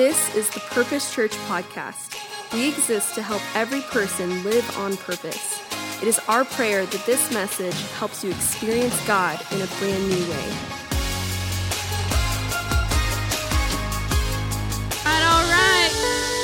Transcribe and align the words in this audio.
This 0.00 0.34
is 0.34 0.48
the 0.48 0.60
Purpose 0.60 1.14
Church 1.14 1.32
podcast. 1.46 2.16
We 2.54 2.70
exist 2.70 3.14
to 3.16 3.22
help 3.22 3.42
every 3.54 3.82
person 3.82 4.42
live 4.44 4.78
on 4.78 4.96
purpose. 4.96 5.60
It 6.00 6.08
is 6.08 6.18
our 6.20 6.46
prayer 6.46 6.86
that 6.86 7.04
this 7.04 7.30
message 7.34 7.78
helps 7.98 8.24
you 8.24 8.30
experience 8.30 8.98
God 9.06 9.38
in 9.52 9.60
a 9.60 9.66
brand 9.66 10.08
new 10.08 10.30
way. 10.30 10.48
All 15.04 15.44
right, 15.52 15.92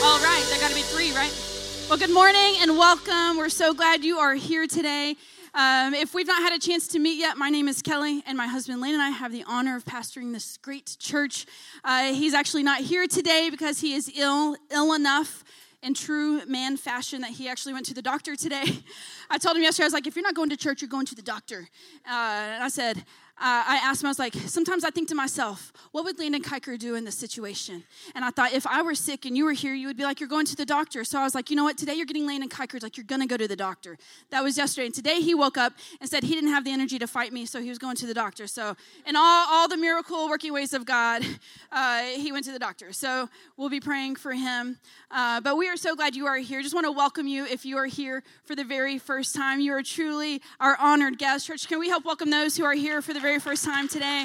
all 0.04 0.20
right. 0.20 0.44
There 0.50 0.60
got 0.60 0.68
to 0.68 0.74
be 0.74 0.82
three, 0.82 1.14
right? 1.14 1.32
Well, 1.88 1.98
good 1.98 2.12
morning 2.12 2.56
and 2.60 2.76
welcome. 2.76 3.38
We're 3.38 3.48
so 3.48 3.72
glad 3.72 4.04
you 4.04 4.18
are 4.18 4.34
here 4.34 4.66
today. 4.66 5.16
Um, 5.56 5.94
if 5.94 6.12
we've 6.12 6.26
not 6.26 6.42
had 6.42 6.52
a 6.52 6.58
chance 6.58 6.86
to 6.88 6.98
meet 6.98 7.18
yet, 7.18 7.38
my 7.38 7.48
name 7.48 7.66
is 7.66 7.80
Kelly, 7.80 8.22
and 8.26 8.36
my 8.36 8.46
husband 8.46 8.82
Lane 8.82 8.92
and 8.92 9.02
I 9.02 9.08
have 9.08 9.32
the 9.32 9.42
honor 9.46 9.74
of 9.74 9.86
pastoring 9.86 10.34
this 10.34 10.58
great 10.58 10.98
church. 11.00 11.46
Uh, 11.82 12.12
he's 12.12 12.34
actually 12.34 12.62
not 12.62 12.82
here 12.82 13.06
today 13.06 13.48
because 13.48 13.80
he 13.80 13.94
is 13.94 14.12
ill, 14.18 14.56
ill 14.70 14.92
enough 14.92 15.44
in 15.82 15.94
true 15.94 16.44
man 16.44 16.76
fashion 16.76 17.22
that 17.22 17.30
he 17.30 17.48
actually 17.48 17.72
went 17.72 17.86
to 17.86 17.94
the 17.94 18.02
doctor 18.02 18.36
today. 18.36 18.64
I 19.30 19.38
told 19.38 19.56
him 19.56 19.62
yesterday, 19.62 19.84
I 19.84 19.86
was 19.86 19.94
like, 19.94 20.06
if 20.06 20.14
you're 20.14 20.22
not 20.22 20.34
going 20.34 20.50
to 20.50 20.58
church, 20.58 20.82
you're 20.82 20.90
going 20.90 21.06
to 21.06 21.14
the 21.14 21.22
doctor. 21.22 21.66
Uh, 22.04 22.10
and 22.10 22.62
I 22.62 22.68
said, 22.68 23.02
uh, 23.38 23.64
I 23.68 23.80
asked 23.82 24.02
him, 24.02 24.06
I 24.06 24.10
was 24.10 24.18
like, 24.18 24.32
sometimes 24.34 24.82
I 24.82 24.88
think 24.88 25.08
to 25.08 25.14
myself, 25.14 25.70
what 25.92 26.04
would 26.04 26.18
Landon 26.18 26.42
Kiker 26.42 26.78
do 26.78 26.94
in 26.94 27.04
this 27.04 27.18
situation? 27.18 27.84
And 28.14 28.24
I 28.24 28.30
thought, 28.30 28.54
if 28.54 28.66
I 28.66 28.80
were 28.80 28.94
sick 28.94 29.26
and 29.26 29.36
you 29.36 29.44
were 29.44 29.52
here, 29.52 29.74
you 29.74 29.88
would 29.88 29.96
be 29.98 30.04
like, 30.04 30.20
you're 30.20 30.28
going 30.28 30.46
to 30.46 30.56
the 30.56 30.64
doctor. 30.64 31.04
So 31.04 31.20
I 31.20 31.24
was 31.24 31.34
like, 31.34 31.50
you 31.50 31.56
know 31.56 31.64
what? 31.64 31.76
Today 31.76 31.92
you're 31.92 32.06
getting 32.06 32.26
Landon 32.26 32.48
Kiker. 32.48 32.82
Like, 32.82 32.96
you're 32.96 33.04
going 33.04 33.20
to 33.20 33.26
go 33.26 33.36
to 33.36 33.46
the 33.46 33.54
doctor. 33.54 33.98
That 34.30 34.42
was 34.42 34.56
yesterday. 34.56 34.86
And 34.86 34.94
today 34.94 35.20
he 35.20 35.34
woke 35.34 35.58
up 35.58 35.74
and 36.00 36.08
said 36.08 36.22
he 36.22 36.34
didn't 36.34 36.48
have 36.48 36.64
the 36.64 36.70
energy 36.70 36.98
to 36.98 37.06
fight 37.06 37.30
me, 37.30 37.44
so 37.44 37.60
he 37.60 37.68
was 37.68 37.78
going 37.78 37.96
to 37.96 38.06
the 38.06 38.14
doctor. 38.14 38.46
So, 38.46 38.74
in 39.06 39.16
all, 39.16 39.46
all 39.50 39.68
the 39.68 39.76
miracle 39.76 40.30
working 40.30 40.54
ways 40.54 40.72
of 40.72 40.86
God, 40.86 41.22
uh, 41.72 42.04
he 42.04 42.32
went 42.32 42.46
to 42.46 42.52
the 42.52 42.58
doctor. 42.58 42.94
So, 42.94 43.28
we'll 43.58 43.68
be 43.68 43.80
praying 43.80 44.16
for 44.16 44.32
him. 44.32 44.78
Uh, 45.10 45.42
but 45.42 45.58
we 45.58 45.68
are 45.68 45.76
so 45.76 45.94
glad 45.94 46.16
you 46.16 46.26
are 46.26 46.38
here. 46.38 46.62
Just 46.62 46.74
want 46.74 46.86
to 46.86 46.92
welcome 46.92 47.26
you 47.26 47.44
if 47.44 47.66
you 47.66 47.76
are 47.76 47.86
here 47.86 48.22
for 48.44 48.56
the 48.56 48.64
very 48.64 48.96
first 48.96 49.36
time. 49.36 49.60
You 49.60 49.72
are 49.74 49.82
truly 49.82 50.40
our 50.58 50.76
honored 50.80 51.18
guest. 51.18 51.46
Church, 51.46 51.68
can 51.68 51.78
we 51.78 51.90
help 51.90 52.06
welcome 52.06 52.30
those 52.30 52.56
who 52.56 52.64
are 52.64 52.72
here 52.72 53.02
for 53.02 53.12
the 53.12 53.20
very 53.26 53.40
first 53.40 53.64
time 53.64 53.88
today. 53.88 54.24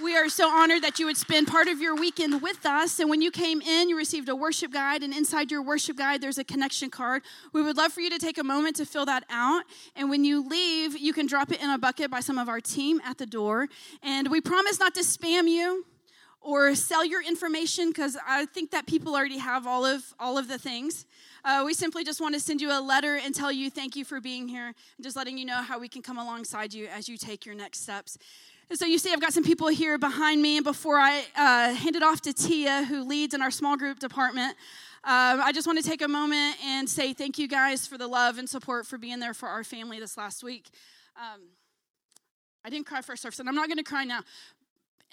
We 0.00 0.16
are 0.16 0.28
so 0.28 0.48
honored 0.48 0.84
that 0.84 1.00
you 1.00 1.06
would 1.06 1.16
spend 1.16 1.48
part 1.48 1.66
of 1.66 1.80
your 1.80 1.96
weekend 1.96 2.40
with 2.40 2.64
us. 2.64 3.00
And 3.00 3.10
when 3.10 3.20
you 3.22 3.32
came 3.32 3.60
in, 3.60 3.88
you 3.88 3.96
received 3.96 4.28
a 4.28 4.36
worship 4.36 4.72
guide. 4.72 5.02
And 5.02 5.12
inside 5.12 5.50
your 5.50 5.60
worship 5.60 5.96
guide, 5.96 6.20
there's 6.20 6.38
a 6.38 6.44
connection 6.44 6.90
card. 6.90 7.24
We 7.52 7.60
would 7.60 7.76
love 7.76 7.92
for 7.92 8.02
you 8.02 8.10
to 8.10 8.18
take 8.18 8.38
a 8.38 8.44
moment 8.44 8.76
to 8.76 8.86
fill 8.86 9.04
that 9.06 9.24
out. 9.30 9.64
And 9.96 10.08
when 10.10 10.24
you 10.24 10.48
leave, 10.48 10.96
you 10.96 11.12
can 11.12 11.26
drop 11.26 11.50
it 11.50 11.60
in 11.60 11.70
a 11.70 11.76
bucket 11.76 12.08
by 12.08 12.20
some 12.20 12.38
of 12.38 12.48
our 12.48 12.60
team 12.60 13.00
at 13.04 13.18
the 13.18 13.26
door. 13.26 13.66
And 14.00 14.30
we 14.30 14.40
promise 14.40 14.78
not 14.78 14.94
to 14.94 15.00
spam 15.00 15.48
you 15.48 15.84
or 16.40 16.76
sell 16.76 17.04
your 17.04 17.20
information 17.20 17.88
because 17.88 18.16
I 18.24 18.46
think 18.46 18.70
that 18.70 18.86
people 18.86 19.16
already 19.16 19.38
have 19.38 19.66
all 19.66 19.84
of 19.84 20.04
all 20.20 20.38
of 20.38 20.46
the 20.46 20.58
things. 20.58 21.04
Uh, 21.44 21.62
we 21.66 21.74
simply 21.74 22.04
just 22.04 22.22
want 22.22 22.34
to 22.34 22.40
send 22.40 22.62
you 22.62 22.70
a 22.70 22.80
letter 22.80 23.16
and 23.22 23.34
tell 23.34 23.52
you 23.52 23.68
thank 23.68 23.94
you 23.94 24.02
for 24.02 24.18
being 24.18 24.48
here 24.48 24.68
and 24.68 25.02
just 25.02 25.14
letting 25.14 25.36
you 25.36 25.44
know 25.44 25.60
how 25.60 25.78
we 25.78 25.88
can 25.88 26.00
come 26.00 26.16
alongside 26.16 26.72
you 26.72 26.86
as 26.86 27.06
you 27.06 27.18
take 27.18 27.44
your 27.44 27.54
next 27.54 27.82
steps. 27.82 28.16
And 28.70 28.78
so 28.78 28.86
you 28.86 28.96
see, 28.96 29.12
I've 29.12 29.20
got 29.20 29.34
some 29.34 29.44
people 29.44 29.68
here 29.68 29.98
behind 29.98 30.40
me, 30.40 30.56
and 30.56 30.64
before 30.64 30.96
I 30.96 31.22
uh, 31.36 31.74
hand 31.74 31.96
it 31.96 32.02
off 32.02 32.22
to 32.22 32.32
Tia, 32.32 32.84
who 32.84 33.04
leads 33.04 33.34
in 33.34 33.42
our 33.42 33.50
small 33.50 33.76
group 33.76 33.98
department, 33.98 34.56
um, 35.04 35.42
I 35.42 35.52
just 35.52 35.66
want 35.66 35.78
to 35.82 35.86
take 35.86 36.00
a 36.00 36.08
moment 36.08 36.56
and 36.64 36.88
say 36.88 37.12
thank 37.12 37.38
you 37.38 37.46
guys 37.46 37.86
for 37.86 37.98
the 37.98 38.08
love 38.08 38.38
and 38.38 38.48
support 38.48 38.86
for 38.86 38.96
being 38.96 39.20
there 39.20 39.34
for 39.34 39.50
our 39.50 39.64
family 39.64 40.00
this 40.00 40.16
last 40.16 40.42
week. 40.42 40.70
Um, 41.14 41.42
I 42.64 42.70
didn't 42.70 42.86
cry 42.86 43.02
first 43.02 43.20
service, 43.20 43.38
and 43.38 43.50
I'm 43.50 43.54
not 43.54 43.68
going 43.68 43.76
to 43.76 43.84
cry 43.84 44.04
now 44.04 44.22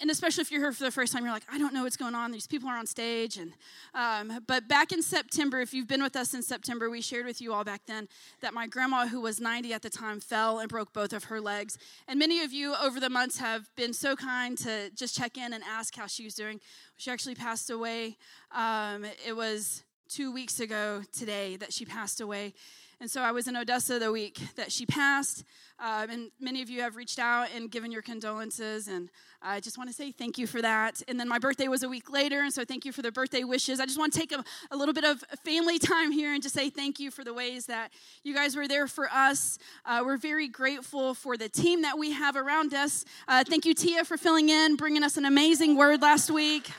and 0.02 0.10
especially 0.10 0.42
if 0.42 0.50
you're 0.50 0.60
here 0.60 0.72
for 0.72 0.82
the 0.82 0.90
first 0.90 1.12
time, 1.12 1.22
you're 1.22 1.32
like, 1.32 1.46
I 1.50 1.58
don't 1.58 1.72
know 1.72 1.84
what's 1.84 1.96
going 1.96 2.16
on. 2.16 2.32
These 2.32 2.48
people 2.48 2.68
are 2.68 2.76
on 2.76 2.86
stage. 2.86 3.38
And 3.38 3.52
um, 3.94 4.40
but 4.48 4.66
back 4.66 4.90
in 4.90 5.00
September, 5.00 5.60
if 5.60 5.72
you've 5.72 5.86
been 5.86 6.02
with 6.02 6.16
us 6.16 6.34
in 6.34 6.42
September, 6.42 6.90
we 6.90 7.00
shared 7.00 7.24
with 7.24 7.40
you 7.40 7.54
all 7.54 7.62
back 7.62 7.82
then 7.86 8.08
that 8.40 8.52
my 8.52 8.66
grandma, 8.66 9.06
who 9.06 9.20
was 9.20 9.40
90 9.40 9.72
at 9.72 9.82
the 9.82 9.88
time, 9.88 10.18
fell 10.18 10.58
and 10.58 10.68
broke 10.68 10.92
both 10.92 11.12
of 11.12 11.24
her 11.24 11.40
legs. 11.40 11.78
And 12.08 12.18
many 12.18 12.42
of 12.42 12.52
you 12.52 12.74
over 12.82 12.98
the 12.98 13.10
months 13.10 13.38
have 13.38 13.70
been 13.76 13.92
so 13.92 14.16
kind 14.16 14.58
to 14.58 14.90
just 14.90 15.16
check 15.16 15.38
in 15.38 15.52
and 15.52 15.62
ask 15.62 15.94
how 15.94 16.08
she 16.08 16.24
was 16.24 16.34
doing. 16.34 16.60
She 16.96 17.12
actually 17.12 17.36
passed 17.36 17.70
away. 17.70 18.16
Um, 18.50 19.06
it 19.24 19.36
was 19.36 19.84
two 20.08 20.32
weeks 20.32 20.58
ago 20.58 21.02
today 21.12 21.56
that 21.56 21.72
she 21.72 21.84
passed 21.84 22.20
away. 22.20 22.54
And 23.02 23.10
so 23.10 23.20
I 23.20 23.32
was 23.32 23.48
in 23.48 23.56
Odessa 23.56 23.98
the 23.98 24.12
week 24.12 24.38
that 24.54 24.70
she 24.70 24.86
passed. 24.86 25.42
Um, 25.80 26.08
and 26.08 26.30
many 26.38 26.62
of 26.62 26.70
you 26.70 26.82
have 26.82 26.94
reached 26.94 27.18
out 27.18 27.48
and 27.52 27.68
given 27.68 27.90
your 27.90 28.00
condolences. 28.00 28.86
And 28.86 29.10
I 29.42 29.58
just 29.58 29.76
want 29.76 29.90
to 29.90 29.92
say 29.92 30.12
thank 30.12 30.38
you 30.38 30.46
for 30.46 30.62
that. 30.62 31.02
And 31.08 31.18
then 31.18 31.26
my 31.26 31.40
birthday 31.40 31.66
was 31.66 31.82
a 31.82 31.88
week 31.88 32.12
later. 32.12 32.42
And 32.42 32.54
so 32.54 32.64
thank 32.64 32.84
you 32.84 32.92
for 32.92 33.02
the 33.02 33.10
birthday 33.10 33.42
wishes. 33.42 33.80
I 33.80 33.86
just 33.86 33.98
want 33.98 34.12
to 34.12 34.20
take 34.20 34.30
a, 34.30 34.44
a 34.70 34.76
little 34.76 34.94
bit 34.94 35.02
of 35.02 35.24
family 35.44 35.80
time 35.80 36.12
here 36.12 36.32
and 36.32 36.40
just 36.40 36.54
say 36.54 36.70
thank 36.70 37.00
you 37.00 37.10
for 37.10 37.24
the 37.24 37.34
ways 37.34 37.66
that 37.66 37.92
you 38.22 38.36
guys 38.36 38.54
were 38.54 38.68
there 38.68 38.86
for 38.86 39.08
us. 39.10 39.58
Uh, 39.84 40.02
we're 40.06 40.16
very 40.16 40.46
grateful 40.46 41.12
for 41.12 41.36
the 41.36 41.48
team 41.48 41.82
that 41.82 41.98
we 41.98 42.12
have 42.12 42.36
around 42.36 42.72
us. 42.72 43.04
Uh, 43.26 43.42
thank 43.42 43.66
you, 43.66 43.74
Tia, 43.74 44.04
for 44.04 44.16
filling 44.16 44.48
in, 44.48 44.76
bringing 44.76 45.02
us 45.02 45.16
an 45.16 45.24
amazing 45.24 45.76
word 45.76 46.02
last 46.02 46.30
week. 46.30 46.70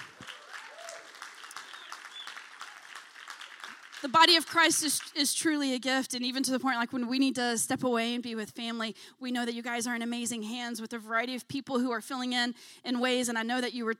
The 4.04 4.10
body 4.10 4.36
of 4.36 4.46
Christ 4.46 4.84
is, 4.84 5.02
is 5.16 5.34
truly 5.34 5.74
a 5.74 5.80
gift. 5.80 6.14
And 6.14 6.26
even 6.26 6.44
to 6.44 6.52
the 6.52 6.60
point, 6.60 6.76
like 6.76 6.92
when 6.92 7.08
we 7.08 7.20
need 7.20 7.36
to 7.36 7.58
step 7.58 7.84
away 7.84 8.14
and 8.14 8.22
be 8.22 8.36
with 8.36 8.52
family, 8.52 8.98
we 9.22 9.32
know 9.32 9.46
that 9.46 9.56
you 9.56 9.64
guys 9.64 9.88
are 9.88 9.96
in 9.96 10.02
amazing 10.02 10.44
hands 10.44 10.82
with 10.82 10.92
a 10.92 11.00
variety 11.00 11.36
of 11.36 11.48
people 11.48 11.80
who 11.80 11.90
are 11.90 12.02
filling 12.02 12.34
in 12.34 12.54
in 12.84 13.00
ways. 13.00 13.30
And 13.30 13.38
I 13.38 13.44
know 13.44 13.62
that 13.62 13.74
you 13.74 13.86
were 13.86 13.96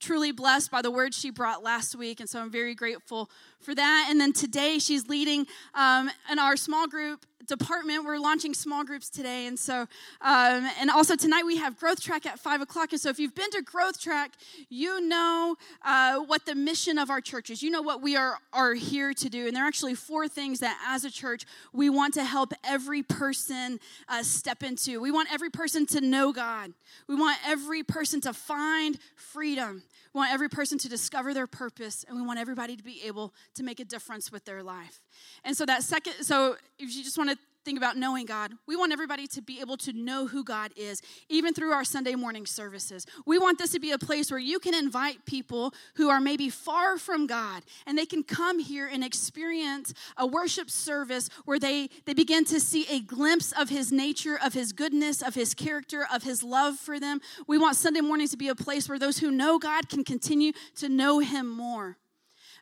truly 0.00 0.32
blessed 0.32 0.72
by 0.72 0.82
the 0.82 0.90
word 0.90 1.14
she 1.14 1.30
brought 1.30 1.62
last 1.62 1.94
week. 1.94 2.18
And 2.18 2.28
so 2.28 2.40
I'm 2.40 2.50
very 2.50 2.74
grateful 2.74 3.30
for 3.60 3.76
that. 3.76 4.08
And 4.10 4.20
then 4.20 4.32
today 4.32 4.80
she's 4.80 5.08
leading 5.08 5.46
um, 5.72 6.10
in 6.30 6.40
our 6.40 6.56
small 6.56 6.88
group 6.88 7.24
department. 7.46 8.04
We're 8.04 8.18
launching 8.18 8.54
small 8.54 8.84
groups 8.84 9.08
today. 9.08 9.46
And 9.46 9.58
so, 9.58 9.82
um, 10.20 10.68
and 10.80 10.90
also 10.90 11.16
tonight 11.16 11.44
we 11.44 11.56
have 11.58 11.78
Growth 11.78 12.00
Track 12.00 12.26
at 12.26 12.38
five 12.38 12.60
o'clock. 12.60 12.92
And 12.92 13.00
so 13.00 13.10
if 13.10 13.18
you've 13.18 13.34
been 13.34 13.50
to 13.50 13.62
Growth 13.62 14.00
Track, 14.00 14.32
you 14.68 15.00
know 15.00 15.56
uh, 15.82 16.20
what 16.20 16.46
the 16.46 16.54
mission 16.54 16.98
of 16.98 17.10
our 17.10 17.20
church 17.20 17.50
is. 17.50 17.62
You 17.62 17.70
know 17.70 17.82
what 17.82 18.02
we 18.02 18.16
are, 18.16 18.38
are 18.52 18.74
here 18.74 19.12
to 19.14 19.28
do. 19.28 19.46
And 19.46 19.56
there 19.56 19.64
are 19.64 19.68
actually 19.68 19.94
four 19.94 20.28
things 20.28 20.60
that 20.60 20.78
as 20.86 21.04
a 21.04 21.10
church 21.10 21.44
we 21.72 21.90
want 21.90 22.14
to 22.14 22.24
help 22.24 22.52
every 22.64 23.02
person 23.02 23.80
uh, 24.08 24.22
step 24.22 24.62
into. 24.62 25.00
We 25.00 25.10
want 25.10 25.32
every 25.32 25.50
person 25.50 25.86
to 25.86 26.00
know 26.00 26.32
God, 26.32 26.72
we 27.08 27.14
want 27.14 27.38
every 27.46 27.82
person 27.82 28.20
to 28.22 28.32
find 28.32 28.98
freedom. 29.16 29.82
We 30.14 30.18
want 30.18 30.32
every 30.32 30.48
person 30.48 30.78
to 30.78 30.88
discover 30.88 31.34
their 31.34 31.48
purpose, 31.48 32.04
and 32.06 32.16
we 32.16 32.24
want 32.24 32.38
everybody 32.38 32.76
to 32.76 32.84
be 32.84 33.02
able 33.04 33.34
to 33.54 33.64
make 33.64 33.80
a 33.80 33.84
difference 33.84 34.30
with 34.30 34.44
their 34.44 34.62
life. 34.62 35.00
And 35.42 35.56
so, 35.56 35.66
that 35.66 35.82
second, 35.82 36.14
so 36.22 36.54
if 36.78 36.94
you 36.94 37.02
just 37.02 37.18
want 37.18 37.30
to 37.30 37.33
think 37.64 37.78
about 37.78 37.96
knowing 37.96 38.26
God. 38.26 38.52
We 38.66 38.76
want 38.76 38.92
everybody 38.92 39.26
to 39.28 39.42
be 39.42 39.60
able 39.60 39.76
to 39.78 39.92
know 39.92 40.26
who 40.26 40.44
God 40.44 40.72
is, 40.76 41.00
even 41.28 41.54
through 41.54 41.72
our 41.72 41.84
Sunday 41.84 42.14
morning 42.14 42.46
services. 42.46 43.06
We 43.26 43.38
want 43.38 43.58
this 43.58 43.72
to 43.72 43.80
be 43.80 43.92
a 43.92 43.98
place 43.98 44.30
where 44.30 44.40
you 44.40 44.58
can 44.58 44.74
invite 44.74 45.24
people 45.24 45.72
who 45.96 46.10
are 46.10 46.20
maybe 46.20 46.50
far 46.50 46.98
from 46.98 47.26
God 47.26 47.62
and 47.86 47.96
they 47.96 48.06
can 48.06 48.22
come 48.22 48.58
here 48.58 48.86
and 48.86 49.02
experience 49.02 49.94
a 50.16 50.26
worship 50.26 50.70
service 50.70 51.30
where 51.44 51.58
they, 51.58 51.88
they 52.04 52.14
begin 52.14 52.44
to 52.46 52.60
see 52.60 52.86
a 52.90 53.00
glimpse 53.00 53.52
of 53.52 53.70
His 53.70 53.90
nature, 53.90 54.38
of 54.42 54.52
His 54.52 54.72
goodness, 54.72 55.22
of 55.22 55.34
His 55.34 55.54
character, 55.54 56.06
of 56.12 56.22
His 56.22 56.42
love 56.42 56.76
for 56.76 57.00
them. 57.00 57.20
We 57.46 57.58
want 57.58 57.76
Sunday 57.76 58.00
mornings 58.00 58.30
to 58.32 58.36
be 58.36 58.48
a 58.48 58.54
place 58.54 58.88
where 58.88 58.98
those 58.98 59.18
who 59.18 59.30
know 59.30 59.58
God 59.58 59.88
can 59.88 60.04
continue 60.04 60.52
to 60.76 60.88
know 60.88 61.20
Him 61.20 61.48
more. 61.48 61.96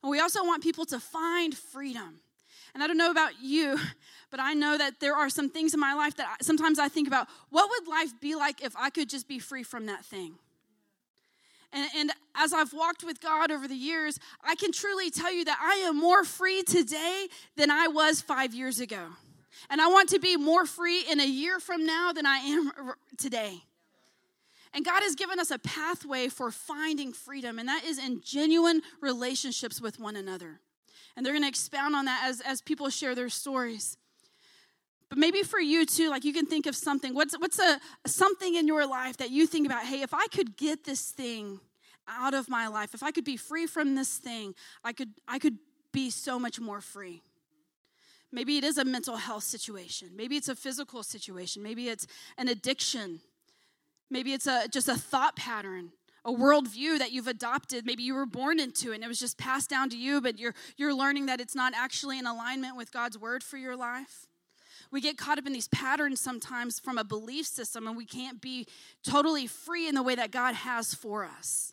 And 0.02 0.10
we 0.10 0.20
also 0.20 0.44
want 0.44 0.62
people 0.62 0.84
to 0.86 1.00
find 1.00 1.56
freedom. 1.56 2.20
And 2.74 2.82
I 2.82 2.86
don't 2.86 2.96
know 2.96 3.10
about 3.10 3.32
you, 3.42 3.78
but 4.30 4.40
I 4.40 4.54
know 4.54 4.78
that 4.78 5.00
there 5.00 5.14
are 5.14 5.28
some 5.28 5.50
things 5.50 5.74
in 5.74 5.80
my 5.80 5.94
life 5.94 6.16
that 6.16 6.26
I, 6.26 6.36
sometimes 6.42 6.78
I 6.78 6.88
think 6.88 7.08
about 7.08 7.28
what 7.50 7.68
would 7.70 7.88
life 7.88 8.12
be 8.20 8.34
like 8.34 8.62
if 8.62 8.74
I 8.76 8.90
could 8.90 9.08
just 9.08 9.28
be 9.28 9.38
free 9.38 9.62
from 9.62 9.86
that 9.86 10.04
thing? 10.04 10.34
And, 11.72 11.88
and, 11.96 12.12
as 12.34 12.54
I've 12.54 12.72
walked 12.72 13.04
with 13.04 13.20
God 13.20 13.50
over 13.50 13.68
the 13.68 13.74
years, 13.74 14.18
I 14.42 14.54
can 14.54 14.72
truly 14.72 15.10
tell 15.10 15.30
you 15.32 15.44
that 15.44 15.58
I 15.62 15.86
am 15.86 15.98
more 15.98 16.24
free 16.24 16.62
today 16.62 17.28
than 17.56 17.70
I 17.70 17.88
was 17.88 18.22
five 18.22 18.54
years 18.54 18.80
ago. 18.80 19.04
And 19.68 19.80
I 19.82 19.88
want 19.88 20.08
to 20.10 20.18
be 20.18 20.36
more 20.36 20.64
free 20.64 21.04
in 21.10 21.20
a 21.20 21.26
year 21.26 21.60
from 21.60 21.84
now 21.84 22.12
than 22.12 22.24
I 22.24 22.38
am 22.38 22.72
today. 23.18 23.64
And 24.74 24.84
God 24.84 25.02
has 25.02 25.14
given 25.14 25.38
us 25.38 25.50
a 25.50 25.58
pathway 25.58 26.28
for 26.28 26.50
finding 26.50 27.12
freedom, 27.12 27.58
and 27.58 27.68
that 27.68 27.84
is 27.84 27.98
in 27.98 28.22
genuine 28.24 28.80
relationships 29.00 29.80
with 29.80 30.00
one 30.00 30.16
another. 30.16 30.60
And 31.16 31.24
they're 31.24 31.32
going 31.32 31.42
to 31.42 31.48
expound 31.48 31.94
on 31.94 32.06
that 32.06 32.22
as, 32.24 32.40
as 32.40 32.60
people 32.60 32.88
share 32.88 33.14
their 33.14 33.28
stories. 33.28 33.96
But 35.08 35.18
maybe 35.18 35.42
for 35.42 35.60
you 35.60 35.84
too, 35.84 36.08
like 36.08 36.24
you 36.24 36.32
can 36.32 36.46
think 36.46 36.66
of 36.66 36.74
something. 36.74 37.14
What's, 37.14 37.38
what's 37.38 37.58
a, 37.58 37.78
something 38.06 38.54
in 38.54 38.66
your 38.66 38.86
life 38.86 39.18
that 39.18 39.30
you 39.30 39.46
think 39.46 39.66
about, 39.66 39.84
hey, 39.84 40.00
if 40.00 40.14
I 40.14 40.26
could 40.28 40.56
get 40.56 40.84
this 40.84 41.10
thing 41.10 41.60
out 42.08 42.32
of 42.32 42.48
my 42.48 42.66
life, 42.68 42.94
if 42.94 43.02
I 43.02 43.10
could 43.10 43.24
be 43.24 43.36
free 43.36 43.66
from 43.66 43.94
this 43.94 44.16
thing, 44.16 44.54
I 44.82 44.92
could, 44.94 45.10
I 45.28 45.38
could 45.38 45.58
be 45.92 46.08
so 46.08 46.38
much 46.38 46.58
more 46.58 46.80
free. 46.80 47.22
Maybe 48.32 48.56
it 48.56 48.64
is 48.64 48.78
a 48.78 48.84
mental 48.86 49.16
health 49.16 49.44
situation. 49.44 50.08
Maybe 50.16 50.36
it's 50.36 50.48
a 50.48 50.56
physical 50.56 51.02
situation. 51.02 51.62
Maybe 51.62 51.90
it's 51.90 52.06
an 52.38 52.48
addiction. 52.48 53.20
Maybe 54.10 54.32
it's 54.32 54.46
a, 54.46 54.66
just 54.68 54.88
a 54.88 54.94
thought 54.94 55.36
pattern 55.36 55.90
a 56.24 56.32
worldview 56.32 56.98
that 56.98 57.12
you've 57.12 57.26
adopted. 57.26 57.84
Maybe 57.84 58.02
you 58.02 58.14
were 58.14 58.26
born 58.26 58.60
into 58.60 58.92
and 58.92 59.02
it 59.02 59.08
was 59.08 59.18
just 59.18 59.38
passed 59.38 59.68
down 59.68 59.90
to 59.90 59.96
you, 59.96 60.20
but 60.20 60.38
you're, 60.38 60.54
you're 60.76 60.94
learning 60.94 61.26
that 61.26 61.40
it's 61.40 61.54
not 61.54 61.72
actually 61.74 62.18
in 62.18 62.26
alignment 62.26 62.76
with 62.76 62.92
God's 62.92 63.18
word 63.18 63.42
for 63.42 63.56
your 63.56 63.76
life. 63.76 64.26
We 64.90 65.00
get 65.00 65.16
caught 65.16 65.38
up 65.38 65.46
in 65.46 65.52
these 65.52 65.68
patterns 65.68 66.20
sometimes 66.20 66.78
from 66.78 66.98
a 66.98 67.04
belief 67.04 67.46
system, 67.46 67.86
and 67.86 67.96
we 67.96 68.04
can't 68.04 68.40
be 68.40 68.66
totally 69.02 69.46
free 69.46 69.88
in 69.88 69.94
the 69.94 70.02
way 70.02 70.14
that 70.14 70.30
God 70.30 70.54
has 70.54 70.94
for 70.94 71.24
us. 71.24 71.72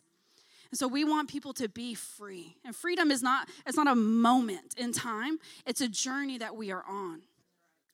And 0.70 0.78
so 0.78 0.88
we 0.88 1.04
want 1.04 1.28
people 1.28 1.52
to 1.54 1.68
be 1.68 1.94
free. 1.94 2.56
And 2.64 2.74
freedom 2.74 3.10
is 3.10 3.22
not 3.22 3.48
it's 3.66 3.76
not 3.76 3.88
a 3.88 3.94
moment 3.94 4.74
in 4.78 4.92
time, 4.92 5.38
it's 5.66 5.80
a 5.80 5.88
journey 5.88 6.38
that 6.38 6.56
we 6.56 6.70
are 6.70 6.84
on 6.88 7.22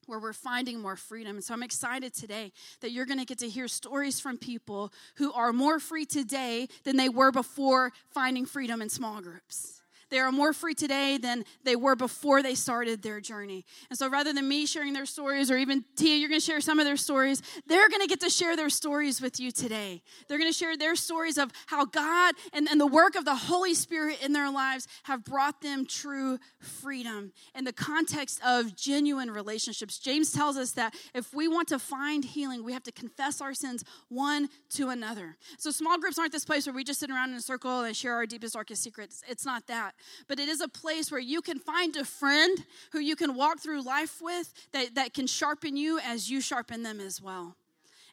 where 0.07 0.19
we're 0.19 0.33
finding 0.33 0.81
more 0.81 0.97
freedom. 0.97 1.37
And 1.37 1.45
so 1.45 1.55
I'm 1.55 1.63
excited 1.63 2.15
today 2.15 2.53
that 2.81 2.91
you're 2.91 3.07
going 3.07 3.19
to 3.19 3.25
get 3.25 3.39
to 3.39 3.49
hear 3.49 3.69
stories 3.69 4.21
from 4.21 4.39
people 4.39 4.93
who 5.17 5.33
are 5.33 5.53
more 5.53 5.79
free 5.79 6.07
today 6.07 6.69
than 6.85 6.97
they 6.97 7.09
were 7.09 7.33
before 7.33 7.93
finding 8.11 8.47
freedom 8.47 8.83
in 8.83 8.89
small 8.89 9.21
groups. 9.21 9.76
They 10.11 10.19
are 10.19 10.31
more 10.31 10.53
free 10.53 10.75
today 10.75 11.19
than 11.19 11.45
they 11.65 11.77
were 11.77 11.97
before 11.97 12.43
they 12.43 12.55
started 12.55 13.03
their 13.03 13.21
journey. 13.21 13.65
And 13.91 13.99
so 13.99 14.09
rather 14.09 14.33
than 14.33 14.49
me 14.49 14.67
sharing 14.67 14.93
their 14.93 15.07
stories, 15.07 15.51
or 15.51 15.57
even 15.57 15.85
Tia, 15.97 16.17
you're 16.17 16.29
going 16.29 16.41
to 16.41 16.45
share 16.47 16.61
some 16.61 16.79
of 16.79 16.85
their 16.85 16.97
stories, 16.97 17.43
they're 17.67 17.89
going 17.89 18.03
to 18.03 18.07
get 18.07 18.21
to 18.21 18.31
share 18.31 18.57
their 18.57 18.71
stories 18.71 19.21
with 19.21 19.41
you 19.41 19.51
today. 19.51 20.03
They're 20.29 20.39
going 20.39 20.51
to 20.51 20.57
share 20.57 20.77
their 20.77 20.95
stories 20.95 21.39
of 21.39 21.51
how 21.67 21.85
God 21.85 22.35
and, 22.53 22.69
and 22.69 22.81
the 22.81 22.87
work 22.87 23.17
of 23.17 23.25
the 23.25 23.35
Holy 23.35 23.75
Spirit 23.75 24.23
in 24.23 24.33
their 24.33 24.51
lives 24.51 24.87
have 25.05 25.25
brought 25.25 25.61
them 25.61 25.87
true 25.87 26.39
freedom 26.61 27.33
in 27.55 27.65
the 27.65 27.73
context 27.73 28.41
of 28.45 28.77
genuine 28.77 29.31
relationships. 29.31 29.99
James 29.99 30.31
tells 30.31 30.57
us 30.57 30.73
that 30.73 30.95
if 31.15 31.35
we 31.35 31.49
want 31.49 31.69
to 31.69 31.79
find 31.79 32.25
healing, 32.25 32.63
we 32.63 32.73
have 32.73 32.85
to 32.85 32.93
confess 32.93 33.41
our 33.41 33.55
sins 33.55 33.85
one 34.09 34.49
to 34.71 34.89
another. 34.89 35.37
So 35.59 35.71
small 35.71 35.99
groups 35.99 36.19
aren't 36.19 36.33
this 36.33 36.45
place 36.45 36.67
where 36.67 36.75
we 36.75 36.85
just 36.85 37.01
sit 37.01 37.11
around 37.11 37.31
in 37.31 37.37
a 37.37 37.41
circle 37.41 37.81
and 37.81 37.97
share 37.97 38.15
our 38.15 38.27
deepest, 38.27 38.55
darkest 38.55 38.83
secrets. 38.83 39.23
It's 39.29 39.45
not 39.45 39.67
that 39.67 39.96
but 40.29 40.39
it 40.39 40.49
is 40.49 40.61
a 40.61 40.69
place 40.69 41.11
where 41.11 41.21
you 41.21 41.41
can 41.41 41.59
find 41.59 41.97
a 41.97 42.05
friend 42.05 42.65
who 42.93 42.99
you 42.99 43.17
can 43.17 43.35
walk 43.35 43.61
through 43.61 43.83
life 43.83 44.21
with 44.21 44.53
that, 44.73 44.95
that 44.95 45.15
can 45.15 45.27
sharpen 45.27 45.77
you 45.77 45.99
as 45.99 46.31
you 46.31 46.41
sharpen 46.41 46.83
them 46.83 47.01
as 47.01 47.21
well. 47.21 47.57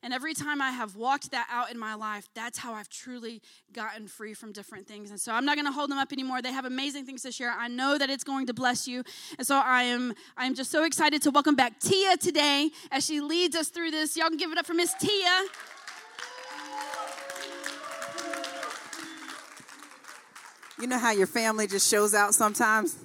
And 0.04 0.14
every 0.14 0.34
time 0.34 0.62
I 0.62 0.72
have 0.72 0.98
walked 0.98 1.32
that 1.32 1.48
out 1.50 1.72
in 1.72 1.80
my 1.80 1.94
life, 1.94 2.28
that's 2.36 2.58
how 2.60 2.74
I've 2.74 2.90
truly 2.90 3.42
gotten 3.72 4.08
free 4.08 4.34
from 4.34 4.52
different 4.52 4.86
things. 4.86 5.12
And 5.12 5.20
so 5.20 5.32
I'm 5.32 5.46
not 5.46 5.56
going 5.56 5.66
to 5.66 5.72
hold 5.72 5.90
them 5.90 5.98
up 5.98 6.12
anymore. 6.12 6.42
They 6.42 6.52
have 6.52 6.66
amazing 6.66 7.06
things 7.06 7.22
to 7.22 7.32
share. 7.32 7.52
I 7.58 7.70
know 7.70 7.98
that 7.98 8.10
it's 8.10 8.26
going 8.26 8.48
to 8.48 8.54
bless 8.54 8.86
you. 8.86 9.04
And 9.38 9.48
so 9.48 9.56
I 9.56 9.84
am 9.84 10.14
I 10.36 10.46
am 10.46 10.56
just 10.56 10.72
so 10.72 10.84
excited 10.84 11.22
to 11.22 11.32
welcome 11.32 11.56
back 11.56 11.80
Tia 11.80 12.18
today 12.18 12.70
as 12.92 13.06
she 13.06 13.22
leads 13.22 13.56
us 13.56 13.70
through 13.70 13.92
this. 13.92 14.18
Y'all 14.18 14.28
can 14.28 14.38
give 14.38 14.52
it 14.52 14.58
up 14.58 14.66
for 14.66 14.74
Miss 14.74 14.94
Tia. 14.96 15.46
You 20.84 20.90
know 20.90 21.00
how 21.00 21.12
your 21.12 21.28
family 21.28 21.66
just 21.66 21.90
shows 21.90 22.14
out 22.14 22.34
sometimes? 22.34 22.98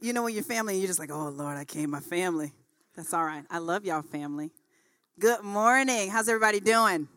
You 0.00 0.12
know 0.12 0.22
when 0.22 0.32
your 0.32 0.44
family, 0.44 0.78
you're 0.78 0.86
just 0.86 1.00
like, 1.00 1.10
oh 1.10 1.28
Lord, 1.30 1.56
I 1.56 1.64
came 1.64 1.90
my 1.90 1.98
family. 1.98 2.52
That's 2.94 3.12
all 3.12 3.24
right. 3.24 3.42
I 3.50 3.58
love 3.58 3.84
y'all 3.84 4.02
family. 4.02 4.52
Good 5.18 5.42
morning. 5.42 6.08
How's 6.08 6.28
everybody 6.28 6.60
doing? 6.60 7.08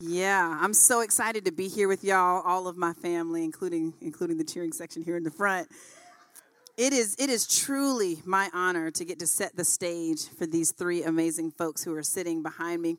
Yeah, 0.00 0.58
I'm 0.60 0.74
so 0.74 1.00
excited 1.00 1.46
to 1.46 1.50
be 1.50 1.66
here 1.66 1.88
with 1.88 2.04
y'all, 2.04 2.42
all 2.42 2.68
of 2.68 2.76
my 2.76 2.92
family, 2.92 3.42
including 3.42 3.94
including 4.02 4.36
the 4.36 4.44
cheering 4.44 4.74
section 4.74 5.02
here 5.02 5.16
in 5.16 5.22
the 5.22 5.30
front. 5.30 5.68
It 6.76 6.92
is 6.92 7.16
it 7.18 7.30
is 7.30 7.46
truly 7.46 8.20
my 8.26 8.50
honor 8.52 8.90
to 8.90 9.04
get 9.06 9.18
to 9.20 9.26
set 9.26 9.56
the 9.56 9.64
stage 9.64 10.28
for 10.28 10.44
these 10.44 10.72
three 10.72 11.04
amazing 11.04 11.52
folks 11.52 11.82
who 11.82 11.96
are 11.96 12.02
sitting 12.02 12.42
behind 12.42 12.82
me 12.82 12.98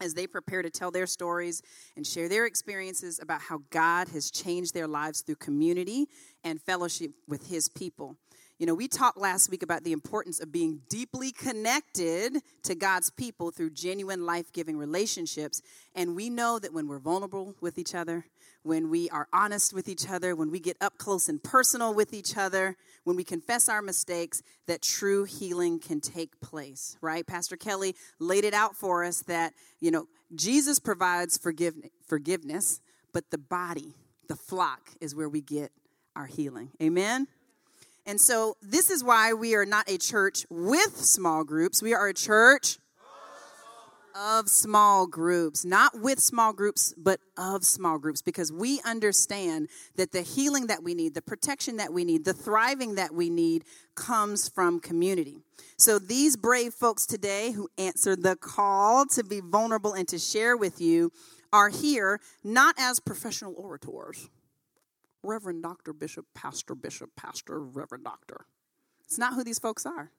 as 0.00 0.14
they 0.14 0.26
prepare 0.26 0.62
to 0.62 0.70
tell 0.70 0.90
their 0.90 1.06
stories 1.06 1.62
and 1.96 2.06
share 2.06 2.28
their 2.28 2.46
experiences 2.46 3.18
about 3.20 3.40
how 3.40 3.62
God 3.70 4.08
has 4.08 4.30
changed 4.30 4.74
their 4.74 4.88
lives 4.88 5.22
through 5.22 5.36
community 5.36 6.06
and 6.44 6.60
fellowship 6.60 7.12
with 7.26 7.48
His 7.48 7.68
people. 7.68 8.16
You 8.58 8.64
know, 8.64 8.74
we 8.74 8.88
talked 8.88 9.18
last 9.18 9.50
week 9.50 9.62
about 9.62 9.84
the 9.84 9.92
importance 9.92 10.40
of 10.40 10.50
being 10.50 10.80
deeply 10.88 11.30
connected 11.30 12.38
to 12.62 12.74
God's 12.74 13.10
people 13.10 13.50
through 13.50 13.70
genuine 13.70 14.24
life 14.24 14.50
giving 14.50 14.78
relationships. 14.78 15.60
And 15.94 16.16
we 16.16 16.30
know 16.30 16.58
that 16.58 16.72
when 16.72 16.88
we're 16.88 16.98
vulnerable 16.98 17.54
with 17.60 17.76
each 17.76 17.94
other, 17.94 18.24
when 18.66 18.90
we 18.90 19.08
are 19.10 19.28
honest 19.32 19.72
with 19.72 19.88
each 19.88 20.10
other, 20.10 20.34
when 20.34 20.50
we 20.50 20.58
get 20.58 20.76
up 20.80 20.98
close 20.98 21.28
and 21.28 21.42
personal 21.42 21.94
with 21.94 22.12
each 22.12 22.36
other, 22.36 22.76
when 23.04 23.14
we 23.14 23.22
confess 23.22 23.68
our 23.68 23.80
mistakes, 23.80 24.42
that 24.66 24.82
true 24.82 25.22
healing 25.24 25.78
can 25.78 26.00
take 26.00 26.40
place, 26.40 26.96
right? 27.00 27.24
Pastor 27.24 27.56
Kelly 27.56 27.94
laid 28.18 28.44
it 28.44 28.54
out 28.54 28.74
for 28.74 29.04
us 29.04 29.22
that, 29.22 29.52
you 29.78 29.92
know, 29.92 30.08
Jesus 30.34 30.80
provides 30.80 31.38
forgiveness, 31.38 32.80
but 33.12 33.30
the 33.30 33.38
body, 33.38 33.94
the 34.28 34.34
flock, 34.34 34.90
is 35.00 35.14
where 35.14 35.28
we 35.28 35.40
get 35.40 35.70
our 36.16 36.26
healing. 36.26 36.70
Amen? 36.82 37.28
And 38.04 38.20
so 38.20 38.56
this 38.60 38.90
is 38.90 39.04
why 39.04 39.32
we 39.32 39.54
are 39.54 39.64
not 39.66 39.88
a 39.88 39.98
church 39.98 40.44
with 40.50 40.96
small 40.96 41.44
groups. 41.44 41.82
We 41.82 41.94
are 41.94 42.08
a 42.08 42.14
church 42.14 42.78
of 44.16 44.48
small 44.48 45.06
groups, 45.06 45.64
not 45.64 46.00
with 46.00 46.18
small 46.18 46.52
groups, 46.52 46.94
but 46.96 47.20
of 47.36 47.64
small 47.64 47.98
groups, 47.98 48.22
because 48.22 48.50
we 48.50 48.80
understand 48.84 49.68
that 49.96 50.12
the 50.12 50.22
healing 50.22 50.68
that 50.68 50.82
we 50.82 50.94
need, 50.94 51.14
the 51.14 51.22
protection 51.22 51.76
that 51.76 51.92
we 51.92 52.04
need, 52.04 52.24
the 52.24 52.32
thriving 52.32 52.94
that 52.94 53.12
we 53.12 53.28
need 53.28 53.64
comes 53.94 54.48
from 54.48 54.80
community. 54.80 55.40
So 55.76 55.98
these 55.98 56.36
brave 56.36 56.72
folks 56.72 57.04
today 57.04 57.52
who 57.52 57.68
answered 57.76 58.22
the 58.22 58.36
call 58.36 59.06
to 59.06 59.22
be 59.22 59.40
vulnerable 59.40 59.92
and 59.92 60.08
to 60.08 60.18
share 60.18 60.56
with 60.56 60.80
you 60.80 61.12
are 61.52 61.68
here 61.68 62.20
not 62.42 62.74
as 62.78 63.00
professional 63.00 63.54
orators 63.56 64.28
Reverend 65.22 65.62
Dr. 65.62 65.92
Bishop, 65.92 66.26
Pastor 66.34 66.74
Bishop, 66.74 67.10
Pastor, 67.16 67.60
Reverend 67.60 68.04
Doctor. 68.04 68.46
It's 69.04 69.18
not 69.18 69.34
who 69.34 69.42
these 69.42 69.58
folks 69.58 69.84
are. 69.84 70.12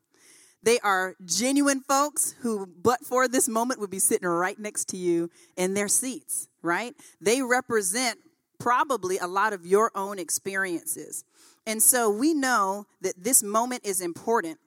They 0.63 0.79
are 0.79 1.15
genuine 1.25 1.81
folks 1.81 2.35
who, 2.41 2.65
but 2.65 3.05
for 3.05 3.27
this 3.27 3.47
moment, 3.47 3.79
would 3.79 3.89
be 3.89 3.99
sitting 3.99 4.27
right 4.27 4.57
next 4.57 4.89
to 4.89 4.97
you 4.97 5.29
in 5.55 5.73
their 5.73 5.87
seats, 5.87 6.49
right? 6.61 6.95
They 7.21 7.41
represent 7.41 8.19
probably 8.59 9.17
a 9.17 9.27
lot 9.27 9.53
of 9.53 9.65
your 9.65 9.91
own 9.95 10.19
experiences. 10.19 11.23
And 11.65 11.81
so 11.81 12.09
we 12.09 12.33
know 12.33 12.85
that 13.01 13.23
this 13.23 13.43
moment 13.43 13.85
is 13.85 14.01
important 14.01 14.57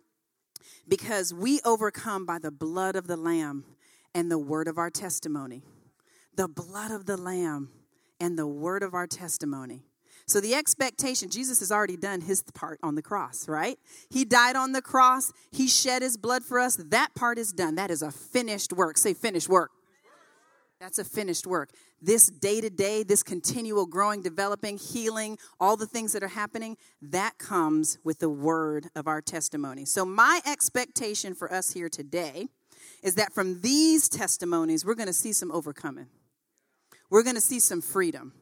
because 0.86 1.34
we 1.34 1.60
overcome 1.64 2.26
by 2.26 2.38
the 2.38 2.50
blood 2.50 2.96
of 2.96 3.06
the 3.06 3.16
Lamb 3.16 3.64
and 4.14 4.30
the 4.30 4.38
word 4.38 4.68
of 4.68 4.78
our 4.78 4.90
testimony. 4.90 5.62
The 6.36 6.48
blood 6.48 6.90
of 6.90 7.06
the 7.06 7.16
Lamb 7.16 7.70
and 8.20 8.38
the 8.38 8.46
word 8.46 8.82
of 8.82 8.94
our 8.94 9.06
testimony. 9.06 9.82
So 10.30 10.40
the 10.40 10.54
expectation, 10.54 11.28
Jesus 11.28 11.58
has 11.58 11.72
already 11.72 11.96
done 11.96 12.20
his 12.20 12.42
part 12.54 12.78
on 12.84 12.94
the 12.94 13.02
cross, 13.02 13.48
right? 13.48 13.76
He 14.10 14.24
died 14.24 14.54
on 14.54 14.70
the 14.70 14.80
cross, 14.80 15.32
he 15.50 15.66
shed 15.66 16.02
his 16.02 16.16
blood 16.16 16.44
for 16.44 16.60
us. 16.60 16.76
That 16.76 17.16
part 17.16 17.36
is 17.36 17.52
done. 17.52 17.74
That 17.74 17.90
is 17.90 18.00
a 18.00 18.12
finished 18.12 18.72
work. 18.72 18.96
Say 18.96 19.12
finished 19.12 19.48
work. 19.48 19.72
That's 20.78 21.00
a 21.00 21.04
finished 21.04 21.48
work. 21.48 21.70
This 22.00 22.28
day 22.28 22.60
to 22.60 22.70
day, 22.70 23.02
this 23.02 23.24
continual 23.24 23.86
growing, 23.86 24.22
developing, 24.22 24.78
healing, 24.78 25.36
all 25.58 25.76
the 25.76 25.84
things 25.84 26.12
that 26.12 26.22
are 26.22 26.28
happening, 26.28 26.76
that 27.02 27.36
comes 27.38 27.98
with 28.04 28.20
the 28.20 28.30
word 28.30 28.86
of 28.94 29.08
our 29.08 29.20
testimony. 29.20 29.84
So, 29.84 30.04
my 30.04 30.40
expectation 30.46 31.34
for 31.34 31.52
us 31.52 31.72
here 31.72 31.88
today 31.88 32.46
is 33.02 33.16
that 33.16 33.32
from 33.32 33.62
these 33.62 34.08
testimonies, 34.08 34.84
we're 34.84 34.94
going 34.94 35.08
to 35.08 35.12
see 35.12 35.32
some 35.32 35.50
overcoming. 35.50 36.06
We're 37.10 37.24
going 37.24 37.34
to 37.34 37.42
see 37.42 37.58
some 37.58 37.80
freedom 37.80 38.32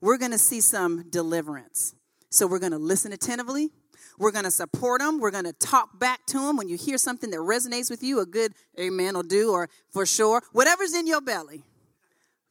we're 0.00 0.18
going 0.18 0.32
to 0.32 0.38
see 0.38 0.60
some 0.60 1.08
deliverance. 1.10 1.94
So 2.30 2.46
we're 2.46 2.58
going 2.58 2.72
to 2.72 2.78
listen 2.78 3.12
attentively. 3.12 3.70
We're 4.18 4.32
going 4.32 4.44
to 4.44 4.50
support 4.50 5.00
them. 5.00 5.20
We're 5.20 5.30
going 5.30 5.44
to 5.44 5.52
talk 5.52 5.98
back 5.98 6.24
to 6.26 6.38
them. 6.38 6.56
When 6.56 6.68
you 6.68 6.76
hear 6.76 6.98
something 6.98 7.30
that 7.30 7.38
resonates 7.38 7.90
with 7.90 8.02
you, 8.02 8.20
a 8.20 8.26
good 8.26 8.52
amen 8.78 9.14
will 9.14 9.22
do, 9.22 9.52
or 9.52 9.68
for 9.90 10.06
sure, 10.06 10.42
whatever's 10.52 10.94
in 10.94 11.06
your 11.06 11.20
belly, 11.20 11.64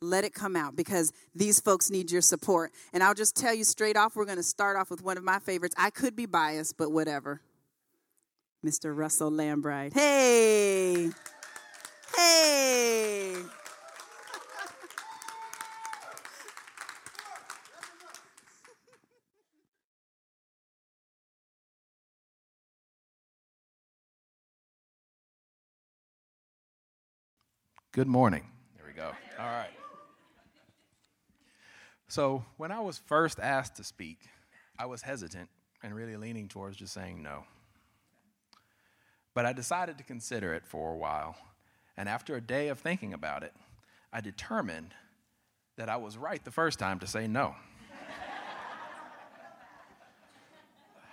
let 0.01 0.23
it 0.23 0.33
come 0.33 0.55
out 0.55 0.75
because 0.75 1.11
these 1.33 1.59
folks 1.59 1.89
need 1.89 2.11
your 2.11 2.21
support. 2.21 2.71
And 2.93 3.01
I'll 3.01 3.13
just 3.13 3.35
tell 3.35 3.53
you 3.53 3.63
straight 3.63 3.97
off, 3.97 4.15
we're 4.15 4.25
going 4.25 4.37
to 4.37 4.43
start 4.43 4.77
off 4.77 4.91
with 4.91 5.01
one 5.01 5.17
of 5.17 5.23
my 5.23 5.39
favorites. 5.39 5.75
I 5.77 5.89
could 5.89 6.15
be 6.15 6.25
biased, 6.25 6.77
but 6.77 6.91
whatever. 6.91 7.41
Mr. 8.65 8.95
Russell 8.95 9.31
Lambright. 9.31 9.93
Hey! 9.93 11.09
Hey! 12.15 13.35
Good 27.95 28.07
morning. 28.09 28.43
There 28.75 28.85
we 28.85 28.91
go. 28.91 29.13
All 29.39 29.45
right. 29.45 29.69
So, 32.09 32.43
when 32.57 32.69
I 32.69 32.81
was 32.81 32.97
first 32.97 33.39
asked 33.39 33.77
to 33.77 33.85
speak, 33.85 34.17
I 34.77 34.85
was 34.85 35.01
hesitant 35.01 35.47
and 35.81 35.95
really 35.95 36.17
leaning 36.17 36.49
towards 36.49 36.75
just 36.75 36.93
saying 36.93 37.23
no. 37.23 37.45
But 39.33 39.45
I 39.45 39.53
decided 39.53 39.97
to 39.97 40.03
consider 40.03 40.53
it 40.53 40.65
for 40.65 40.91
a 40.91 40.97
while. 40.97 41.37
And 41.95 42.09
after 42.09 42.35
a 42.35 42.41
day 42.41 42.67
of 42.67 42.79
thinking 42.79 43.13
about 43.13 43.43
it, 43.43 43.53
I 44.11 44.19
determined 44.19 44.93
that 45.77 45.87
I 45.87 45.95
was 45.95 46.17
right 46.17 46.43
the 46.43 46.51
first 46.51 46.77
time 46.77 46.99
to 46.99 47.07
say 47.07 47.27
no. 47.27 47.55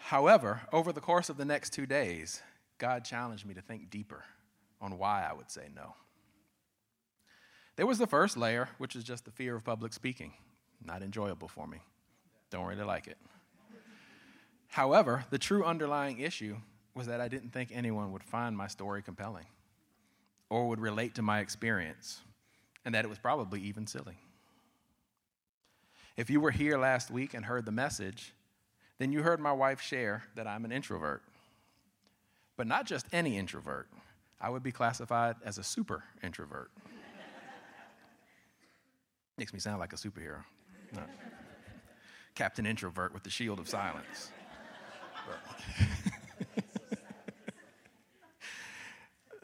However, 0.01 0.63
over 0.73 0.93
the 0.93 1.01
course 1.01 1.29
of 1.29 1.37
the 1.37 1.45
next 1.45 1.73
two 1.73 1.87
days, 1.87 2.43
God 2.79 3.05
challenged 3.05 3.47
me 3.47 3.55
to 3.55 3.63
think 3.63 3.89
deeper 3.89 4.25
on 4.81 4.99
why 4.99 5.25
I 5.25 5.33
would 5.33 5.49
say 5.49 5.69
no. 5.73 5.95
There 7.83 7.89
was 7.89 7.99
the 7.99 8.07
first 8.07 8.37
layer, 8.37 8.69
which 8.79 8.95
is 8.95 9.03
just 9.03 9.25
the 9.25 9.33
fear 9.33 9.57
of 9.57 9.65
public 9.65 9.93
speaking. 9.93 10.35
Not 10.85 11.03
enjoyable 11.03 11.49
for 11.49 11.67
me. 11.67 11.79
Don't 12.49 12.67
really 12.67 12.85
like 12.85 13.09
it. 13.09 13.17
However, 14.69 15.25
the 15.31 15.39
true 15.39 15.65
underlying 15.65 16.21
issue 16.21 16.59
was 16.95 17.09
that 17.09 17.21
I 17.21 17.27
didn't 17.27 17.53
think 17.53 17.71
anyone 17.73 18.13
would 18.13 18.23
find 18.23 18.57
my 18.57 18.69
story 18.69 19.03
compelling 19.03 19.47
or 20.49 20.69
would 20.69 20.79
relate 20.79 21.17
to 21.17 21.23
my 21.23 21.41
experience, 21.41 22.21
and 22.85 22.95
that 22.95 23.05
it 23.05 23.09
was 23.09 23.19
probably 23.19 23.61
even 23.63 23.89
silly. 23.89 24.21
If 26.17 26.31
you 26.31 26.41
were 26.41 26.53
here 26.53 26.79
last 26.79 27.11
week 27.11 27.35
and 27.35 27.47
heard 27.47 27.65
the 27.65 27.73
message, 27.73 28.33
then 28.99 29.11
you 29.11 29.25
heard 29.25 29.41
my 29.41 29.53
wife 29.53 29.81
share 29.81 30.23
that 30.37 30.47
I'm 30.47 30.65
an 30.65 30.71
introvert. 30.71 31.25
But 32.57 32.69
not 32.69 32.87
just 32.87 33.07
any 33.13 33.37
introvert, 33.37 33.89
I 34.41 34.51
would 34.51 34.63
be 34.63 34.71
classified 34.71 35.35
as 35.45 35.59
a 35.59 35.65
super 35.65 36.05
introvert. 36.23 36.71
Makes 39.39 39.53
me 39.53 39.59
sound 39.59 39.81
like 39.81 39.93
a 39.93 39.97
superhero. 39.97 40.45
Captain 42.35 42.67
Introvert 42.67 43.13
with 43.13 43.23
the 43.23 43.31
shield 43.31 43.59
of 43.59 43.69
silence. 43.69 44.31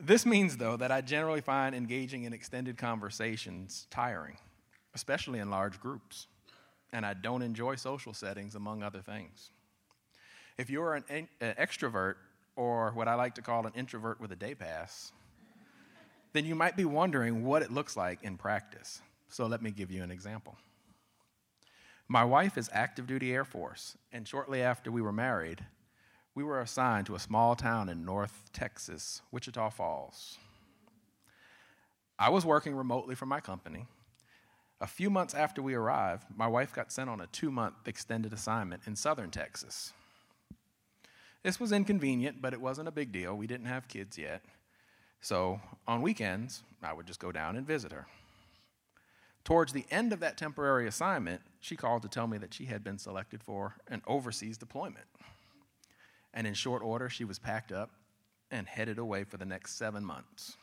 this 0.00 0.24
means, 0.24 0.56
though, 0.56 0.76
that 0.76 0.90
I 0.90 1.00
generally 1.00 1.40
find 1.40 1.74
engaging 1.74 2.24
in 2.24 2.32
extended 2.32 2.76
conversations 2.78 3.86
tiring, 3.90 4.38
especially 4.94 5.38
in 5.38 5.50
large 5.50 5.80
groups, 5.80 6.26
and 6.92 7.04
I 7.04 7.14
don't 7.14 7.42
enjoy 7.42 7.76
social 7.76 8.14
settings, 8.14 8.54
among 8.54 8.82
other 8.82 9.00
things. 9.00 9.50
If 10.56 10.70
you're 10.70 10.94
an, 10.94 11.04
an 11.40 11.54
extrovert, 11.54 12.14
or 12.56 12.90
what 12.90 13.06
I 13.06 13.14
like 13.14 13.36
to 13.36 13.42
call 13.42 13.66
an 13.66 13.72
introvert 13.76 14.20
with 14.20 14.32
a 14.32 14.36
day 14.36 14.54
pass, 14.54 15.12
then 16.32 16.44
you 16.44 16.54
might 16.54 16.76
be 16.76 16.84
wondering 16.84 17.44
what 17.44 17.62
it 17.62 17.70
looks 17.70 17.96
like 17.96 18.22
in 18.22 18.36
practice. 18.36 19.00
So 19.28 19.46
let 19.46 19.62
me 19.62 19.70
give 19.70 19.90
you 19.90 20.02
an 20.02 20.10
example. 20.10 20.56
My 22.08 22.24
wife 22.24 22.56
is 22.56 22.70
active 22.72 23.06
duty 23.06 23.34
Air 23.34 23.44
Force, 23.44 23.98
and 24.12 24.26
shortly 24.26 24.62
after 24.62 24.90
we 24.90 25.02
were 25.02 25.12
married, 25.12 25.66
we 26.34 26.42
were 26.42 26.60
assigned 26.60 27.06
to 27.06 27.14
a 27.14 27.20
small 27.20 27.54
town 27.54 27.88
in 27.88 28.04
North 28.04 28.50
Texas, 28.52 29.20
Wichita 29.30 29.70
Falls. 29.70 30.38
I 32.18 32.30
was 32.30 32.46
working 32.46 32.74
remotely 32.74 33.14
from 33.14 33.28
my 33.28 33.40
company. 33.40 33.86
A 34.80 34.86
few 34.86 35.10
months 35.10 35.34
after 35.34 35.60
we 35.60 35.74
arrived, 35.74 36.24
my 36.34 36.46
wife 36.46 36.72
got 36.72 36.92
sent 36.92 37.10
on 37.10 37.20
a 37.20 37.26
two 37.26 37.50
month 37.50 37.74
extended 37.86 38.32
assignment 38.32 38.82
in 38.86 38.96
southern 38.96 39.30
Texas. 39.30 39.92
This 41.42 41.60
was 41.60 41.72
inconvenient, 41.72 42.40
but 42.40 42.52
it 42.52 42.60
wasn't 42.60 42.88
a 42.88 42.92
big 42.92 43.12
deal. 43.12 43.36
We 43.36 43.46
didn't 43.46 43.66
have 43.66 43.88
kids 43.88 44.16
yet. 44.16 44.42
So 45.20 45.60
on 45.86 46.02
weekends, 46.02 46.62
I 46.82 46.92
would 46.92 47.06
just 47.06 47.20
go 47.20 47.32
down 47.32 47.56
and 47.56 47.66
visit 47.66 47.92
her. 47.92 48.06
Towards 49.48 49.72
the 49.72 49.86
end 49.90 50.12
of 50.12 50.20
that 50.20 50.36
temporary 50.36 50.86
assignment, 50.86 51.40
she 51.58 51.74
called 51.74 52.02
to 52.02 52.08
tell 52.08 52.26
me 52.26 52.36
that 52.36 52.52
she 52.52 52.66
had 52.66 52.84
been 52.84 52.98
selected 52.98 53.42
for 53.42 53.76
an 53.88 54.02
overseas 54.06 54.58
deployment. 54.58 55.06
And 56.34 56.46
in 56.46 56.52
short 56.52 56.82
order, 56.82 57.08
she 57.08 57.24
was 57.24 57.38
packed 57.38 57.72
up 57.72 57.88
and 58.50 58.66
headed 58.68 58.98
away 58.98 59.24
for 59.24 59.38
the 59.38 59.46
next 59.46 59.78
seven 59.78 60.04
months. 60.04 60.58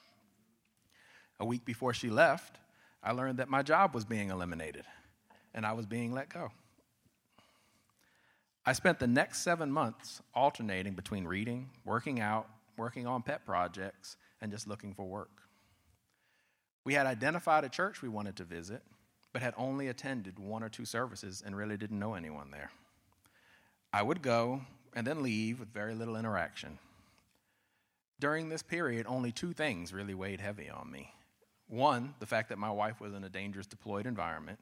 A 1.40 1.46
week 1.46 1.66
before 1.66 1.96
she 1.96 2.12
left, 2.12 2.60
I 3.02 3.12
learned 3.12 3.40
that 3.40 3.50
my 3.50 3.64
job 3.64 3.96
was 3.96 4.06
being 4.06 4.30
eliminated 4.30 4.86
and 5.56 5.66
I 5.66 5.74
was 5.74 5.88
being 5.88 6.14
let 6.14 6.30
go. 6.30 6.52
I 8.68 8.74
spent 8.74 9.00
the 9.00 9.08
next 9.08 9.40
seven 9.40 9.72
months 9.72 10.22
alternating 10.36 10.94
between 10.94 11.26
reading, 11.26 11.72
working 11.86 12.20
out, 12.20 12.48
working 12.78 13.08
on 13.08 13.24
pet 13.24 13.48
projects, 13.48 14.16
and 14.42 14.52
just 14.52 14.68
looking 14.68 14.94
for 14.94 15.06
work. 15.06 15.45
We 16.86 16.94
had 16.94 17.08
identified 17.08 17.64
a 17.64 17.70
church 17.70 18.02
we 18.02 18.10
wanted 18.10 18.36
to 18.38 18.44
visit, 18.44 18.84
but 19.34 19.42
had 19.42 19.56
only 19.58 19.88
attended 19.88 20.40
one 20.40 20.64
or 20.64 20.70
two 20.70 20.86
services 20.86 21.44
and 21.46 21.58
really 21.58 21.78
didn't 21.78 22.00
know 22.00 22.14
anyone 22.14 22.52
there. 22.52 22.72
I 23.92 24.04
would 24.04 24.22
go 24.22 24.62
and 24.94 25.06
then 25.06 25.24
leave 25.24 25.60
with 25.60 25.74
very 25.74 25.96
little 25.96 26.16
interaction. 26.16 26.78
During 28.20 28.48
this 28.48 28.62
period, 28.62 29.08
only 29.10 29.32
two 29.32 29.52
things 29.52 29.92
really 29.92 30.14
weighed 30.14 30.40
heavy 30.40 30.70
on 30.70 30.90
me. 30.92 31.12
One, 31.68 32.14
the 32.20 32.28
fact 32.28 32.50
that 32.50 32.60
my 32.60 32.70
wife 32.70 33.02
was 33.02 33.14
in 33.14 33.24
a 33.24 33.30
dangerous 33.30 33.66
deployed 33.66 34.06
environment, 34.06 34.60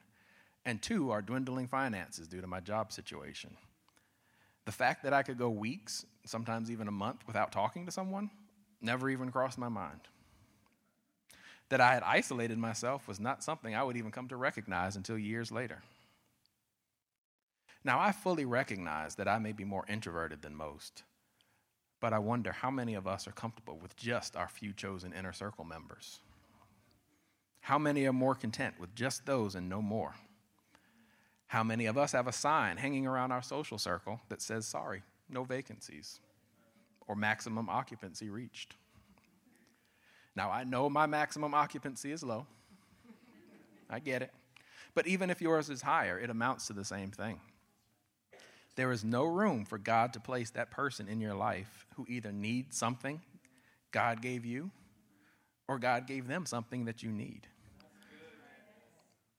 and 0.65 0.81
two, 0.81 1.11
our 1.11 1.21
dwindling 1.21 1.67
finances 1.67 2.27
due 2.29 2.39
to 2.39 2.47
my 2.47 2.61
job 2.61 2.93
situation. 2.93 3.57
The 4.65 4.71
fact 4.71 5.03
that 5.03 5.13
I 5.13 5.23
could 5.23 5.37
go 5.37 5.49
weeks, 5.49 6.05
sometimes 6.25 6.71
even 6.71 6.87
a 6.87 6.91
month, 6.91 7.27
without 7.27 7.51
talking 7.51 7.85
to 7.85 7.91
someone 7.91 8.31
never 8.81 9.09
even 9.09 9.29
crossed 9.29 9.57
my 9.57 9.67
mind 9.67 9.99
that 11.73 11.81
I 11.81 11.95
had 11.95 12.03
isolated 12.03 12.59
myself 12.59 13.07
was 13.07 13.19
not 13.19 13.43
something 13.43 13.73
I 13.73 13.81
would 13.81 13.97
even 13.97 14.11
come 14.11 14.27
to 14.27 14.35
recognize 14.35 14.95
until 14.95 15.17
years 15.17 15.51
later. 15.51 15.81
Now, 17.83 17.99
I 17.99 18.11
fully 18.11 18.45
recognize 18.45 19.15
that 19.15 19.27
I 19.27 19.39
may 19.39 19.53
be 19.53 19.63
more 19.63 19.83
introverted 19.89 20.43
than 20.43 20.53
most, 20.53 21.01
but 21.99 22.13
I 22.13 22.19
wonder 22.19 22.51
how 22.51 22.69
many 22.69 22.93
of 22.93 23.07
us 23.07 23.27
are 23.27 23.31
comfortable 23.31 23.79
with 23.81 23.95
just 23.95 24.35
our 24.35 24.47
few 24.47 24.71
chosen 24.71 25.13
inner 25.13 25.33
circle 25.33 25.65
members. 25.65 26.19
How 27.61 27.79
many 27.79 28.05
are 28.05 28.13
more 28.13 28.35
content 28.35 28.75
with 28.79 28.93
just 28.93 29.25
those 29.25 29.55
and 29.55 29.67
no 29.67 29.81
more? 29.81 30.13
How 31.47 31.63
many 31.63 31.87
of 31.87 31.97
us 31.97 32.11
have 32.11 32.27
a 32.27 32.31
sign 32.31 32.77
hanging 32.77 33.07
around 33.07 33.31
our 33.31 33.41
social 33.41 33.79
circle 33.79 34.21
that 34.29 34.43
says, 34.43 34.67
sorry, 34.67 35.01
no 35.27 35.43
vacancies, 35.43 36.19
or 37.07 37.15
maximum 37.15 37.67
occupancy 37.67 38.29
reached? 38.29 38.75
Now, 40.35 40.51
I 40.51 40.63
know 40.63 40.89
my 40.89 41.05
maximum 41.05 41.53
occupancy 41.53 42.11
is 42.11 42.23
low. 42.23 42.45
I 43.89 43.99
get 43.99 44.21
it. 44.21 44.31
But 44.95 45.07
even 45.07 45.29
if 45.29 45.41
yours 45.41 45.69
is 45.69 45.81
higher, 45.81 46.19
it 46.19 46.29
amounts 46.29 46.67
to 46.67 46.73
the 46.73 46.85
same 46.85 47.11
thing. 47.11 47.39
There 48.75 48.91
is 48.91 49.03
no 49.03 49.25
room 49.25 49.65
for 49.65 49.77
God 49.77 50.13
to 50.13 50.19
place 50.19 50.49
that 50.51 50.71
person 50.71 51.07
in 51.07 51.21
your 51.21 51.35
life 51.35 51.85
who 51.95 52.05
either 52.09 52.31
needs 52.31 52.75
something 52.75 53.21
God 53.91 54.21
gave 54.21 54.45
you 54.45 54.71
or 55.67 55.77
God 55.77 56.07
gave 56.07 56.27
them 56.27 56.45
something 56.45 56.85
that 56.85 57.03
you 57.03 57.11
need. 57.11 57.47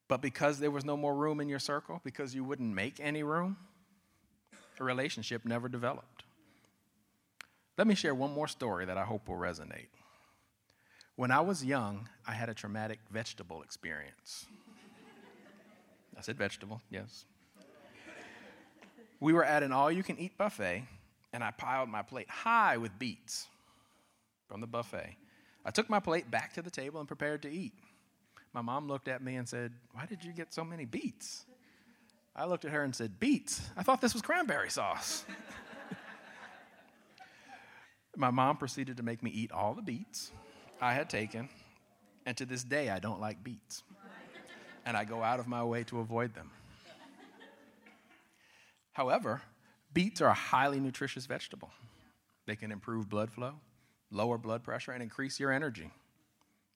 But 0.07 0.23
because 0.23 0.59
there 0.59 0.71
was 0.71 0.85
no 0.85 0.97
more 0.97 1.15
room 1.15 1.41
in 1.41 1.49
your 1.49 1.59
circle, 1.59 2.01
because 2.05 2.35
you 2.35 2.45
wouldn't 2.45 2.73
make 2.73 3.01
any 3.01 3.23
room, 3.23 3.57
a 4.79 4.85
relationship 4.85 5.45
never 5.45 5.69
developed. 5.69 6.25
Let 7.77 7.87
me 7.87 7.95
share 7.95 8.15
one 8.15 8.33
more 8.33 8.47
story 8.47 8.85
that 8.85 8.97
I 8.97 9.05
hope 9.05 9.29
will 9.29 9.37
resonate. 9.37 9.89
When 11.16 11.30
I 11.30 11.40
was 11.40 11.64
young, 11.64 12.09
I 12.26 12.33
had 12.33 12.49
a 12.49 12.54
traumatic 12.54 12.99
vegetable 13.11 13.62
experience. 13.62 14.47
I 16.16 16.21
said 16.23 16.37
vegetable, 16.37 16.80
yes. 16.90 17.25
We 19.21 19.33
were 19.33 19.44
at 19.44 19.62
an 19.62 19.73
all 19.73 19.92
you 19.92 20.02
can 20.02 20.18
eat 20.18 20.37
buffet, 20.37 20.85
and 21.33 21.44
I 21.44 21.52
piled 21.52 21.88
my 21.88 22.02
plate 22.02 22.28
high 22.28 22.76
with 22.78 22.99
beets 22.99 23.47
from 24.49 24.61
the 24.61 24.66
buffet. 24.66 25.16
I 25.64 25.71
took 25.71 25.88
my 25.88 26.00
plate 26.00 26.30
back 26.30 26.52
to 26.54 26.62
the 26.62 26.71
table 26.71 26.99
and 26.99 27.06
prepared 27.06 27.42
to 27.42 27.50
eat. 27.50 27.73
My 28.52 28.61
mom 28.61 28.88
looked 28.88 29.09
at 29.09 29.23
me 29.23 29.37
and 29.37 29.49
said, 29.49 29.73
Why 29.92 30.06
did 30.06 30.25
you 30.25 30.33
get 30.33 30.52
so 30.52 30.64
many 30.64 30.85
beets? 30.85 31.44
I 32.37 32.44
looked 32.47 32.64
at 32.64 32.73
her 32.73 32.83
and 32.83 32.94
said, 32.94 33.21
Beets? 33.21 33.62
I 33.76 33.85
thought 33.85 34.00
this 34.00 34.12
was 34.12 34.23
cranberry 34.23 34.71
sauce. 34.71 35.25
my 38.16 38.30
mom 38.30 38.56
proceeded 38.56 38.97
to 38.97 39.02
make 39.04 39.23
me 39.23 39.30
eat 39.30 39.52
all 39.52 39.75
the 39.75 39.83
beets 39.83 40.33
I 40.81 40.93
had 40.93 41.09
taken, 41.09 41.49
and 42.26 42.37
to 42.37 42.47
this 42.47 42.64
day, 42.64 42.90
I 42.90 42.99
don't 42.99 43.21
like 43.21 43.43
beets. 43.43 43.83
And 44.87 44.97
I 44.97 45.04
go 45.04 45.23
out 45.23 45.40
of 45.40 45.47
my 45.47 45.64
way 45.64 45.83
to 45.85 46.00
avoid 46.00 46.35
them. 46.35 46.50
However, 48.93 49.43
beets 49.93 50.21
are 50.21 50.28
a 50.28 50.35
highly 50.35 50.78
nutritious 50.78 51.26
vegetable. 51.26 51.71
They 52.47 52.57
can 52.57 52.71
improve 52.71 53.09
blood 53.09 53.31
flow, 53.31 53.54
lower 54.11 54.37
blood 54.38 54.62
pressure, 54.62 54.93
and 54.93 55.02
increase 55.02 55.40
your 55.40 55.50
energy. 55.50 55.90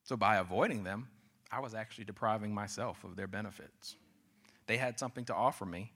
So, 0.04 0.16
by 0.16 0.36
avoiding 0.36 0.84
them, 0.84 1.08
I 1.52 1.60
was 1.60 1.74
actually 1.74 2.04
depriving 2.04 2.54
myself 2.54 3.04
of 3.04 3.16
their 3.16 3.26
benefits. 3.26 3.96
They 4.66 4.78
had 4.78 4.98
something 4.98 5.24
to 5.26 5.34
offer 5.34 5.66
me, 5.66 5.92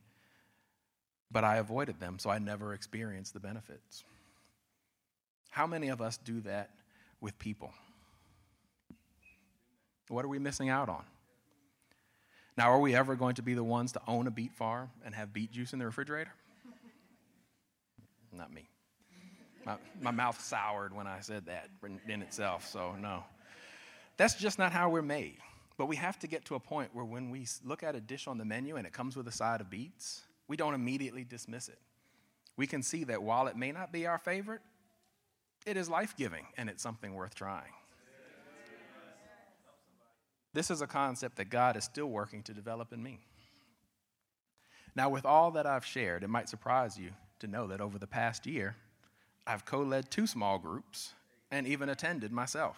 but 1.31 1.45
I 1.45 1.57
avoided 1.57 1.99
them, 1.99 2.19
so 2.19 2.31
I 2.31 2.39
never 2.39 2.75
experienced 2.75 3.33
the 3.33 3.41
benefits. 3.41 4.05
How 5.51 5.67
many 5.67 5.89
of 5.89 6.01
us 6.01 6.19
do 6.19 6.41
that 6.43 6.71
with 7.21 7.39
people? 7.39 7.73
What 10.13 10.27
are 10.27 10.29
we 10.29 10.39
missing 10.39 10.69
out 10.69 10.91
on? 10.91 11.05
Now, 12.59 12.71
are 12.71 12.79
we 12.79 12.95
ever 12.95 13.17
going 13.17 13.37
to 13.37 13.43
be 13.43 13.55
the 13.55 13.65
ones 13.65 13.93
to 13.93 14.01
own 14.07 14.27
a 14.27 14.31
beet 14.31 14.53
farm 14.53 14.91
and 15.07 15.15
have 15.15 15.33
beet 15.33 15.51
juice 15.51 15.73
in 15.73 15.79
the 15.79 15.87
refrigerator? 15.87 16.31
Not 18.31 18.53
me. 18.53 18.69
My, 19.65 19.77
my 20.03 20.11
mouth 20.11 20.39
soured 20.39 20.95
when 20.95 21.07
I 21.07 21.21
said 21.21 21.47
that 21.47 21.71
in 22.09 22.21
itself, 22.21 22.69
so 22.69 22.95
no. 23.01 23.25
That's 24.19 24.35
just 24.35 24.59
not 24.59 24.71
how 24.71 24.91
we're 24.91 25.01
made. 25.01 25.39
But 25.79 25.87
we 25.87 25.97
have 25.97 26.19
to 26.19 26.27
get 26.27 26.45
to 26.47 26.57
a 26.57 26.61
point 26.61 26.91
where 26.93 27.07
when 27.07 27.31
we 27.31 27.47
look 27.65 27.83
at 27.83 27.97
a 27.97 28.01
dish 28.01 28.27
on 28.27 28.37
the 28.37 28.45
menu 28.45 28.77
and 28.77 28.87
it 28.87 28.93
comes 28.93 29.17
with 29.17 29.27
a 29.29 29.33
side 29.33 29.63
of 29.63 29.71
beets, 29.71 30.23
we 30.47 30.59
don't 30.59 30.75
immediately 30.75 31.25
dismiss 31.25 31.69
it. 31.69 31.79
We 32.59 32.67
can 32.67 32.83
see 32.83 33.05
that 33.05 33.23
while 33.23 33.47
it 33.47 33.57
may 33.57 33.73
not 33.73 33.93
be 33.93 34.07
our 34.07 34.19
favorite, 34.19 34.61
it 35.65 35.79
is 35.79 35.89
life 35.89 36.15
giving 36.19 36.45
and 36.59 36.69
it's 36.69 36.83
something 36.83 37.15
worth 37.15 37.35
trying. 37.35 37.73
This 40.55 40.71
is 40.71 40.83
a 40.83 40.87
concept 40.87 41.37
that 41.37 41.49
God 41.49 41.77
is 41.77 41.85
still 41.85 42.07
working 42.07 42.43
to 42.43 42.53
develop 42.53 42.93
in 42.93 43.03
me. 43.03 43.21
Now, 44.95 45.09
with 45.09 45.25
all 45.25 45.51
that 45.53 45.67
I've 45.67 45.87
shared, 45.87 46.23
it 46.23 46.29
might 46.29 46.49
surprise 46.49 46.99
you 46.99 47.11
to 47.39 47.47
know 47.47 47.67
that 47.69 47.81
over 47.81 47.99
the 47.99 48.07
past 48.07 48.47
year, 48.47 48.77
I've 49.47 49.65
co 49.65 49.81
led 49.81 50.11
two 50.11 50.27
small 50.27 50.59
groups 50.59 51.15
and 51.51 51.67
even 51.67 51.89
attended 51.89 52.33
myself. 52.33 52.77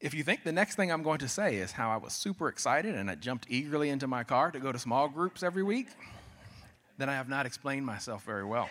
If 0.00 0.14
you 0.14 0.22
think 0.22 0.44
the 0.44 0.52
next 0.52 0.76
thing 0.76 0.92
I'm 0.92 1.02
going 1.02 1.18
to 1.18 1.28
say 1.28 1.56
is 1.56 1.72
how 1.72 1.90
I 1.90 1.96
was 1.96 2.12
super 2.12 2.48
excited 2.48 2.94
and 2.94 3.10
I 3.10 3.16
jumped 3.16 3.46
eagerly 3.50 3.90
into 3.90 4.06
my 4.06 4.22
car 4.22 4.52
to 4.52 4.60
go 4.60 4.70
to 4.70 4.78
small 4.78 5.08
groups 5.08 5.42
every 5.42 5.64
week, 5.64 5.88
then 6.98 7.08
I 7.08 7.14
have 7.14 7.28
not 7.28 7.46
explained 7.46 7.84
myself 7.84 8.24
very 8.24 8.44
well. 8.44 8.70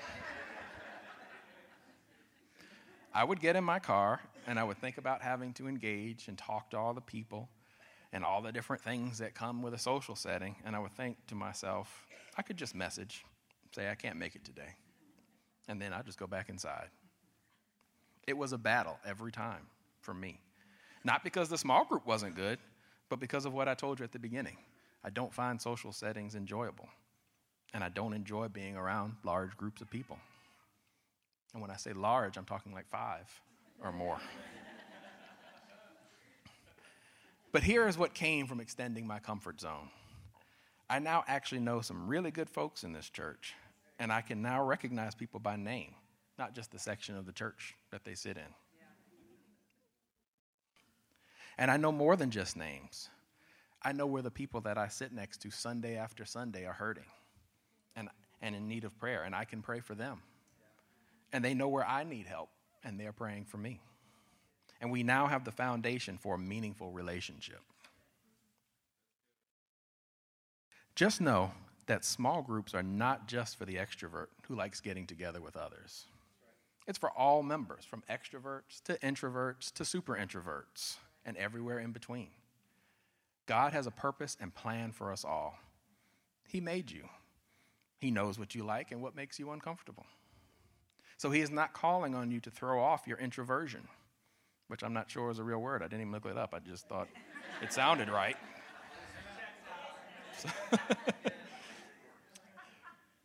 I 3.17 3.23
would 3.23 3.39
get 3.39 3.55
in 3.55 3.63
my 3.63 3.79
car 3.79 4.21
and 4.45 4.59
I 4.59 4.63
would 4.63 4.77
think 4.77 4.99
about 4.99 5.23
having 5.23 5.51
to 5.53 5.67
engage 5.67 6.27
and 6.27 6.37
talk 6.37 6.69
to 6.69 6.77
all 6.77 6.93
the 6.93 7.01
people 7.01 7.49
and 8.13 8.23
all 8.23 8.43
the 8.43 8.51
different 8.51 8.83
things 8.83 9.17
that 9.17 9.33
come 9.33 9.63
with 9.63 9.73
a 9.73 9.79
social 9.79 10.15
setting. 10.15 10.55
And 10.63 10.75
I 10.75 10.79
would 10.79 10.95
think 10.95 11.17
to 11.29 11.33
myself, 11.33 12.05
I 12.37 12.43
could 12.43 12.57
just 12.57 12.75
message, 12.75 13.25
say, 13.73 13.89
I 13.89 13.95
can't 13.95 14.17
make 14.17 14.35
it 14.35 14.45
today. 14.45 14.69
And 15.67 15.81
then 15.81 15.93
I'd 15.93 16.05
just 16.05 16.19
go 16.19 16.27
back 16.27 16.49
inside. 16.49 16.89
It 18.27 18.37
was 18.37 18.53
a 18.53 18.57
battle 18.59 18.99
every 19.03 19.31
time 19.31 19.65
for 19.99 20.13
me. 20.13 20.39
Not 21.03 21.23
because 21.23 21.49
the 21.49 21.57
small 21.57 21.85
group 21.85 22.05
wasn't 22.05 22.35
good, 22.35 22.59
but 23.09 23.19
because 23.19 23.45
of 23.45 23.53
what 23.53 23.67
I 23.67 23.73
told 23.73 23.97
you 23.97 24.03
at 24.03 24.11
the 24.11 24.19
beginning. 24.19 24.57
I 25.03 25.09
don't 25.09 25.33
find 25.33 25.59
social 25.59 25.91
settings 25.91 26.35
enjoyable, 26.35 26.87
and 27.73 27.83
I 27.83 27.89
don't 27.89 28.13
enjoy 28.13 28.49
being 28.49 28.77
around 28.77 29.15
large 29.23 29.57
groups 29.57 29.81
of 29.81 29.89
people. 29.89 30.19
And 31.53 31.61
when 31.61 31.71
I 31.71 31.77
say 31.77 31.93
large, 31.93 32.37
I'm 32.37 32.45
talking 32.45 32.73
like 32.73 32.87
five 32.89 33.27
or 33.83 33.91
more. 33.91 34.17
but 37.51 37.63
here 37.63 37.87
is 37.87 37.97
what 37.97 38.13
came 38.13 38.47
from 38.47 38.59
extending 38.59 39.07
my 39.07 39.19
comfort 39.19 39.61
zone. 39.61 39.89
I 40.89 40.99
now 40.99 41.23
actually 41.27 41.61
know 41.61 41.81
some 41.81 42.07
really 42.07 42.31
good 42.31 42.49
folks 42.49 42.83
in 42.83 42.93
this 42.93 43.09
church, 43.09 43.55
and 43.99 44.11
I 44.11 44.21
can 44.21 44.41
now 44.41 44.63
recognize 44.63 45.15
people 45.15 45.39
by 45.39 45.57
name, 45.57 45.93
not 46.37 46.53
just 46.53 46.71
the 46.71 46.79
section 46.79 47.17
of 47.17 47.25
the 47.25 47.33
church 47.33 47.75
that 47.91 48.05
they 48.05 48.15
sit 48.15 48.37
in. 48.37 48.53
And 51.57 51.71
I 51.71 51.77
know 51.77 51.91
more 51.91 52.15
than 52.15 52.29
just 52.29 52.55
names. 52.55 53.09
I 53.81 53.91
know 53.91 54.05
where 54.05 54.21
the 54.21 54.31
people 54.31 54.61
that 54.61 54.77
I 54.77 54.87
sit 54.87 55.11
next 55.11 55.41
to 55.41 55.51
Sunday 55.51 55.97
after 55.97 56.23
Sunday 56.23 56.65
are 56.65 56.73
hurting 56.73 57.05
and, 57.95 58.09
and 58.41 58.55
in 58.55 58.67
need 58.67 58.83
of 58.83 58.97
prayer, 58.99 59.23
and 59.23 59.35
I 59.35 59.45
can 59.45 59.61
pray 59.61 59.79
for 59.79 59.95
them. 59.95 60.21
And 61.33 61.43
they 61.43 61.53
know 61.53 61.67
where 61.67 61.85
I 61.85 62.03
need 62.03 62.25
help, 62.25 62.49
and 62.83 62.99
they're 62.99 63.11
praying 63.11 63.45
for 63.45 63.57
me. 63.57 63.79
And 64.79 64.91
we 64.91 65.03
now 65.03 65.27
have 65.27 65.43
the 65.43 65.51
foundation 65.51 66.17
for 66.17 66.35
a 66.35 66.39
meaningful 66.39 66.91
relationship. 66.91 67.61
Just 70.95 71.21
know 71.21 71.51
that 71.87 72.05
small 72.05 72.41
groups 72.41 72.73
are 72.73 72.83
not 72.83 73.27
just 73.27 73.57
for 73.57 73.65
the 73.65 73.75
extrovert 73.75 74.27
who 74.47 74.55
likes 74.55 74.81
getting 74.81 75.05
together 75.05 75.41
with 75.41 75.55
others. 75.55 76.05
It's 76.87 76.97
for 76.97 77.11
all 77.11 77.43
members, 77.43 77.85
from 77.85 78.03
extroverts 78.09 78.81
to 78.85 78.97
introverts 78.99 79.71
to 79.73 79.85
super 79.85 80.15
introverts 80.15 80.95
and 81.25 81.35
everywhere 81.37 81.79
in 81.79 81.91
between. 81.91 82.29
God 83.45 83.73
has 83.73 83.87
a 83.87 83.91
purpose 83.91 84.37
and 84.39 84.55
plan 84.55 84.91
for 84.91 85.11
us 85.11 85.25
all. 85.25 85.59
He 86.47 86.61
made 86.61 86.91
you, 86.91 87.09
He 87.99 88.09
knows 88.09 88.39
what 88.39 88.55
you 88.55 88.63
like 88.63 88.91
and 88.91 89.01
what 89.01 89.15
makes 89.15 89.37
you 89.37 89.51
uncomfortable. 89.51 90.05
So 91.17 91.31
He 91.31 91.41
is 91.41 91.49
not 91.49 91.73
calling 91.73 92.15
on 92.15 92.31
you 92.31 92.39
to 92.41 92.51
throw 92.51 92.81
off 92.81 93.07
your 93.07 93.17
introversion, 93.17 93.87
which 94.67 94.83
I'm 94.83 94.93
not 94.93 95.09
sure 95.09 95.29
is 95.29 95.39
a 95.39 95.43
real 95.43 95.59
word. 95.59 95.81
I 95.81 95.85
didn't 95.85 96.01
even 96.01 96.13
look 96.13 96.25
it 96.25 96.37
up, 96.37 96.53
I 96.53 96.59
just 96.59 96.87
thought 96.87 97.07
it 97.61 97.73
sounded 97.73 98.09
right. 98.09 98.37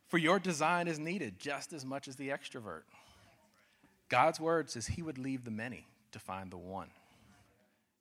For 0.09 0.18
your 0.18 0.38
design 0.38 0.88
is 0.88 0.98
needed 0.98 1.38
just 1.38 1.72
as 1.72 1.87
much 1.87 2.09
as 2.09 2.16
the 2.16 2.28
extrovert. 2.28 2.83
God's 4.09 4.38
word 4.38 4.68
says 4.68 4.87
He 4.87 5.02
would 5.02 5.16
leave 5.16 5.44
the 5.44 5.50
many 5.50 5.87
to 6.12 6.18
find 6.18 6.50
the 6.50 6.59
one. 6.59 6.90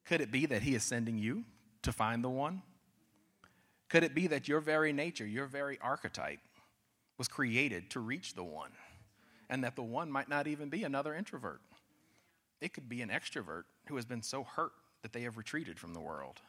Could 0.05 0.19
it 0.19 0.31
be 0.31 0.45
that 0.45 0.61
He 0.61 0.75
is 0.75 0.83
sending 0.83 1.17
you 1.17 1.45
to 1.83 1.93
find 1.93 2.23
the 2.23 2.29
one? 2.29 2.61
Could 3.89 4.03
it 4.03 4.13
be 4.13 4.27
that 4.27 4.47
your 4.47 4.59
very 4.59 4.93
nature, 4.93 5.25
your 5.25 5.45
very 5.45 5.79
archetype, 5.81 6.39
was 7.17 7.27
created 7.27 7.89
to 7.91 7.99
reach 7.99 8.35
the 8.35 8.43
one, 8.43 8.71
and 9.51 9.63
that 9.65 9.75
the 9.75 9.83
one 9.83 10.09
might 10.09 10.29
not 10.29 10.47
even 10.47 10.69
be 10.69 10.83
another 10.83 11.13
introvert? 11.13 11.61
It 12.61 12.73
could 12.73 12.87
be 12.87 13.01
an 13.01 13.09
extrovert 13.09 13.63
who 13.87 13.97
has 13.97 14.05
been 14.05 14.23
so 14.23 14.43
hurt 14.43 14.71
that 15.03 15.11
they 15.11 15.21
have 15.21 15.37
retreated 15.37 15.77
from 15.77 15.93
the 15.93 15.99
world, 15.99 16.39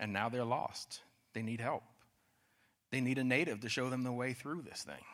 and 0.00 0.12
now 0.12 0.28
they're 0.28 0.44
lost. 0.44 1.02
They 1.34 1.42
need 1.42 1.60
help. 1.60 1.84
They 2.90 3.00
need 3.00 3.18
a 3.18 3.24
native 3.24 3.60
to 3.60 3.68
show 3.68 3.90
them 3.90 4.02
the 4.02 4.12
way 4.12 4.32
through 4.32 4.62
this 4.62 4.82
thing, 4.82 5.04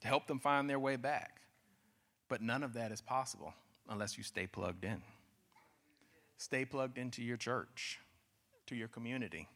to 0.00 0.08
help 0.08 0.26
them 0.26 0.40
find 0.40 0.68
their 0.68 0.80
way 0.80 0.96
back. 0.96 1.40
But 2.28 2.42
none 2.42 2.64
of 2.64 2.72
that 2.72 2.90
is 2.90 3.00
possible 3.00 3.52
unless 3.88 4.16
you 4.16 4.24
stay 4.24 4.46
plugged 4.46 4.84
in. 4.84 5.02
Stay 6.38 6.64
plugged 6.64 6.98
into 6.98 7.22
your 7.22 7.36
church, 7.36 8.00
to 8.66 8.74
your 8.74 8.88
community. 8.88 9.48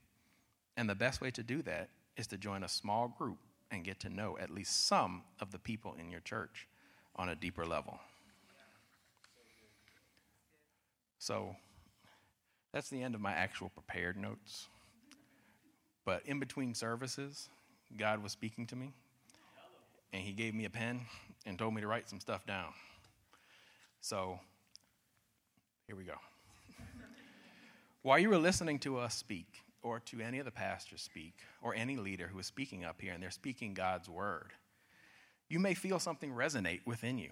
And 0.76 0.88
the 0.88 0.94
best 0.94 1.20
way 1.20 1.30
to 1.32 1.42
do 1.42 1.62
that 1.62 1.88
is 2.16 2.26
to 2.28 2.38
join 2.38 2.62
a 2.62 2.68
small 2.68 3.08
group 3.08 3.38
and 3.70 3.84
get 3.84 4.00
to 4.00 4.08
know 4.08 4.36
at 4.40 4.50
least 4.50 4.86
some 4.86 5.22
of 5.40 5.52
the 5.52 5.58
people 5.58 5.94
in 5.98 6.10
your 6.10 6.20
church 6.20 6.66
on 7.16 7.28
a 7.28 7.36
deeper 7.36 7.64
level. 7.64 7.98
So 11.18 11.54
that's 12.72 12.88
the 12.88 13.02
end 13.02 13.14
of 13.14 13.20
my 13.20 13.32
actual 13.32 13.68
prepared 13.68 14.16
notes. 14.16 14.68
But 16.04 16.22
in 16.24 16.40
between 16.40 16.74
services, 16.74 17.48
God 17.98 18.22
was 18.22 18.32
speaking 18.32 18.66
to 18.68 18.76
me, 18.76 18.92
and 20.12 20.22
He 20.22 20.32
gave 20.32 20.54
me 20.54 20.64
a 20.64 20.70
pen 20.70 21.02
and 21.46 21.58
told 21.58 21.74
me 21.74 21.80
to 21.80 21.86
write 21.86 22.08
some 22.08 22.20
stuff 22.20 22.46
down. 22.46 22.72
So 24.00 24.40
here 25.86 25.96
we 25.96 26.04
go. 26.04 26.14
While 28.02 28.18
you 28.18 28.30
were 28.30 28.38
listening 28.38 28.78
to 28.80 28.98
us 28.98 29.14
speak, 29.14 29.62
or 29.82 30.00
to 30.00 30.20
any 30.20 30.38
of 30.38 30.44
the 30.44 30.50
pastors 30.50 31.02
speak, 31.02 31.34
or 31.62 31.74
any 31.74 31.96
leader 31.96 32.28
who 32.28 32.38
is 32.38 32.46
speaking 32.46 32.84
up 32.84 33.00
here 33.00 33.12
and 33.12 33.22
they're 33.22 33.30
speaking 33.30 33.74
God's 33.74 34.08
word, 34.08 34.52
you 35.48 35.58
may 35.58 35.74
feel 35.74 35.98
something 35.98 36.32
resonate 36.32 36.80
within 36.86 37.18
you. 37.18 37.30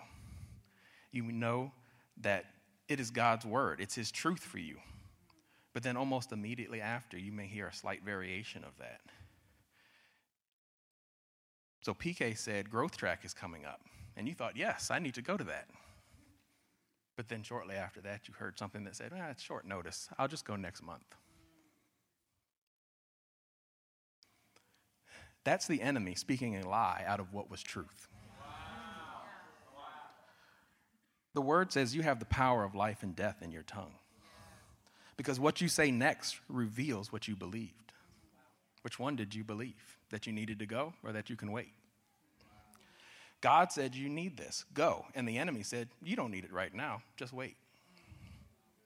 You 1.13 1.25
know 1.31 1.73
that 2.21 2.47
it 2.89 3.01
is 3.01 3.11
God's 3.11 3.45
word, 3.45 3.81
it's 3.81 3.95
His 3.95 4.11
truth 4.11 4.41
for 4.41 4.59
you. 4.59 4.77
But 5.75 5.83
then 5.83 5.97
almost 5.97 6.33
immediately 6.33 6.81
after, 6.81 7.19
you 7.19 7.31
may 7.31 7.47
hear 7.47 7.69
a 7.69 7.73
slight 7.73 8.03
variation 8.03 8.65
of 8.65 8.77
that. 8.79 9.01
So 11.83 11.95
PK 11.95 12.37
said, 12.37 12.71
Growth 12.71 12.97
Track 12.97 13.25
is 13.25 13.33
coming 13.33 13.65
up. 13.65 13.81
And 14.17 14.27
you 14.27 14.35
thought, 14.35 14.57
yes, 14.57 14.91
I 14.91 14.99
need 14.99 15.15
to 15.15 15.23
go 15.23 15.37
to 15.37 15.45
that. 15.45 15.69
But 17.17 17.29
then 17.29 17.43
shortly 17.43 17.77
after 17.77 18.01
that, 18.01 18.27
you 18.27 18.35
heard 18.35 18.59
something 18.59 18.85
that 18.85 18.97
said, 18.97 19.13
ah, 19.15 19.31
it's 19.31 19.43
short 19.43 19.65
notice. 19.65 20.09
I'll 20.19 20.29
just 20.29 20.45
go 20.45 20.57
next 20.57 20.83
month. 20.83 21.15
That's 25.49 25.67
the 25.67 25.81
enemy 25.81 26.15
speaking 26.15 26.57
a 26.57 26.69
lie 26.69 27.03
out 27.07 27.21
of 27.21 27.33
what 27.33 27.51
was 27.51 27.63
truth. 27.63 28.07
The 31.33 31.41
word 31.41 31.73
says 31.73 31.95
you 31.95 32.03
have 32.03 32.19
the 32.19 32.27
power 32.27 32.65
of 32.65 32.75
life 32.75 33.03
and 33.03 33.17
death 33.17 33.37
in 33.41 33.51
your 33.51 33.63
tongue. 33.63 33.95
Because 35.17 35.41
what 35.41 35.63
you 35.63 35.69
say 35.69 35.91
next 35.91 36.39
reveals 36.51 37.11
what 37.15 37.29
you 37.29 37.35
believed. 37.35 37.95
Which 38.83 38.99
one 38.99 39.17
did 39.17 39.35
you 39.35 39.43
believe? 39.43 39.97
That 40.11 40.27
you 40.27 40.35
needed 40.35 40.59
to 40.59 40.67
go 40.67 40.93
or 41.03 41.13
that 41.13 41.31
you 41.31 41.37
can 41.37 41.51
wait? 41.51 41.73
God 43.41 43.73
said, 43.73 43.95
You 43.95 44.11
need 44.11 44.37
this, 44.37 44.67
go. 44.75 45.07
And 45.15 45.27
the 45.27 45.39
enemy 45.39 45.63
said, 45.63 45.89
You 46.03 46.15
don't 46.15 46.31
need 46.31 46.45
it 46.45 46.53
right 46.53 46.75
now, 46.75 47.01
just 47.17 47.33
wait. 47.33 47.57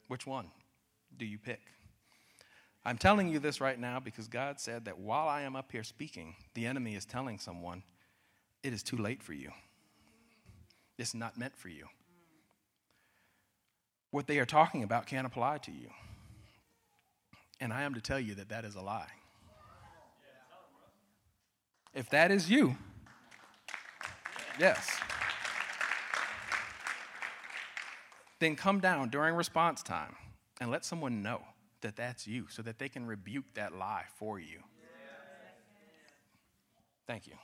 Which 0.06 0.28
one 0.28 0.46
do 1.18 1.26
you 1.26 1.38
pick? 1.40 1.58
I'm 2.84 2.98
telling 2.98 3.28
you 3.28 3.38
this 3.38 3.60
right 3.60 3.78
now 3.78 4.00
because 4.00 4.26
God 4.26 4.58
said 4.58 4.86
that 4.86 4.98
while 4.98 5.28
I 5.28 5.42
am 5.42 5.54
up 5.54 5.70
here 5.70 5.84
speaking, 5.84 6.34
the 6.54 6.66
enemy 6.66 6.96
is 6.96 7.04
telling 7.04 7.38
someone, 7.38 7.82
It 8.62 8.72
is 8.72 8.82
too 8.82 8.96
late 8.96 9.22
for 9.22 9.32
you. 9.32 9.50
It's 10.98 11.14
not 11.14 11.38
meant 11.38 11.56
for 11.56 11.68
you. 11.68 11.86
What 14.10 14.26
they 14.26 14.38
are 14.38 14.46
talking 14.46 14.82
about 14.82 15.06
can't 15.06 15.26
apply 15.26 15.58
to 15.58 15.70
you. 15.70 15.88
And 17.60 17.72
I 17.72 17.82
am 17.82 17.94
to 17.94 18.00
tell 18.00 18.20
you 18.20 18.34
that 18.34 18.48
that 18.48 18.64
is 18.64 18.74
a 18.74 18.82
lie. 18.82 19.10
If 21.94 22.10
that 22.10 22.30
is 22.30 22.50
you, 22.50 22.76
yes. 24.58 24.88
then 28.42 28.56
come 28.56 28.80
down 28.80 29.08
during 29.08 29.36
response 29.36 29.82
time 29.82 30.16
and 30.60 30.70
let 30.70 30.84
someone 30.84 31.22
know 31.22 31.42
that 31.82 31.96
that's 31.96 32.26
you 32.26 32.46
so 32.48 32.62
that 32.62 32.78
they 32.78 32.88
can 32.88 33.06
rebuke 33.06 33.44
that 33.54 33.74
lie 33.74 34.04
for 34.16 34.38
you. 34.38 34.60
Thank 37.06 37.26
you. 37.26 37.34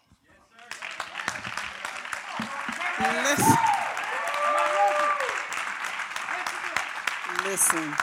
Listen. 3.01 3.57
Listen. 7.45 7.95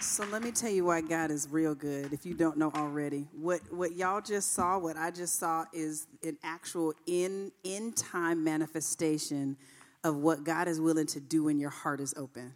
So 0.00 0.24
let 0.26 0.42
me 0.42 0.50
tell 0.50 0.70
you 0.70 0.84
why 0.84 1.00
God 1.00 1.30
is 1.30 1.48
real 1.50 1.74
good. 1.74 2.12
If 2.12 2.26
you 2.26 2.34
don't 2.34 2.58
know 2.58 2.70
already, 2.74 3.28
what 3.32 3.60
what 3.72 3.96
y'all 3.96 4.20
just 4.20 4.52
saw, 4.52 4.78
what 4.78 4.96
I 4.96 5.10
just 5.10 5.38
saw, 5.38 5.64
is 5.72 6.06
an 6.22 6.36
actual 6.42 6.92
in 7.06 7.50
in 7.64 7.92
time 7.92 8.44
manifestation 8.44 9.56
of 10.04 10.16
what 10.16 10.44
God 10.44 10.68
is 10.68 10.80
willing 10.80 11.06
to 11.06 11.20
do 11.20 11.44
when 11.44 11.58
your 11.58 11.70
heart 11.70 12.00
is 12.00 12.12
open. 12.16 12.52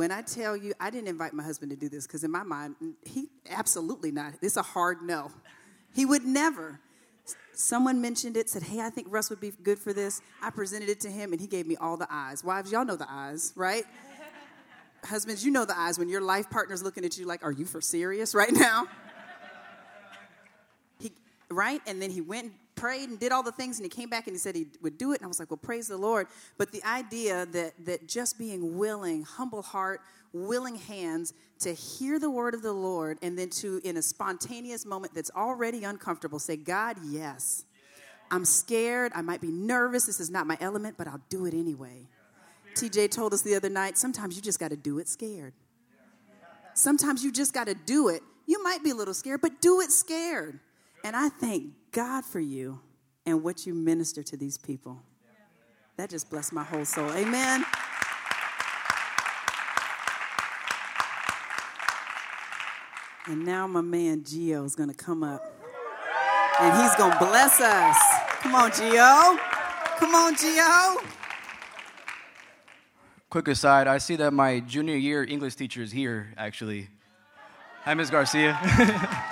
When 0.00 0.10
I 0.10 0.22
tell 0.22 0.56
you, 0.56 0.72
I 0.80 0.88
didn't 0.88 1.08
invite 1.08 1.34
my 1.34 1.42
husband 1.42 1.72
to 1.72 1.76
do 1.76 1.90
this 1.90 2.06
because 2.06 2.24
in 2.24 2.30
my 2.30 2.42
mind, 2.42 2.74
mm, 2.82 2.94
he 3.04 3.28
absolutely 3.50 4.10
not. 4.10 4.32
It's 4.40 4.56
a 4.56 4.62
hard 4.62 5.02
no. 5.02 5.30
He 5.94 6.06
would 6.06 6.24
never. 6.24 6.80
Someone 7.52 8.00
mentioned 8.00 8.38
it, 8.38 8.48
said, 8.48 8.62
Hey, 8.62 8.80
I 8.80 8.88
think 8.88 9.08
Russ 9.10 9.28
would 9.28 9.42
be 9.42 9.52
good 9.62 9.78
for 9.78 9.92
this. 9.92 10.22
I 10.40 10.48
presented 10.48 10.88
it 10.88 11.00
to 11.00 11.10
him, 11.10 11.32
and 11.32 11.40
he 11.40 11.46
gave 11.46 11.66
me 11.66 11.76
all 11.76 11.98
the 11.98 12.06
eyes. 12.10 12.42
Wives, 12.42 12.72
y'all 12.72 12.86
know 12.86 12.96
the 12.96 13.10
eyes, 13.10 13.52
right? 13.56 13.84
Husbands, 15.04 15.44
you 15.44 15.50
know 15.50 15.66
the 15.66 15.78
eyes 15.78 15.98
when 15.98 16.08
your 16.08 16.22
life 16.22 16.48
partner's 16.48 16.82
looking 16.82 17.04
at 17.04 17.18
you 17.18 17.26
like, 17.26 17.44
Are 17.44 17.52
you 17.52 17.66
for 17.66 17.82
serious 17.82 18.34
right 18.34 18.52
now? 18.52 18.86
He, 20.98 21.12
right? 21.50 21.82
And 21.86 22.00
then 22.00 22.10
he 22.10 22.22
went 22.22 22.54
prayed 22.80 23.10
and 23.10 23.20
did 23.20 23.30
all 23.30 23.42
the 23.42 23.52
things, 23.52 23.78
and 23.78 23.84
he 23.84 23.90
came 23.90 24.08
back 24.08 24.26
and 24.26 24.34
he 24.34 24.38
said 24.38 24.56
he 24.56 24.66
would 24.80 24.96
do 24.96 25.12
it. 25.12 25.16
And 25.16 25.26
I 25.26 25.28
was 25.28 25.38
like, 25.38 25.50
Well, 25.50 25.58
praise 25.58 25.86
the 25.86 25.98
Lord. 25.98 26.26
But 26.56 26.72
the 26.72 26.82
idea 26.84 27.46
that, 27.46 27.74
that 27.84 28.08
just 28.08 28.38
being 28.38 28.78
willing, 28.78 29.22
humble 29.22 29.62
heart, 29.62 30.00
willing 30.32 30.76
hands 30.76 31.34
to 31.60 31.74
hear 31.74 32.18
the 32.18 32.30
word 32.30 32.54
of 32.54 32.62
the 32.62 32.72
Lord 32.72 33.18
and 33.20 33.38
then 33.38 33.50
to, 33.50 33.80
in 33.84 33.98
a 33.98 34.02
spontaneous 34.02 34.86
moment 34.86 35.14
that's 35.14 35.30
already 35.36 35.84
uncomfortable, 35.84 36.38
say, 36.38 36.56
God, 36.56 36.96
yes. 37.04 37.64
I'm 38.30 38.44
scared. 38.44 39.12
I 39.14 39.22
might 39.22 39.40
be 39.40 39.50
nervous. 39.50 40.06
This 40.06 40.20
is 40.20 40.30
not 40.30 40.46
my 40.46 40.56
element, 40.60 40.96
but 40.96 41.06
I'll 41.06 41.20
do 41.28 41.46
it 41.46 41.54
anyway. 41.54 42.06
TJ 42.76 43.10
told 43.10 43.34
us 43.34 43.42
the 43.42 43.56
other 43.56 43.68
night 43.68 43.98
sometimes 43.98 44.36
you 44.36 44.42
just 44.42 44.60
got 44.60 44.70
to 44.70 44.76
do 44.76 45.00
it 45.00 45.08
scared. 45.08 45.52
Sometimes 46.74 47.24
you 47.24 47.32
just 47.32 47.52
got 47.52 47.66
to 47.66 47.74
do 47.74 48.08
it. 48.08 48.22
You 48.46 48.62
might 48.62 48.82
be 48.82 48.90
a 48.90 48.94
little 48.94 49.12
scared, 49.12 49.40
but 49.42 49.60
do 49.60 49.80
it 49.80 49.90
scared. 49.90 50.60
And 51.04 51.16
I 51.16 51.28
thank 51.28 51.74
God 51.92 52.24
for 52.24 52.40
you 52.40 52.80
and 53.26 53.42
what 53.42 53.66
you 53.66 53.74
minister 53.74 54.22
to 54.22 54.36
these 54.36 54.58
people. 54.58 55.02
That 55.96 56.10
just 56.10 56.30
blessed 56.30 56.52
my 56.52 56.64
whole 56.64 56.84
soul. 56.84 57.10
Amen. 57.12 57.64
And 63.26 63.44
now 63.44 63.66
my 63.66 63.80
man 63.80 64.22
Gio 64.22 64.64
is 64.64 64.74
going 64.74 64.88
to 64.88 64.94
come 64.94 65.22
up 65.22 65.42
and 66.60 66.82
he's 66.82 66.94
going 66.96 67.12
to 67.12 67.18
bless 67.18 67.60
us. 67.60 67.98
Come 68.40 68.54
on, 68.54 68.70
Gio. 68.70 69.38
Come 69.98 70.14
on, 70.14 70.34
Gio. 70.34 70.96
Quick 73.28 73.48
aside, 73.48 73.86
I 73.86 73.98
see 73.98 74.16
that 74.16 74.32
my 74.32 74.60
junior 74.60 74.96
year 74.96 75.22
English 75.22 75.54
teacher 75.54 75.82
is 75.82 75.92
here, 75.92 76.34
actually. 76.36 76.88
Hi, 77.84 77.94
Ms. 77.94 78.10
Garcia. 78.10 78.58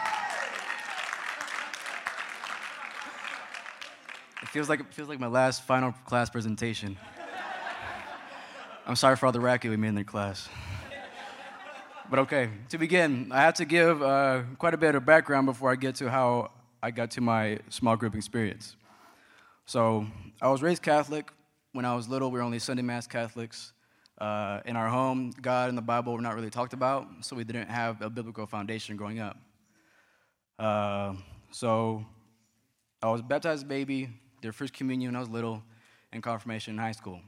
feels 4.58 4.68
like, 4.68 4.80
it 4.80 4.92
feels 4.92 5.08
like 5.08 5.20
my 5.20 5.28
last 5.28 5.62
final 5.62 5.92
class 6.04 6.28
presentation. 6.28 6.96
I'm 8.88 8.96
sorry 8.96 9.14
for 9.14 9.26
all 9.26 9.30
the 9.30 9.38
racket 9.38 9.70
we 9.70 9.76
made 9.76 9.90
in 9.90 9.94
the 9.94 10.02
class. 10.02 10.48
But 12.10 12.18
okay, 12.18 12.50
to 12.70 12.76
begin, 12.76 13.30
I 13.30 13.42
have 13.42 13.54
to 13.54 13.64
give 13.64 14.02
uh, 14.02 14.42
quite 14.58 14.74
a 14.74 14.76
bit 14.76 14.96
of 14.96 15.06
background 15.06 15.46
before 15.46 15.70
I 15.70 15.76
get 15.76 15.94
to 15.96 16.10
how 16.10 16.50
I 16.82 16.90
got 16.90 17.12
to 17.12 17.20
my 17.20 17.60
small 17.68 17.96
group 17.96 18.16
experience. 18.16 18.74
So, 19.64 20.08
I 20.42 20.48
was 20.48 20.60
raised 20.60 20.82
Catholic. 20.82 21.30
When 21.70 21.84
I 21.84 21.94
was 21.94 22.08
little, 22.08 22.28
we 22.32 22.40
were 22.40 22.44
only 22.44 22.58
Sunday 22.58 22.82
Mass 22.82 23.06
Catholics. 23.06 23.72
Uh, 24.20 24.58
in 24.64 24.74
our 24.74 24.88
home, 24.88 25.30
God 25.40 25.68
and 25.68 25.78
the 25.78 25.82
Bible 25.82 26.14
were 26.14 26.20
not 26.20 26.34
really 26.34 26.50
talked 26.50 26.72
about, 26.72 27.06
so 27.20 27.36
we 27.36 27.44
didn't 27.44 27.68
have 27.68 28.02
a 28.02 28.10
biblical 28.10 28.44
foundation 28.44 28.96
growing 28.96 29.20
up. 29.20 29.36
Uh, 30.58 31.14
so, 31.52 32.04
I 33.00 33.08
was 33.08 33.22
baptized 33.22 33.68
baby, 33.68 34.08
did 34.40 34.54
first 34.54 34.72
communion 34.72 35.10
when 35.10 35.16
I 35.16 35.20
was 35.20 35.28
little, 35.28 35.62
and 36.12 36.22
confirmation 36.22 36.74
in 36.74 36.78
high 36.78 36.92
school. 36.92 37.20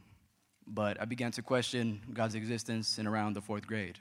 But 0.67 1.01
I 1.01 1.05
began 1.05 1.33
to 1.33 1.43
question 1.43 2.01
God's 2.13 2.35
existence 2.35 2.99
in 2.99 3.07
around 3.07 3.35
the 3.35 3.41
fourth 3.41 3.67
grade. 3.67 3.99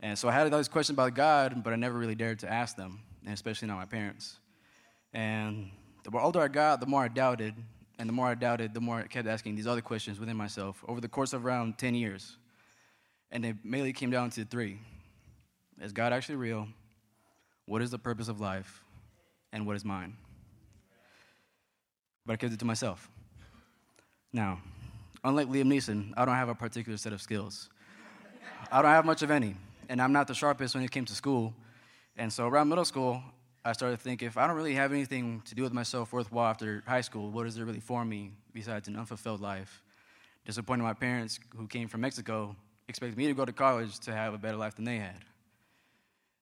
And 0.00 0.18
so 0.18 0.28
I 0.28 0.32
had 0.32 0.50
all 0.52 0.58
these 0.58 0.68
questions 0.68 0.96
about 0.96 1.14
God, 1.14 1.62
but 1.62 1.72
I 1.72 1.76
never 1.76 1.98
really 1.98 2.14
dared 2.14 2.38
to 2.40 2.50
ask 2.50 2.76
them, 2.76 3.00
and 3.24 3.34
especially 3.34 3.68
not 3.68 3.76
my 3.76 3.84
parents. 3.84 4.38
And 5.12 5.70
the 6.04 6.18
older 6.18 6.40
I 6.40 6.48
got, 6.48 6.80
the 6.80 6.86
more 6.86 7.04
I 7.04 7.08
doubted, 7.08 7.54
and 7.98 8.08
the 8.08 8.12
more 8.12 8.28
I 8.28 8.34
doubted, 8.34 8.72
the 8.72 8.80
more 8.80 9.00
I 9.00 9.06
kept 9.06 9.28
asking 9.28 9.56
these 9.56 9.66
other 9.66 9.82
questions 9.82 10.18
within 10.18 10.36
myself 10.36 10.82
over 10.88 11.00
the 11.00 11.08
course 11.08 11.34
of 11.34 11.44
around 11.44 11.76
10 11.76 11.94
years. 11.94 12.38
And 13.30 13.44
they 13.44 13.54
mainly 13.62 13.92
came 13.92 14.10
down 14.10 14.30
to 14.30 14.44
three 14.44 14.78
Is 15.80 15.92
God 15.92 16.12
actually 16.12 16.36
real? 16.36 16.68
What 17.66 17.82
is 17.82 17.90
the 17.90 17.98
purpose 17.98 18.28
of 18.28 18.40
life? 18.40 18.82
And 19.52 19.66
what 19.66 19.76
is 19.76 19.84
mine? 19.84 20.16
But 22.30 22.34
I 22.34 22.36
kept 22.36 22.52
it 22.52 22.60
to 22.60 22.64
myself. 22.64 23.10
Now, 24.32 24.60
unlike 25.24 25.48
Liam 25.48 25.64
Neeson, 25.64 26.14
I 26.16 26.24
don't 26.24 26.36
have 26.36 26.48
a 26.48 26.54
particular 26.54 26.96
set 26.96 27.12
of 27.12 27.20
skills. 27.20 27.68
I 28.70 28.82
don't 28.82 28.92
have 28.92 29.04
much 29.04 29.22
of 29.22 29.32
any 29.32 29.56
and 29.88 30.00
I'm 30.00 30.12
not 30.12 30.28
the 30.28 30.34
sharpest 30.34 30.76
when 30.76 30.84
it 30.84 30.92
came 30.92 31.04
to 31.06 31.12
school. 31.12 31.52
And 32.16 32.32
so 32.32 32.46
around 32.46 32.68
middle 32.68 32.84
school, 32.84 33.20
I 33.64 33.72
started 33.72 33.96
to 33.96 34.02
think 34.04 34.22
if 34.22 34.36
I 34.36 34.46
don't 34.46 34.54
really 34.54 34.74
have 34.74 34.92
anything 34.92 35.42
to 35.46 35.56
do 35.56 35.64
with 35.64 35.72
myself 35.72 36.12
worthwhile 36.12 36.48
after 36.48 36.84
high 36.86 37.00
school, 37.00 37.32
what 37.32 37.48
is 37.48 37.56
there 37.56 37.64
really 37.64 37.80
for 37.80 38.04
me 38.04 38.30
besides 38.54 38.86
an 38.86 38.94
unfulfilled 38.94 39.40
life? 39.40 39.82
Disappointed 40.46 40.84
my 40.84 40.94
parents, 40.94 41.40
who 41.56 41.66
came 41.66 41.88
from 41.88 42.02
Mexico, 42.02 42.54
expected 42.86 43.18
me 43.18 43.26
to 43.26 43.34
go 43.34 43.44
to 43.44 43.52
college 43.52 43.98
to 44.06 44.12
have 44.12 44.34
a 44.34 44.38
better 44.38 44.56
life 44.56 44.76
than 44.76 44.84
they 44.84 44.98
had. 44.98 45.24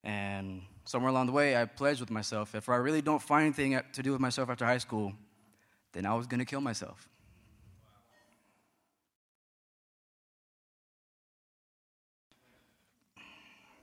And 0.05 0.61
somewhere 0.85 1.09
along 1.09 1.29
the 1.29 1.33
way, 1.33 1.57
I 1.57 1.65
pledged 1.65 2.01
with 2.01 2.11
myself 2.11 2.55
if 2.55 2.69
I 2.69 2.77
really 2.77 3.01
don't 3.01 3.23
find 3.23 3.47
anything 3.47 3.81
to 3.95 4.03
do 4.03 4.13
with 4.13 4.21
myself 4.21 4.51
after 4.51 4.67
high 4.67 4.77
school, 4.77 5.15
then 5.93 6.07
I 6.07 6.15
was 6.15 6.27
going 6.27 6.41
to 6.41 6.45
kill 6.45 6.61
myself. 6.61 7.09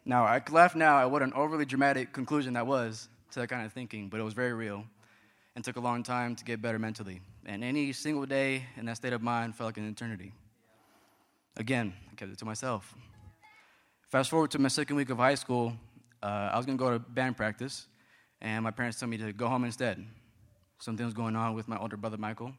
Now, 0.08 0.24
I 0.24 0.39
laugh 0.52 0.76
now 0.76 1.00
at 1.00 1.10
what 1.10 1.24
an 1.24 1.34
overly 1.34 1.65
dramatic 1.65 2.13
conclusion 2.13 2.54
that 2.54 2.68
was 2.68 3.10
to 3.32 3.39
that 3.39 3.48
kind 3.48 3.65
of 3.65 3.74
thinking, 3.74 4.08
but 4.08 4.20
it 4.20 4.24
was 4.24 4.36
very 4.36 4.54
real 4.54 4.86
and 5.56 5.63
took 5.63 5.78
a 5.78 5.80
long 5.80 6.04
time 6.04 6.36
to 6.36 6.46
get 6.46 6.62
better 6.62 6.78
mentally. 6.78 7.22
And 7.46 7.63
any 7.63 7.91
single 7.91 8.26
day 8.26 8.65
in 8.78 8.86
that 8.86 8.98
state 8.98 9.13
of 9.13 9.24
mind 9.24 9.56
felt 9.56 9.70
like 9.70 9.78
an 9.78 9.89
eternity. 9.89 10.32
Again, 11.58 11.94
I 12.12 12.15
kept 12.15 12.32
it 12.32 12.38
to 12.39 12.46
myself. 12.46 12.94
Fast 14.10 14.30
forward 14.30 14.52
to 14.52 14.60
my 14.60 14.68
second 14.68 14.96
week 14.96 15.10
of 15.10 15.18
high 15.18 15.36
school, 15.36 15.74
uh, 16.22 16.50
I 16.52 16.58
was 16.58 16.65
going 16.65 16.78
to 16.78 16.84
go 16.84 16.91
to 16.91 17.00
band 17.00 17.36
practice, 17.36 17.88
and 18.41 18.63
my 18.63 18.72
parents 18.72 19.00
told 19.00 19.10
me 19.10 19.18
to 19.18 19.34
go 19.34 19.48
home 19.48 19.63
instead. 19.63 20.06
Something 20.80 21.06
was 21.06 21.14
going 21.14 21.36
on 21.36 21.54
with 21.54 21.68
my 21.68 21.78
older 21.78 21.98
brother, 21.98 22.18
Michael. 22.18 22.54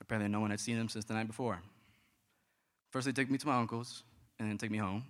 Apparently, 0.00 0.30
no 0.30 0.40
one 0.40 0.50
had 0.50 0.60
seen 0.60 0.76
him 0.76 0.88
since 0.88 1.04
the 1.04 1.14
night 1.14 1.26
before. 1.26 1.60
First, 2.90 3.06
they 3.06 3.12
took 3.12 3.30
me 3.30 3.38
to 3.38 3.46
my 3.46 3.56
uncle's, 3.56 4.02
and 4.38 4.48
then 4.48 4.58
took 4.58 4.70
me 4.70 4.78
home 4.78 5.04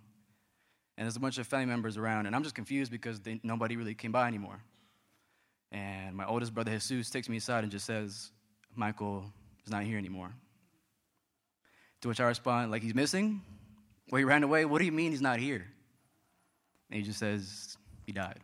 and 0.96 1.04
there's 1.04 1.16
a 1.16 1.20
bunch 1.20 1.38
of 1.38 1.46
family 1.46 1.66
members 1.66 1.96
around, 1.96 2.26
and 2.26 2.34
I'm 2.34 2.42
just 2.42 2.54
confused 2.54 2.90
because 2.90 3.20
they, 3.20 3.38
nobody 3.42 3.76
really 3.76 3.94
came 3.94 4.12
by 4.12 4.26
anymore. 4.26 4.58
And 5.70 6.16
my 6.16 6.24
oldest 6.24 6.54
brother, 6.54 6.70
Jesus, 6.70 7.10
takes 7.10 7.28
me 7.28 7.36
aside 7.36 7.64
and 7.64 7.70
just 7.70 7.84
says, 7.84 8.30
Michael 8.74 9.24
is 9.64 9.70
not 9.70 9.82
here 9.82 9.98
anymore. 9.98 10.30
To 12.00 12.08
which 12.08 12.20
I 12.20 12.24
respond, 12.24 12.70
like, 12.70 12.82
he's 12.82 12.94
missing? 12.94 13.42
Well, 14.10 14.18
he 14.18 14.24
ran 14.24 14.42
away. 14.42 14.64
What 14.64 14.78
do 14.78 14.86
you 14.86 14.92
mean 14.92 15.10
he's 15.10 15.20
not 15.20 15.38
here? 15.38 15.66
And 16.90 16.98
he 16.98 17.02
just 17.02 17.18
says, 17.18 17.76
he 18.06 18.12
died. 18.12 18.38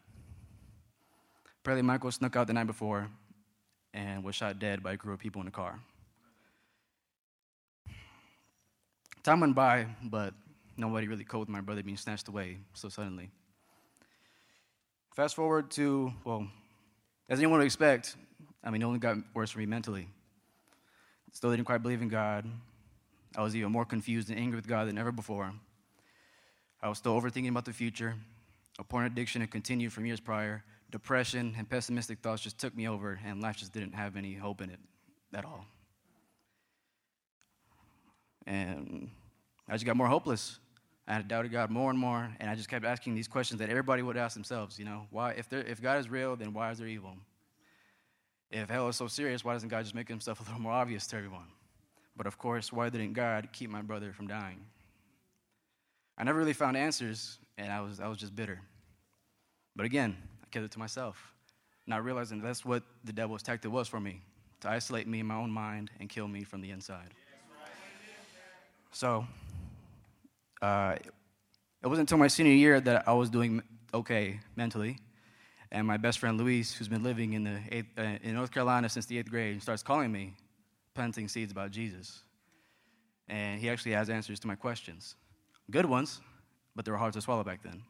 Apparently, 1.61 1.87
Michael 1.87 2.11
snuck 2.11 2.37
out 2.37 2.49
the 2.49 2.53
night 2.53 2.67
before 2.67 3.09
and 3.95 4.25
was 4.25 4.35
shot 4.35 4.59
dead 4.59 4.83
by 4.83 4.93
a 4.93 4.97
group 4.97 5.15
of 5.15 5.21
people 5.21 5.41
in 5.43 5.49
a 5.49 5.53
car. 5.53 5.79
Time 9.23 9.41
went 9.41 9.55
by, 9.55 9.87
but 10.03 10.35
nobody 10.77 11.07
really 11.07 11.25
coped 11.25 11.41
with 11.41 11.49
my 11.49 11.61
brother 11.61 11.83
being 11.83 11.97
snatched 11.97 12.29
away 12.29 12.59
so 12.75 12.89
suddenly. 12.89 13.31
Fast 15.15 15.37
forward 15.37 15.71
to, 15.73 16.13
well, 16.25 16.49
as 17.29 17.39
anyone 17.39 17.59
would 17.59 17.67
expect, 17.67 18.17
I 18.65 18.71
mean, 18.71 18.83
it 18.83 18.85
only 18.85 18.99
got 18.99 19.17
worse 19.35 19.51
for 19.51 19.59
me 19.59 19.67
mentally. 19.67 20.09
Still 21.33 21.51
didn't 21.51 21.67
quite 21.67 21.83
believe 21.83 22.03
in 22.03 22.09
God. 22.09 22.47
I 23.37 23.43
was 23.43 23.55
even 23.57 23.73
more 23.73 23.85
confused 23.85 24.29
and 24.31 24.39
angry 24.39 24.57
with 24.57 24.67
God 24.67 24.89
than 24.89 24.99
ever 24.99 25.13
before. 25.13 25.53
I 26.83 26.89
was 26.89 26.99
still 26.99 27.19
overthinking 27.19 27.49
about 27.49 27.65
the 27.65 27.73
future. 27.73 28.15
A 28.79 28.85
porn 28.85 29.07
addiction 29.07 29.41
had 29.41 29.51
continued 29.51 29.93
from 29.93 30.05
years 30.05 30.21
prior. 30.21 30.65
Depression 30.93 31.55
and 31.57 31.69
pessimistic 31.69 32.21
thoughts 32.21 32.43
just 32.43 32.59
took 32.59 32.77
me 32.77 32.87
over, 32.87 33.19
and 33.25 33.41
life 33.41 33.57
just 33.57 33.73
didn't 33.73 33.95
have 33.95 34.15
any 34.15 34.35
hope 34.35 34.61
in 34.61 34.69
it 34.71 34.79
at 35.35 35.45
all. 35.45 35.65
And 38.47 39.11
I 39.69 39.73
just 39.73 39.87
got 39.87 39.97
more 39.97 40.07
hopeless. 40.07 40.59
I 41.09 41.15
had 41.15 41.29
doubted 41.29 41.51
God 41.51 41.71
more 41.71 41.91
and 41.91 41.99
more, 41.99 42.31
and 42.39 42.51
I 42.51 42.55
just 42.55 42.69
kept 42.69 42.85
asking 42.85 43.15
these 43.15 43.27
questions 43.27 43.59
that 43.61 43.71
everybody 43.71 44.03
would 44.03 44.19
ask 44.19 44.35
themselves. 44.35 44.79
You 44.79 44.85
know, 44.85 45.07
why? 45.11 45.33
If 45.33 45.51
if 45.53 45.81
God 45.81 45.99
is 45.99 46.11
real, 46.11 46.37
then 46.37 46.53
why 46.53 46.71
is 46.71 46.79
there 46.79 46.87
evil? 46.87 47.17
If 48.51 48.69
hell 48.69 48.89
is 48.89 48.97
so 48.97 49.07
serious, 49.07 49.43
why 49.43 49.55
doesn't 49.55 49.71
God 49.71 49.83
just 49.83 49.95
make 49.95 50.09
himself 50.09 50.41
a 50.41 50.43
little 50.45 50.61
more 50.61 50.73
obvious 50.73 51.07
to 51.09 51.17
everyone? 51.17 51.49
But 52.17 52.27
of 52.27 52.37
course, 52.37 52.71
why 52.71 52.91
didn't 52.91 53.15
God 53.15 53.49
keep 53.53 53.71
my 53.71 53.81
brother 53.81 54.13
from 54.13 54.27
dying? 54.27 54.61
I 56.19 56.25
never 56.25 56.39
really 56.39 56.53
found 56.53 56.77
answers, 56.77 57.39
and 57.57 57.73
I 57.73 57.81
was, 57.81 57.99
I 57.99 58.09
was 58.09 58.19
just 58.19 58.37
bitter. 58.37 58.61
But 59.75 59.87
again, 59.87 60.17
kept 60.53 60.65
it 60.65 60.71
to 60.73 60.79
myself, 60.79 61.35
not 61.87 62.05
realizing 62.05 62.41
that's 62.41 62.65
what 62.65 62.83
the 63.05 63.13
devil's 63.13 63.43
tactic 63.43 63.73
was 63.73 63.89
for 63.89 64.01
me 64.01 64.21
to 64.61 64.71
isolate 64.71 65.09
me 65.09 65.21
in 65.21 65.27
my 65.27 65.35
own 65.35 65.51
mind 65.51 65.91
and 65.99 66.09
kill 66.09 66.29
me 66.29 66.45
from 66.45 66.61
the 66.61 66.71
inside. 66.71 67.15
So, 68.93 69.27
uh, 70.61 70.97
it 71.83 71.87
wasn't 71.87 72.09
until 72.09 72.19
my 72.19 72.29
senior 72.29 72.53
year 72.53 72.81
that 72.81 73.09
I 73.09 73.13
was 73.13 73.29
doing 73.29 73.63
okay 73.93 74.41
mentally. 74.55 74.99
And 75.73 75.87
my 75.87 75.97
best 75.97 76.19
friend 76.19 76.39
Luis, 76.39 76.73
who's 76.75 76.89
been 76.89 77.03
living 77.03 77.33
in, 77.33 77.45
the 77.45 77.61
eighth, 77.71 77.87
uh, 77.99 78.19
in 78.23 78.35
North 78.35 78.53
Carolina 78.53 78.89
since 78.89 79.07
the 79.07 79.19
eighth 79.19 79.31
grade, 79.31 79.61
starts 79.63 79.83
calling 79.83 80.13
me, 80.13 80.35
planting 80.95 81.27
seeds 81.27 81.51
about 81.51 81.71
Jesus. 81.71 82.23
And 83.29 83.59
he 83.61 83.71
actually 83.71 83.93
has 83.93 84.11
answers 84.11 84.39
to 84.41 84.47
my 84.47 84.55
questions. 84.55 85.17
Good 85.71 85.87
ones, 85.87 86.21
but 86.77 86.85
they 86.85 86.91
were 86.91 86.99
hard 86.99 87.15
to 87.15 87.21
swallow 87.23 87.43
back 87.43 87.63
then. 87.63 87.83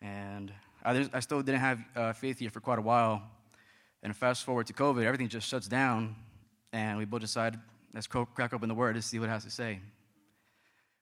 And 0.00 0.52
I, 0.84 1.08
I 1.12 1.20
still 1.20 1.42
didn't 1.42 1.60
have 1.60 1.84
uh, 1.96 2.12
faith 2.12 2.38
here 2.38 2.50
for 2.50 2.60
quite 2.60 2.78
a 2.78 2.82
while. 2.82 3.22
And 4.02 4.14
fast 4.14 4.44
forward 4.44 4.66
to 4.66 4.74
COVID, 4.74 5.02
everything 5.04 5.28
just 5.28 5.48
shuts 5.48 5.66
down. 5.66 6.14
And 6.72 6.98
we 6.98 7.06
both 7.06 7.22
decided, 7.22 7.58
let's 7.94 8.06
crack 8.06 8.52
open 8.52 8.68
the 8.68 8.74
Word 8.74 8.96
to 8.96 9.02
see 9.02 9.18
what 9.18 9.28
it 9.28 9.32
has 9.32 9.44
to 9.44 9.50
say. 9.50 9.80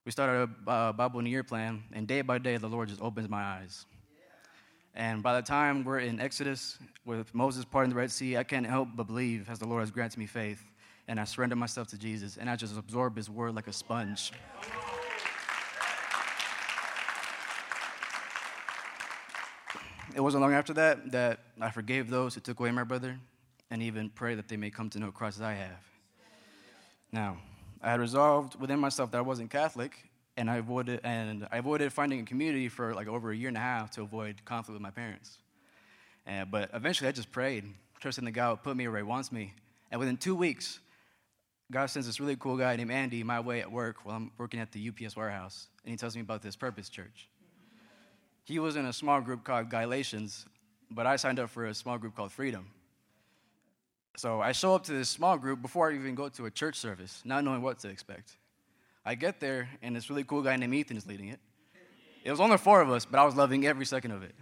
We 0.04 0.12
started 0.12 0.50
a 0.66 0.70
uh, 0.70 0.92
Bible 0.92 1.20
in 1.20 1.26
a 1.26 1.30
year 1.30 1.44
plan, 1.44 1.82
and 1.92 2.06
day 2.06 2.22
by 2.22 2.38
day, 2.38 2.56
the 2.56 2.68
Lord 2.68 2.88
just 2.88 3.00
opens 3.00 3.28
my 3.28 3.42
eyes. 3.42 3.86
And 4.94 5.22
by 5.22 5.40
the 5.40 5.46
time 5.46 5.84
we're 5.84 6.00
in 6.00 6.20
Exodus 6.20 6.78
with 7.04 7.34
Moses 7.34 7.64
parting 7.64 7.90
the 7.90 7.96
Red 7.96 8.10
Sea, 8.10 8.36
I 8.36 8.44
can't 8.44 8.66
help 8.66 8.88
but 8.94 9.06
believe 9.06 9.48
as 9.48 9.58
the 9.58 9.66
Lord 9.66 9.80
has 9.80 9.90
granted 9.90 10.18
me 10.18 10.26
faith. 10.26 10.62
And 11.08 11.18
I 11.18 11.24
surrender 11.24 11.56
myself 11.56 11.88
to 11.88 11.98
Jesus, 11.98 12.36
and 12.36 12.50
I 12.50 12.56
just 12.56 12.76
absorb 12.76 13.16
His 13.16 13.30
word 13.30 13.54
like 13.54 13.68
a 13.68 13.72
sponge. 13.72 14.32
It 20.14 20.20
wasn't 20.20 20.42
long 20.42 20.52
after 20.52 20.74
that 20.74 21.10
that 21.12 21.40
I 21.60 21.70
forgave 21.70 22.10
those 22.10 22.34
who 22.34 22.40
took 22.40 22.60
away 22.60 22.70
my 22.70 22.84
brother 22.84 23.18
and 23.70 23.82
even 23.82 24.10
pray 24.10 24.34
that 24.34 24.48
they 24.48 24.58
may 24.58 24.68
come 24.68 24.90
to 24.90 24.98
know 24.98 25.10
Christ 25.10 25.38
as 25.38 25.42
I 25.42 25.54
have. 25.54 25.84
Now, 27.10 27.38
I 27.80 27.90
had 27.90 28.00
resolved 28.00 28.60
within 28.60 28.78
myself 28.78 29.10
that 29.12 29.18
I 29.18 29.22
wasn't 29.22 29.50
Catholic, 29.50 29.92
and 30.36 30.50
I 30.50 30.56
avoided 30.56 31.00
and 31.02 31.48
I 31.50 31.58
avoided 31.58 31.92
finding 31.92 32.20
a 32.20 32.24
community 32.24 32.68
for 32.68 32.94
like 32.94 33.08
over 33.08 33.30
a 33.30 33.36
year 33.36 33.48
and 33.48 33.56
a 33.56 33.60
half 33.60 33.90
to 33.92 34.02
avoid 34.02 34.44
conflict 34.44 34.74
with 34.74 34.82
my 34.82 34.90
parents. 34.90 35.38
And, 36.26 36.50
but 36.50 36.70
eventually, 36.74 37.08
I 37.08 37.12
just 37.12 37.32
prayed, 37.32 37.64
trusting 38.00 38.24
that 38.24 38.32
God 38.32 38.50
would 38.50 38.62
put 38.62 38.76
me 38.76 38.86
where 38.88 38.98
He 38.98 39.02
wants 39.02 39.32
me. 39.32 39.54
And 39.90 39.98
within 39.98 40.16
two 40.16 40.34
weeks, 40.34 40.78
God 41.70 41.86
sends 41.86 42.06
this 42.06 42.20
really 42.20 42.36
cool 42.36 42.56
guy 42.56 42.76
named 42.76 42.90
Andy 42.90 43.22
my 43.24 43.40
way 43.40 43.60
at 43.60 43.72
work 43.72 44.04
while 44.04 44.16
I'm 44.16 44.30
working 44.36 44.60
at 44.60 44.72
the 44.72 44.90
UPS 44.90 45.16
warehouse, 45.16 45.68
and 45.84 45.90
he 45.90 45.96
tells 45.96 46.14
me 46.14 46.20
about 46.20 46.42
this 46.42 46.54
Purpose 46.54 46.90
Church. 46.90 47.28
He 48.44 48.58
was 48.58 48.76
in 48.76 48.86
a 48.86 48.92
small 48.92 49.20
group 49.20 49.44
called 49.44 49.70
Galatians, 49.70 50.46
but 50.90 51.06
I 51.06 51.16
signed 51.16 51.38
up 51.38 51.50
for 51.50 51.66
a 51.66 51.74
small 51.74 51.98
group 51.98 52.16
called 52.16 52.32
Freedom. 52.32 52.66
So 54.16 54.40
I 54.40 54.52
show 54.52 54.74
up 54.74 54.84
to 54.84 54.92
this 54.92 55.08
small 55.08 55.38
group 55.38 55.62
before 55.62 55.90
I 55.90 55.94
even 55.94 56.14
go 56.14 56.28
to 56.28 56.46
a 56.46 56.50
church 56.50 56.76
service, 56.76 57.22
not 57.24 57.44
knowing 57.44 57.62
what 57.62 57.78
to 57.80 57.88
expect. 57.88 58.36
I 59.04 59.14
get 59.14 59.40
there, 59.40 59.68
and 59.80 59.96
this 59.96 60.10
really 60.10 60.24
cool 60.24 60.42
guy 60.42 60.56
named 60.56 60.74
Ethan 60.74 60.96
is 60.96 61.06
leading 61.06 61.28
it. 61.28 61.40
It 62.24 62.30
was 62.30 62.40
only 62.40 62.58
four 62.58 62.80
of 62.80 62.90
us, 62.90 63.04
but 63.04 63.18
I 63.18 63.24
was 63.24 63.34
loving 63.34 63.66
every 63.66 63.86
second 63.86 64.12
of 64.12 64.22
it. 64.22 64.34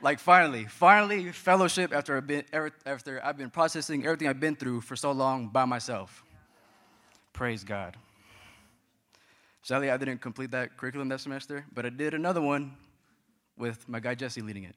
Like, 0.00 0.18
finally, 0.18 0.64
finally, 0.64 1.32
fellowship 1.32 1.94
after 1.94 2.16
I've, 2.16 2.26
been, 2.26 2.44
er, 2.52 2.70
after 2.84 3.24
I've 3.24 3.38
been 3.38 3.50
processing 3.50 4.04
everything 4.04 4.28
I've 4.28 4.40
been 4.40 4.54
through 4.54 4.82
for 4.82 4.96
so 4.96 5.12
long 5.12 5.48
by 5.48 5.64
myself. 5.64 6.22
Praise 7.32 7.64
God. 7.64 7.96
Sadly, 9.62 9.90
I 9.90 9.96
didn't 9.96 10.18
complete 10.18 10.50
that 10.50 10.76
curriculum 10.76 11.08
that 11.08 11.20
semester, 11.20 11.64
but 11.72 11.86
I 11.86 11.88
did 11.88 12.12
another 12.12 12.42
one 12.42 12.76
with 13.56 13.88
my 13.88 14.00
guy 14.00 14.14
Jesse 14.14 14.40
leading 14.40 14.64
it 14.64 14.76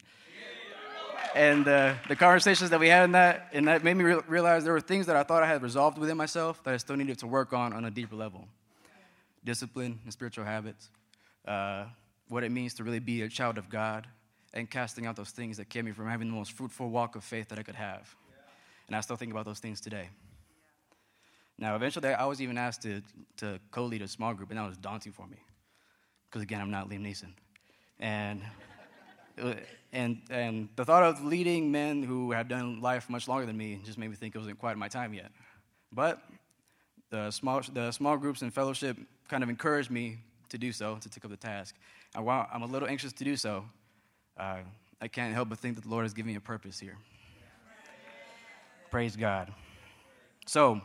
and 1.37 1.67
uh, 1.67 1.93
the 2.07 2.15
conversations 2.15 2.71
that 2.71 2.79
we 2.79 2.87
had 2.87 3.03
in 3.03 3.11
that, 3.11 3.49
and 3.53 3.67
that 3.67 3.83
made 3.83 3.93
me 3.95 4.03
re- 4.03 4.21
realize 4.27 4.63
there 4.63 4.73
were 4.73 4.81
things 4.81 5.05
that 5.05 5.15
I 5.15 5.21
thought 5.21 5.43
I 5.43 5.47
had 5.47 5.61
resolved 5.61 5.99
within 5.99 6.17
myself 6.17 6.63
that 6.63 6.73
I 6.73 6.77
still 6.77 6.95
needed 6.95 7.19
to 7.19 7.27
work 7.27 7.53
on 7.53 7.73
on 7.73 7.85
a 7.85 7.91
deeper 7.91 8.15
level. 8.15 8.47
Discipline 9.43 9.99
and 10.03 10.11
spiritual 10.11 10.45
habits, 10.45 10.89
uh, 11.47 11.85
what 12.27 12.43
it 12.43 12.51
means 12.51 12.73
to 12.75 12.83
really 12.83 12.99
be 12.99 13.21
a 13.21 13.29
child 13.29 13.59
of 13.59 13.69
God, 13.69 14.07
and 14.53 14.69
casting 14.69 15.05
out 15.05 15.15
those 15.15 15.29
things 15.29 15.57
that 15.57 15.69
kept 15.69 15.85
me 15.85 15.91
from 15.91 16.07
having 16.07 16.27
the 16.27 16.35
most 16.35 16.53
fruitful 16.53 16.89
walk 16.89 17.15
of 17.15 17.23
faith 17.23 17.49
that 17.49 17.59
I 17.59 17.63
could 17.63 17.75
have. 17.75 18.15
And 18.87 18.95
I 18.95 19.01
still 19.01 19.15
think 19.15 19.31
about 19.31 19.45
those 19.45 19.59
things 19.59 19.79
today. 19.79 20.09
Now, 21.59 21.75
eventually, 21.75 22.09
I 22.09 22.25
was 22.25 22.41
even 22.41 22.57
asked 22.57 22.81
to, 22.83 23.01
to 23.37 23.59
co 23.69 23.85
lead 23.85 24.01
a 24.01 24.07
small 24.07 24.33
group, 24.33 24.49
and 24.49 24.57
that 24.57 24.67
was 24.67 24.77
daunting 24.77 25.11
for 25.11 25.27
me. 25.27 25.37
Because 26.29 26.41
again, 26.41 26.61
I'm 26.61 26.71
not 26.71 26.89
Liam 26.89 27.01
Neeson. 27.01 27.33
And 27.99 28.41
and, 29.93 30.21
and 30.29 30.69
the 30.75 30.85
thought 30.85 31.03
of 31.03 31.23
leading 31.23 31.71
men 31.71 32.03
who 32.03 32.31
have 32.31 32.47
done 32.47 32.81
life 32.81 33.09
much 33.09 33.27
longer 33.27 33.45
than 33.45 33.57
me 33.57 33.79
just 33.83 33.97
made 33.97 34.09
me 34.09 34.15
think 34.15 34.35
it 34.35 34.37
wasn't 34.37 34.59
quite 34.59 34.77
my 34.77 34.87
time 34.87 35.13
yet. 35.13 35.31
But 35.91 36.21
the 37.09 37.31
small, 37.31 37.61
the 37.73 37.91
small 37.91 38.17
groups 38.17 38.41
and 38.41 38.53
fellowship 38.53 38.97
kind 39.29 39.43
of 39.43 39.49
encouraged 39.49 39.89
me 39.89 40.17
to 40.49 40.57
do 40.57 40.71
so, 40.71 40.97
to 40.97 41.09
take 41.09 41.23
up 41.23 41.31
the 41.31 41.37
task. 41.37 41.75
And 42.15 42.25
while 42.25 42.47
I'm 42.51 42.63
a 42.63 42.65
little 42.65 42.87
anxious 42.87 43.13
to 43.13 43.23
do 43.23 43.35
so, 43.35 43.65
uh, 44.37 44.57
I 44.99 45.07
can't 45.07 45.33
help 45.33 45.49
but 45.49 45.59
think 45.59 45.75
that 45.75 45.83
the 45.83 45.89
Lord 45.89 46.03
has 46.03 46.13
given 46.13 46.31
me 46.31 46.37
a 46.37 46.41
purpose 46.41 46.79
here. 46.79 46.97
Praise 48.89 49.15
God. 49.15 49.53
So, 50.47 50.81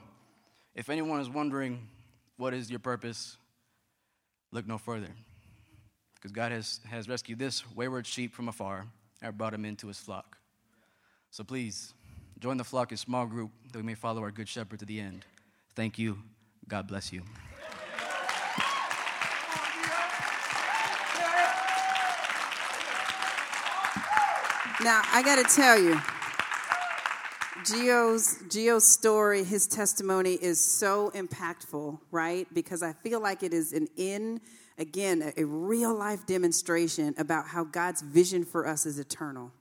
if 0.74 0.90
anyone 0.90 1.20
is 1.20 1.30
wondering, 1.30 1.88
what 2.36 2.52
is 2.52 2.70
your 2.70 2.80
purpose? 2.80 3.36
Look 4.50 4.66
no 4.66 4.78
further 4.78 5.08
because 6.22 6.30
God 6.30 6.52
has, 6.52 6.78
has 6.88 7.08
rescued 7.08 7.40
this 7.40 7.64
wayward 7.74 8.06
sheep 8.06 8.32
from 8.32 8.48
afar 8.48 8.86
and 9.20 9.36
brought 9.36 9.52
him 9.52 9.64
into 9.64 9.88
his 9.88 9.98
flock. 9.98 10.38
So 11.32 11.42
please, 11.42 11.94
join 12.38 12.58
the 12.58 12.64
flock 12.64 12.92
in 12.92 12.96
small 12.96 13.26
group 13.26 13.50
that 13.72 13.78
we 13.78 13.82
may 13.82 13.96
follow 13.96 14.22
our 14.22 14.30
good 14.30 14.48
shepherd 14.48 14.78
to 14.78 14.84
the 14.84 15.00
end. 15.00 15.24
Thank 15.74 15.98
you. 15.98 16.18
God 16.68 16.86
bless 16.86 17.12
you. 17.12 17.22
Now, 24.84 25.02
I 25.12 25.22
got 25.24 25.36
to 25.36 25.56
tell 25.56 25.80
you, 25.80 25.94
Gio's, 27.64 28.42
Gio's 28.48 28.84
story, 28.84 29.42
his 29.42 29.66
testimony 29.66 30.34
is 30.34 30.60
so 30.60 31.10
impactful, 31.14 31.98
right? 32.12 32.46
Because 32.52 32.82
I 32.82 32.92
feel 32.92 33.20
like 33.20 33.42
it 33.42 33.52
is 33.52 33.72
an 33.72 33.88
in 33.96 34.40
again, 34.78 35.32
a, 35.36 35.44
real 35.44 35.94
life 35.94 36.26
demonstration 36.26 37.14
about 37.18 37.48
how 37.48 37.64
God's 37.64 38.02
vision 38.02 38.44
for 38.44 38.66
us 38.66 38.86
is 38.86 38.98
eternal, 38.98 39.52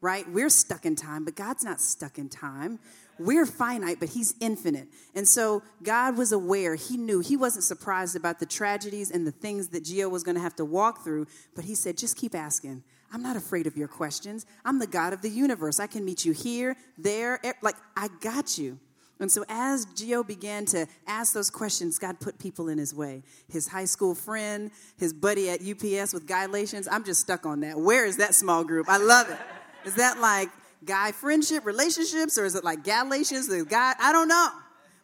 right? 0.00 0.28
We're 0.30 0.50
stuck 0.50 0.86
in 0.86 0.96
time, 0.96 1.24
but 1.24 1.36
God's 1.36 1.64
not 1.64 1.80
stuck 1.80 2.18
in 2.18 2.28
time. 2.28 2.78
We're 3.18 3.46
finite, 3.46 3.98
but 3.98 4.10
He's 4.10 4.34
infinite. 4.40 4.88
And 5.14 5.26
so 5.26 5.62
God 5.82 6.16
was 6.16 6.32
aware, 6.32 6.74
He 6.74 6.96
knew, 6.96 7.20
He 7.20 7.36
wasn't 7.36 7.64
surprised 7.64 8.16
about 8.16 8.38
the 8.38 8.46
tragedies 8.46 9.10
and 9.10 9.26
the 9.26 9.32
things 9.32 9.68
that 9.68 9.84
Gio 9.84 10.10
was 10.10 10.22
going 10.22 10.34
to 10.34 10.42
have 10.42 10.56
to 10.56 10.64
walk 10.64 11.02
through, 11.02 11.26
but 11.54 11.64
He 11.64 11.74
said, 11.74 11.96
just 11.96 12.16
keep 12.16 12.34
asking. 12.34 12.82
I'm 13.12 13.22
not 13.22 13.36
afraid 13.36 13.66
of 13.66 13.76
your 13.76 13.88
questions. 13.88 14.46
I'm 14.64 14.78
the 14.78 14.86
God 14.86 15.12
of 15.12 15.22
the 15.22 15.30
universe. 15.30 15.78
I 15.78 15.86
can 15.86 16.04
meet 16.04 16.24
you 16.24 16.32
here, 16.32 16.76
there, 16.98 17.40
like, 17.62 17.76
I 17.96 18.08
got 18.20 18.58
you. 18.58 18.78
And 19.18 19.32
so, 19.32 19.44
as 19.48 19.86
Gio 19.86 20.26
began 20.26 20.66
to 20.66 20.86
ask 21.06 21.32
those 21.32 21.48
questions, 21.48 21.98
God 21.98 22.20
put 22.20 22.38
people 22.38 22.68
in 22.68 22.76
his 22.76 22.94
way. 22.94 23.22
His 23.48 23.66
high 23.66 23.86
school 23.86 24.14
friend, 24.14 24.70
his 24.98 25.14
buddy 25.14 25.48
at 25.48 25.60
UPS 25.62 26.12
with 26.12 26.26
Galatians. 26.26 26.86
I'm 26.90 27.02
just 27.02 27.20
stuck 27.20 27.46
on 27.46 27.60
that. 27.60 27.78
Where 27.78 28.04
is 28.04 28.18
that 28.18 28.34
small 28.34 28.62
group? 28.62 28.88
I 28.88 28.98
love 28.98 29.30
it. 29.30 29.38
Is 29.86 29.94
that 29.94 30.20
like 30.20 30.50
guy 30.84 31.12
friendship, 31.12 31.64
relationships, 31.64 32.36
or 32.36 32.44
is 32.44 32.54
it 32.54 32.64
like 32.64 32.84
Galatians, 32.84 33.48
the 33.48 33.64
guy? 33.64 33.94
I 33.98 34.12
don't 34.12 34.28
know. 34.28 34.50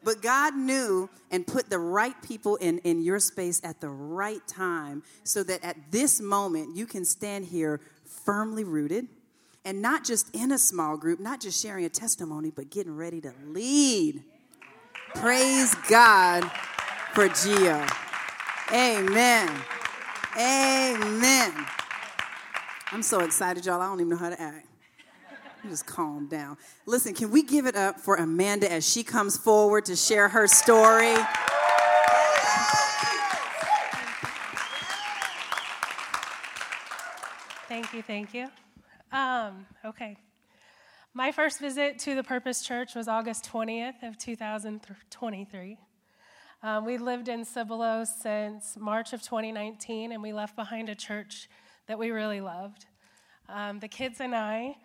But 0.04 0.20
God 0.20 0.56
knew 0.56 1.08
and 1.30 1.46
put 1.46 1.70
the 1.70 1.78
right 1.78 2.20
people 2.22 2.56
in, 2.56 2.78
in 2.78 3.02
your 3.02 3.20
space 3.20 3.60
at 3.64 3.80
the 3.80 3.88
right 3.88 4.46
time 4.48 5.02
so 5.24 5.42
that 5.44 5.64
at 5.64 5.76
this 5.90 6.20
moment 6.20 6.76
you 6.76 6.86
can 6.86 7.04
stand 7.04 7.46
here 7.46 7.80
firmly 8.04 8.64
rooted 8.64 9.06
and 9.64 9.80
not 9.80 10.04
just 10.04 10.34
in 10.34 10.52
a 10.52 10.58
small 10.58 10.96
group, 10.96 11.20
not 11.20 11.40
just 11.40 11.60
sharing 11.60 11.84
a 11.84 11.88
testimony, 11.88 12.50
but 12.50 12.70
getting 12.70 12.96
ready 12.96 13.20
to 13.20 13.32
lead. 13.46 14.22
Praise 15.14 15.74
God 15.88 16.50
for 17.12 17.28
Gio. 17.28 17.88
Amen. 18.72 19.50
Amen. 20.36 21.52
I'm 22.90 23.02
so 23.02 23.20
excited, 23.20 23.64
y'all. 23.64 23.80
I 23.80 23.86
don't 23.86 24.00
even 24.00 24.10
know 24.10 24.16
how 24.16 24.30
to 24.30 24.40
act. 24.40 24.66
Just 25.68 25.86
calm 25.86 26.26
down. 26.26 26.56
Listen, 26.86 27.14
can 27.14 27.30
we 27.30 27.42
give 27.42 27.66
it 27.66 27.76
up 27.76 28.00
for 28.00 28.16
Amanda 28.16 28.70
as 28.70 28.90
she 28.90 29.04
comes 29.04 29.36
forward 29.36 29.84
to 29.84 29.94
share 29.94 30.28
her 30.28 30.48
story? 30.48 31.14
Thank 37.68 37.94
you, 37.94 38.02
thank 38.02 38.34
you. 38.34 38.48
Um, 39.12 39.66
okay. 39.84 40.16
My 41.12 41.32
first 41.32 41.60
visit 41.60 41.98
to 42.00 42.14
the 42.14 42.22
Purpose 42.22 42.62
Church 42.62 42.94
was 42.94 43.08
August 43.08 43.46
20th 43.52 44.02
of 44.02 44.16
2023. 44.16 45.76
Um, 46.62 46.86
we 46.86 46.96
lived 46.96 47.28
in 47.28 47.44
Cibolo 47.44 48.04
since 48.04 48.74
March 48.78 49.12
of 49.12 49.20
2019, 49.20 50.12
and 50.12 50.22
we 50.22 50.32
left 50.32 50.56
behind 50.56 50.88
a 50.88 50.94
church 50.94 51.50
that 51.88 51.98
we 51.98 52.10
really 52.10 52.40
loved. 52.40 52.86
Um, 53.50 53.80
the 53.80 53.88
kids 53.88 54.18
and 54.18 54.34
I 54.34 54.76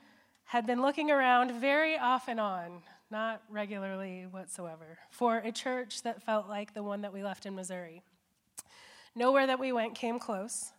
had 0.43 0.67
been 0.67 0.81
looking 0.81 1.09
around 1.09 1.51
very 1.51 1.97
off 1.97 2.27
and 2.27 2.39
on, 2.39 2.81
not 3.09 3.41
regularly 3.49 4.25
whatsoever, 4.29 4.97
for 5.09 5.37
a 5.37 5.53
church 5.53 6.01
that 6.03 6.21
felt 6.21 6.49
like 6.49 6.73
the 6.73 6.83
one 6.83 7.01
that 7.03 7.13
we 7.13 7.23
left 7.23 7.45
in 7.45 7.55
Missouri. 7.55 8.01
Nowhere 9.15 9.47
that 9.47 9.59
we 9.59 9.71
went 9.71 9.95
came 9.95 10.19
close. 10.19 10.73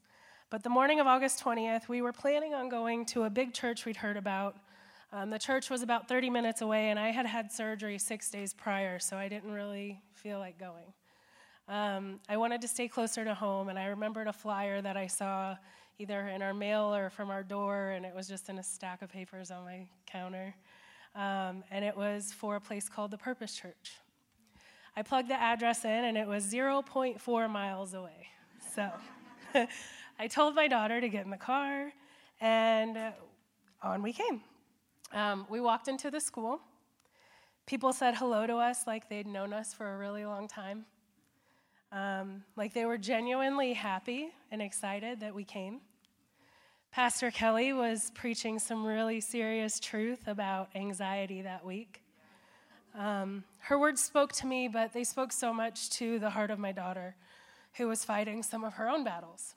But 0.51 0.63
the 0.63 0.71
morning 0.71 0.99
of 0.99 1.07
August 1.07 1.45
20th, 1.45 1.89
we 1.89 2.01
were 2.01 2.13
planning 2.13 2.55
on 2.55 2.71
going 2.71 3.05
to 3.07 3.25
a 3.25 3.31
big 3.31 3.53
church 3.53 3.85
we'd 3.85 3.99
heard 3.99 4.17
about. 4.17 4.57
Um, 5.13 5.29
the 5.29 5.39
church 5.39 5.69
was 5.69 5.83
about 5.83 6.09
30 6.09 6.31
minutes 6.31 6.63
away, 6.63 6.89
and 6.89 6.99
I 6.99 7.11
had 7.11 7.27
had 7.27 7.53
surgery 7.53 7.99
six 7.99 8.31
days 8.31 8.55
prior, 8.55 8.99
so 8.99 9.19
I 9.19 9.29
didn't 9.29 9.53
really 9.53 10.01
feel 10.15 10.39
like 10.39 10.59
going. 10.59 10.87
Um, 11.69 12.21
I 12.31 12.39
wanted 12.39 12.63
to 12.63 12.69
stay 12.69 12.89
closer 12.89 13.27
to 13.27 13.35
home, 13.35 13.69
and 13.69 13.79
I 13.79 13.89
remembered 13.89 14.27
a 14.27 14.33
flyer 14.33 14.81
that 14.81 14.97
I 14.97 15.07
saw 15.07 15.55
either 15.99 16.29
in 16.29 16.41
our 16.41 16.55
mail 16.55 16.95
or 16.95 17.11
from 17.11 17.29
our 17.29 17.43
door, 17.43 17.91
and 17.91 18.07
it 18.07 18.15
was 18.15 18.27
just 18.27 18.49
in 18.49 18.59
a 18.59 18.63
stack 18.63 19.03
of 19.03 19.11
papers 19.11 19.51
on 19.51 19.67
my 19.67 19.87
counter. 20.07 20.55
Um, 21.15 21.63
and 21.71 21.85
it 21.85 21.95
was 21.95 22.33
for 22.33 22.57
a 22.57 22.61
place 22.61 22.89
called 22.89 23.11
the 23.11 23.19
Purpose 23.19 23.55
Church. 23.55 23.99
I 24.97 25.03
plugged 25.03 25.29
the 25.29 25.39
address 25.39 25.85
in, 25.85 25.91
and 25.91 26.17
it 26.17 26.27
was 26.27 26.51
0.4 26.51 27.51
miles 27.51 27.93
away. 27.93 28.29
So 28.75 28.91
I 30.21 30.27
told 30.27 30.57
my 30.57 30.67
daughter 30.67 31.01
to 31.01 31.09
get 31.09 31.25
in 31.25 31.31
the 31.31 31.37
car, 31.37 31.93
and 32.41 32.99
on 33.83 34.03
we 34.03 34.13
came. 34.13 34.41
Um, 35.13 35.47
we 35.49 35.61
walked 35.61 35.87
into 35.87 36.11
the 36.11 36.21
school. 36.21 36.61
People 37.67 37.93
said 37.93 38.17
hello 38.17 38.45
to 38.45 38.57
us 38.57 38.85
like 38.85 39.09
they'd 39.09 39.29
known 39.29 39.53
us 39.53 39.73
for 39.73 39.95
a 39.95 39.97
really 39.97 40.25
long 40.25 40.49
time. 40.49 40.87
Um, 41.93 42.43
like 42.57 42.75
they 42.75 42.85
were 42.85 42.99
genuinely 42.99 43.75
happy 43.75 44.31
and 44.51 44.61
excited 44.61 45.21
that 45.21 45.37
we 45.37 45.45
came. 45.45 45.83
Pastor 46.91 47.31
Kelly 47.31 47.73
was 47.73 48.11
preaching 48.13 48.59
some 48.59 48.85
really 48.85 49.21
serious 49.21 49.79
truth 49.79 50.27
about 50.27 50.69
anxiety 50.75 51.43
that 51.43 51.65
week. 51.65 52.03
Um, 52.99 53.45
her 53.61 53.79
words 53.79 54.03
spoke 54.03 54.33
to 54.33 54.47
me, 54.47 54.67
but 54.67 54.93
they 54.93 55.05
spoke 55.05 55.31
so 55.31 55.55
much 55.55 55.91
to 55.91 56.19
the 56.19 56.31
heart 56.31 56.51
of 56.51 56.59
my 56.59 56.73
daughter, 56.73 57.15
who 57.75 57.87
was 57.87 58.05
fighting 58.05 58.43
some 58.43 58.65
of 58.65 58.75
her 58.75 58.89
own 58.89 59.05
battles. 59.05 59.55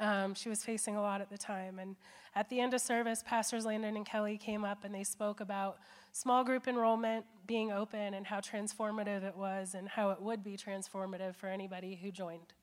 Um, 0.00 0.34
she 0.34 0.48
was 0.48 0.64
facing 0.64 0.96
a 0.96 1.02
lot 1.02 1.20
at 1.20 1.28
the 1.28 1.38
time. 1.38 1.78
And 1.78 1.94
at 2.34 2.48
the 2.48 2.58
end 2.58 2.72
of 2.72 2.80
service, 2.80 3.22
Pastors 3.24 3.66
Landon 3.66 3.96
and 3.96 4.06
Kelly 4.06 4.38
came 4.38 4.64
up 4.64 4.84
and 4.84 4.94
they 4.94 5.04
spoke 5.04 5.40
about 5.40 5.78
small 6.12 6.42
group 6.42 6.66
enrollment 6.66 7.26
being 7.46 7.70
open 7.70 8.14
and 8.14 8.26
how 8.26 8.40
transformative 8.40 9.22
it 9.22 9.36
was 9.36 9.74
and 9.74 9.88
how 9.88 10.10
it 10.10 10.20
would 10.20 10.42
be 10.42 10.56
transformative 10.56 11.36
for 11.36 11.48
anybody 11.48 11.98
who 12.02 12.10
joined. 12.10 12.54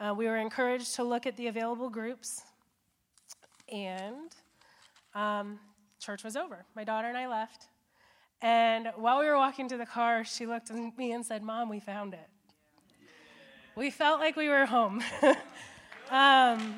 Uh, 0.00 0.14
we 0.14 0.26
were 0.26 0.38
encouraged 0.38 0.94
to 0.94 1.04
look 1.04 1.26
at 1.26 1.36
the 1.36 1.48
available 1.48 1.90
groups, 1.90 2.40
and 3.70 4.34
um, 5.14 5.58
church 5.98 6.24
was 6.24 6.36
over. 6.36 6.64
My 6.74 6.84
daughter 6.84 7.06
and 7.08 7.18
I 7.18 7.28
left. 7.28 7.66
And 8.40 8.90
while 8.96 9.20
we 9.20 9.26
were 9.26 9.36
walking 9.36 9.68
to 9.68 9.76
the 9.76 9.84
car, 9.84 10.24
she 10.24 10.46
looked 10.46 10.70
at 10.70 10.96
me 10.96 11.12
and 11.12 11.24
said, 11.24 11.42
Mom, 11.42 11.68
we 11.68 11.80
found 11.80 12.14
it. 12.14 12.28
We 13.76 13.90
felt 13.90 14.20
like 14.20 14.36
we 14.36 14.48
were 14.48 14.64
home. 14.64 15.02
Um, 16.10 16.76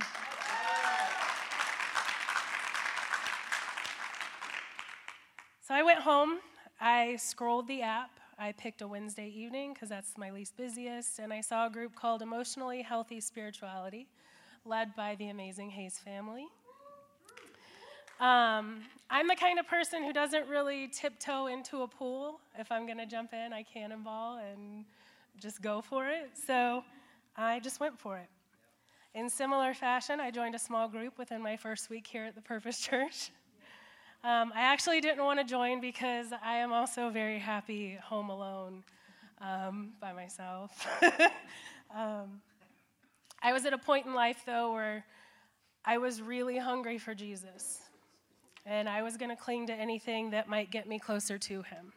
so 5.63 5.75
I 5.75 5.83
went 5.83 6.01
home. 6.01 6.39
I 6.79 7.17
scrolled 7.17 7.67
the 7.67 7.81
app. 7.81 8.11
I 8.39 8.53
picked 8.53 8.83
a 8.83 8.87
Wednesday 8.87 9.29
evening 9.29 9.73
because 9.73 9.89
that's 9.89 10.19
my 10.19 10.31
least 10.31 10.57
busiest, 10.59 11.19
and 11.19 11.33
I 11.33 11.41
saw 11.41 11.67
a 11.67 11.71
group 11.71 11.95
called 11.95 12.21
Emotionally 12.21 12.83
Healthy 12.83 13.21
Spirituality, 13.21 14.07
led 14.67 14.95
by 14.97 15.15
the 15.15 15.29
amazing 15.29 15.71
Hayes 15.71 15.99
family. 15.99 16.47
Um, 18.21 18.83
I'm 19.09 19.29
the 19.29 19.37
kind 19.37 19.59
of 19.59 19.67
person 19.67 20.05
who 20.05 20.13
doesn't 20.13 20.47
really 20.47 20.89
tiptoe 20.89 21.47
into 21.47 21.83
a 21.83 21.89
pool. 21.89 22.41
If 22.59 22.71
I'm 22.71 22.85
going 22.85 22.99
to 22.99 23.07
jump 23.07 23.33
in, 23.33 23.53
I 23.53 23.63
cannonball 23.63 24.39
and 24.39 24.85
just 25.41 25.63
go 25.63 25.81
for 25.81 26.09
it. 26.09 26.33
So 26.47 26.85
I 27.37 27.61
just 27.61 27.81
went 27.81 27.99
for 27.99 28.19
it. 28.19 28.29
In 29.15 29.29
similar 29.29 29.75
fashion, 29.75 30.21
I 30.21 30.31
joined 30.31 30.55
a 30.55 30.59
small 30.59 30.89
group 30.89 31.19
within 31.19 31.43
my 31.43 31.55
first 31.59 31.91
week 31.91 32.07
here 32.07 32.25
at 32.25 32.35
the 32.35 32.41
Purpose 32.41 32.81
Church. 32.87 33.31
Um, 34.25 34.53
I 34.55 34.63
actually 34.63 35.03
didn't 35.03 35.23
want 35.23 35.39
to 35.39 35.45
join 35.45 35.83
because 35.83 36.29
I 36.43 36.57
am 36.57 36.73
also 36.73 37.11
very 37.11 37.39
happy 37.39 37.99
home 38.03 38.31
alone 38.31 38.83
um, 39.39 39.91
by 40.01 40.15
myself. 40.15 40.87
um, 41.95 42.41
I 43.43 43.53
was 43.53 43.67
at 43.67 43.75
a 43.75 43.79
point 43.79 44.07
in 44.07 44.15
life, 44.15 44.45
though, 44.47 44.73
where 44.73 45.05
I 45.85 45.99
was 45.99 46.23
really 46.23 46.57
hungry 46.57 46.97
for 46.97 47.15
Jesus, 47.15 47.81
and 48.65 48.89
I 48.89 49.03
was 49.03 49.19
going 49.19 49.31
to 49.31 49.37
cling 49.37 49.67
to 49.67 49.75
anything 49.75 50.31
that 50.31 50.49
might 50.49 50.71
get 50.71 50.89
me 50.89 50.99
closer 50.99 51.37
to 51.37 51.61
Him. 51.61 51.93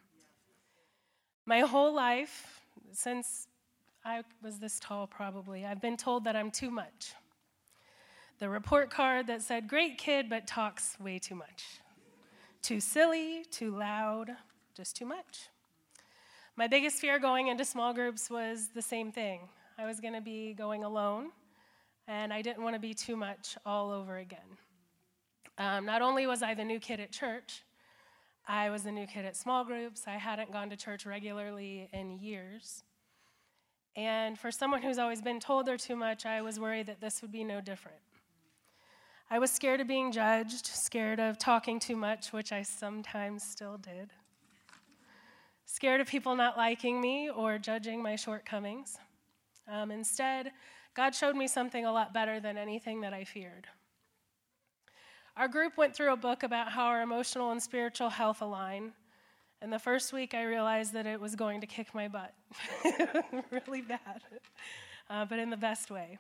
My 1.46 1.62
whole 1.62 1.96
life, 1.96 2.60
since 2.92 3.48
I 4.08 4.22
was 4.44 4.60
this 4.60 4.80
tall 4.80 5.08
probably. 5.08 5.66
I've 5.66 5.82
been 5.82 5.98
told 5.98 6.26
that 6.26 6.36
I'm 6.36 6.52
too 6.52 6.70
much. 6.70 7.16
The 8.38 8.48
report 8.48 8.92
card 8.92 9.26
that 9.28 9.42
said, 9.42 9.68
great 9.68 9.98
kid, 9.98 10.30
but 10.30 10.46
talks 10.46 10.96
way 11.00 11.18
too 11.18 11.34
much. 11.34 11.64
Too 12.62 12.80
silly, 12.80 13.46
too 13.50 13.76
loud, 13.76 14.30
just 14.78 14.96
too 14.96 15.06
much. 15.06 15.50
My 16.56 16.68
biggest 16.68 16.98
fear 16.98 17.18
going 17.18 17.48
into 17.48 17.66
small 17.66 17.96
groups 17.96 18.30
was 18.30 18.70
the 18.76 18.82
same 18.82 19.12
thing. 19.12 19.50
I 19.80 19.88
was 19.88 20.00
going 20.00 20.14
to 20.14 20.22
be 20.22 20.54
going 20.54 20.84
alone, 20.84 21.32
and 22.08 22.32
I 22.32 22.44
didn't 22.44 22.64
want 22.64 22.76
to 22.76 22.80
be 22.80 22.94
too 22.94 23.16
much 23.16 23.58
all 23.66 23.90
over 23.90 24.18
again. 24.18 24.40
Um, 25.58 25.86
not 25.86 26.04
only 26.04 26.28
was 26.28 26.44
I 26.44 26.54
the 26.54 26.64
new 26.64 26.80
kid 26.80 27.00
at 27.00 27.12
church, 27.12 27.64
I 28.48 28.70
was 28.70 28.84
the 28.84 28.92
new 28.92 29.08
kid 29.08 29.26
at 29.26 29.36
small 29.36 29.66
groups. 29.66 30.04
I 30.06 30.18
hadn't 30.18 30.52
gone 30.52 30.70
to 30.70 30.78
church 30.78 31.08
regularly 31.08 31.90
in 31.92 32.20
years. 32.20 32.84
And 33.96 34.38
for 34.38 34.52
someone 34.52 34.82
who's 34.82 34.98
always 34.98 35.22
been 35.22 35.40
told 35.40 35.66
they're 35.66 35.78
too 35.78 35.96
much, 35.96 36.26
I 36.26 36.42
was 36.42 36.60
worried 36.60 36.88
that 36.88 37.00
this 37.00 37.22
would 37.22 37.32
be 37.32 37.44
no 37.44 37.62
different. 37.62 38.00
I 39.30 39.40
was 39.40 39.52
scared 39.52 39.82
of 39.82 39.88
being 39.88 40.12
judged, 40.12 40.68
scared 40.68 41.20
of 41.20 41.40
talking 41.40 41.80
too 41.80 41.96
much, 41.96 42.32
which 42.32 42.52
I 42.52 42.62
sometimes 42.62 43.44
still 43.44 43.78
did. 43.78 44.12
Scared 45.66 46.02
of 46.02 46.08
people 46.08 46.36
not 46.36 46.58
liking 46.58 47.02
me 47.02 47.30
or 47.30 47.58
judging 47.58 48.04
my 48.04 48.16
shortcomings. 48.16 49.00
Um, 49.68 49.90
instead, 49.90 50.52
God 50.94 51.16
showed 51.16 51.36
me 51.36 51.48
something 51.48 51.86
a 51.86 51.92
lot 51.92 52.14
better 52.14 52.40
than 52.40 52.58
anything 52.58 53.02
that 53.02 53.14
I 53.14 53.24
feared. 53.24 53.68
Our 55.36 55.48
group 55.48 55.76
went 55.76 55.96
through 55.96 56.14
a 56.14 56.18
book 56.18 56.44
about 56.44 56.70
how 56.70 56.86
our 56.86 57.02
emotional 57.02 57.52
and 57.52 57.62
spiritual 57.62 58.10
health 58.10 58.42
align, 58.42 58.94
and 59.66 59.74
the 59.74 59.80
first 59.80 60.14
week, 60.14 60.36
I 60.36 60.44
realized 60.44 60.94
that 60.94 61.08
it 61.08 61.20
was 61.20 61.36
going 61.36 61.60
to 61.62 61.66
kick 61.66 61.96
my 61.96 62.08
butt 62.08 62.36
really 63.52 63.82
bad, 63.82 64.22
uh, 65.10 65.26
but 65.26 65.40
in 65.40 65.50
the 65.50 65.58
best 65.58 65.90
way. 65.90 66.20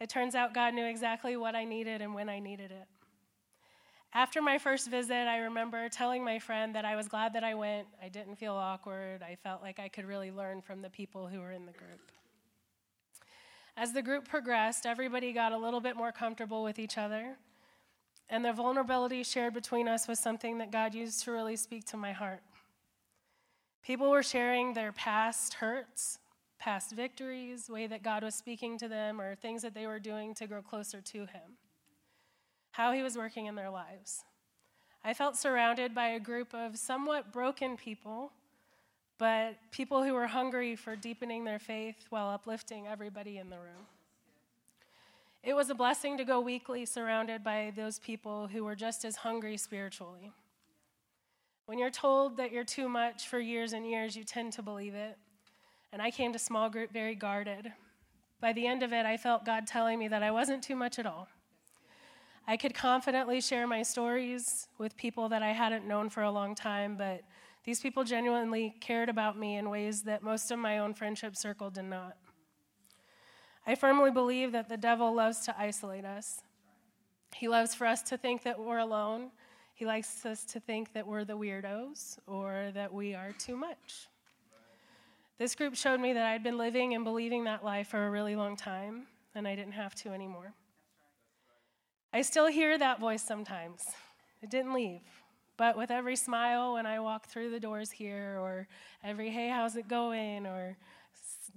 It 0.00 0.08
turns 0.08 0.34
out 0.34 0.54
God 0.54 0.72
knew 0.72 0.86
exactly 0.86 1.36
what 1.36 1.54
I 1.54 1.66
needed 1.66 2.00
and 2.00 2.14
when 2.14 2.30
I 2.30 2.38
needed 2.38 2.70
it. 2.70 2.86
After 4.14 4.40
my 4.40 4.56
first 4.56 4.90
visit, 4.90 5.12
I 5.12 5.40
remember 5.40 5.90
telling 5.90 6.24
my 6.24 6.38
friend 6.38 6.74
that 6.74 6.86
I 6.86 6.96
was 6.96 7.08
glad 7.08 7.34
that 7.34 7.44
I 7.44 7.54
went. 7.54 7.88
I 8.02 8.08
didn't 8.08 8.36
feel 8.36 8.54
awkward. 8.54 9.22
I 9.22 9.34
felt 9.34 9.60
like 9.60 9.78
I 9.78 9.88
could 9.88 10.06
really 10.06 10.30
learn 10.30 10.62
from 10.62 10.80
the 10.80 10.88
people 10.88 11.26
who 11.26 11.40
were 11.40 11.52
in 11.52 11.66
the 11.66 11.72
group. 11.72 12.10
As 13.76 13.92
the 13.92 14.00
group 14.00 14.26
progressed, 14.26 14.86
everybody 14.86 15.34
got 15.34 15.52
a 15.52 15.58
little 15.58 15.82
bit 15.82 15.94
more 15.94 16.10
comfortable 16.10 16.62
with 16.62 16.78
each 16.78 16.96
other. 16.96 17.36
And 18.30 18.42
the 18.42 18.54
vulnerability 18.54 19.24
shared 19.24 19.52
between 19.52 19.88
us 19.88 20.08
was 20.08 20.18
something 20.18 20.56
that 20.56 20.70
God 20.70 20.94
used 20.94 21.22
to 21.24 21.32
really 21.32 21.56
speak 21.56 21.84
to 21.88 21.98
my 21.98 22.12
heart. 22.12 22.40
People 23.82 24.10
were 24.10 24.22
sharing 24.22 24.74
their 24.74 24.92
past 24.92 25.54
hurts, 25.54 26.18
past 26.58 26.92
victories, 26.92 27.68
way 27.68 27.88
that 27.88 28.04
God 28.04 28.22
was 28.22 28.34
speaking 28.34 28.78
to 28.78 28.88
them, 28.88 29.20
or 29.20 29.34
things 29.34 29.62
that 29.62 29.74
they 29.74 29.86
were 29.86 29.98
doing 29.98 30.34
to 30.34 30.46
grow 30.46 30.62
closer 30.62 31.00
to 31.00 31.18
Him, 31.20 31.56
how 32.70 32.92
He 32.92 33.02
was 33.02 33.16
working 33.16 33.46
in 33.46 33.56
their 33.56 33.70
lives. 33.70 34.24
I 35.04 35.14
felt 35.14 35.36
surrounded 35.36 35.94
by 35.94 36.08
a 36.08 36.20
group 36.20 36.54
of 36.54 36.78
somewhat 36.78 37.32
broken 37.32 37.76
people, 37.76 38.30
but 39.18 39.56
people 39.72 40.04
who 40.04 40.14
were 40.14 40.28
hungry 40.28 40.76
for 40.76 40.94
deepening 40.94 41.44
their 41.44 41.58
faith 41.58 42.06
while 42.10 42.28
uplifting 42.28 42.86
everybody 42.86 43.38
in 43.38 43.50
the 43.50 43.56
room. 43.56 43.86
It 45.42 45.54
was 45.54 45.70
a 45.70 45.74
blessing 45.74 46.16
to 46.18 46.24
go 46.24 46.40
weekly 46.40 46.86
surrounded 46.86 47.42
by 47.42 47.72
those 47.74 47.98
people 47.98 48.46
who 48.46 48.62
were 48.62 48.76
just 48.76 49.04
as 49.04 49.16
hungry 49.16 49.56
spiritually. 49.56 50.32
When 51.66 51.78
you're 51.78 51.90
told 51.90 52.36
that 52.38 52.52
you're 52.52 52.64
too 52.64 52.88
much 52.88 53.28
for 53.28 53.38
years 53.38 53.72
and 53.72 53.88
years, 53.88 54.16
you 54.16 54.24
tend 54.24 54.52
to 54.54 54.62
believe 54.62 54.94
it. 54.94 55.16
And 55.92 56.02
I 56.02 56.10
came 56.10 56.32
to 56.32 56.38
small 56.38 56.68
group 56.68 56.92
very 56.92 57.14
guarded. 57.14 57.72
By 58.40 58.52
the 58.52 58.66
end 58.66 58.82
of 58.82 58.92
it, 58.92 59.06
I 59.06 59.16
felt 59.16 59.44
God 59.44 59.66
telling 59.66 59.98
me 59.98 60.08
that 60.08 60.22
I 60.22 60.30
wasn't 60.30 60.64
too 60.64 60.74
much 60.74 60.98
at 60.98 61.06
all. 61.06 61.28
I 62.48 62.56
could 62.56 62.74
confidently 62.74 63.40
share 63.40 63.68
my 63.68 63.82
stories 63.82 64.66
with 64.78 64.96
people 64.96 65.28
that 65.28 65.42
I 65.42 65.52
hadn't 65.52 65.86
known 65.86 66.10
for 66.10 66.24
a 66.24 66.30
long 66.30 66.56
time, 66.56 66.96
but 66.96 67.22
these 67.64 67.80
people 67.80 68.02
genuinely 68.02 68.74
cared 68.80 69.08
about 69.08 69.38
me 69.38 69.56
in 69.56 69.70
ways 69.70 70.02
that 70.02 70.24
most 70.24 70.50
of 70.50 70.58
my 70.58 70.78
own 70.78 70.94
friendship 70.94 71.36
circle 71.36 71.70
did 71.70 71.84
not. 71.84 72.16
I 73.64 73.76
firmly 73.76 74.10
believe 74.10 74.50
that 74.50 74.68
the 74.68 74.76
devil 74.76 75.14
loves 75.14 75.38
to 75.40 75.54
isolate 75.56 76.04
us. 76.04 76.42
He 77.32 77.46
loves 77.46 77.76
for 77.76 77.86
us 77.86 78.02
to 78.02 78.16
think 78.16 78.42
that 78.42 78.58
we're 78.58 78.78
alone. 78.78 79.30
He 79.82 79.86
likes 79.86 80.24
us 80.24 80.44
to 80.44 80.60
think 80.60 80.92
that 80.92 81.08
we're 81.08 81.24
the 81.24 81.36
weirdos 81.36 82.16
or 82.28 82.70
that 82.72 82.94
we 82.94 83.16
are 83.16 83.32
too 83.32 83.56
much. 83.56 84.06
This 85.38 85.56
group 85.56 85.74
showed 85.74 85.98
me 85.98 86.12
that 86.12 86.24
I'd 86.24 86.44
been 86.44 86.56
living 86.56 86.94
and 86.94 87.02
believing 87.02 87.42
that 87.46 87.64
lie 87.64 87.82
for 87.82 88.06
a 88.06 88.08
really 88.08 88.36
long 88.36 88.54
time, 88.54 89.08
and 89.34 89.48
I 89.48 89.56
didn't 89.56 89.72
have 89.72 89.96
to 89.96 90.10
anymore. 90.10 90.54
I 92.12 92.22
still 92.22 92.46
hear 92.46 92.78
that 92.78 93.00
voice 93.00 93.24
sometimes. 93.24 93.84
It 94.40 94.50
didn't 94.50 94.72
leave. 94.72 95.00
But 95.56 95.76
with 95.76 95.90
every 95.90 96.14
smile 96.14 96.74
when 96.74 96.86
I 96.86 97.00
walk 97.00 97.26
through 97.26 97.50
the 97.50 97.58
doors 97.58 97.90
here, 97.90 98.38
or 98.40 98.68
every 99.02 99.30
hey, 99.30 99.48
how's 99.48 99.74
it 99.74 99.88
going, 99.88 100.46
or 100.46 100.76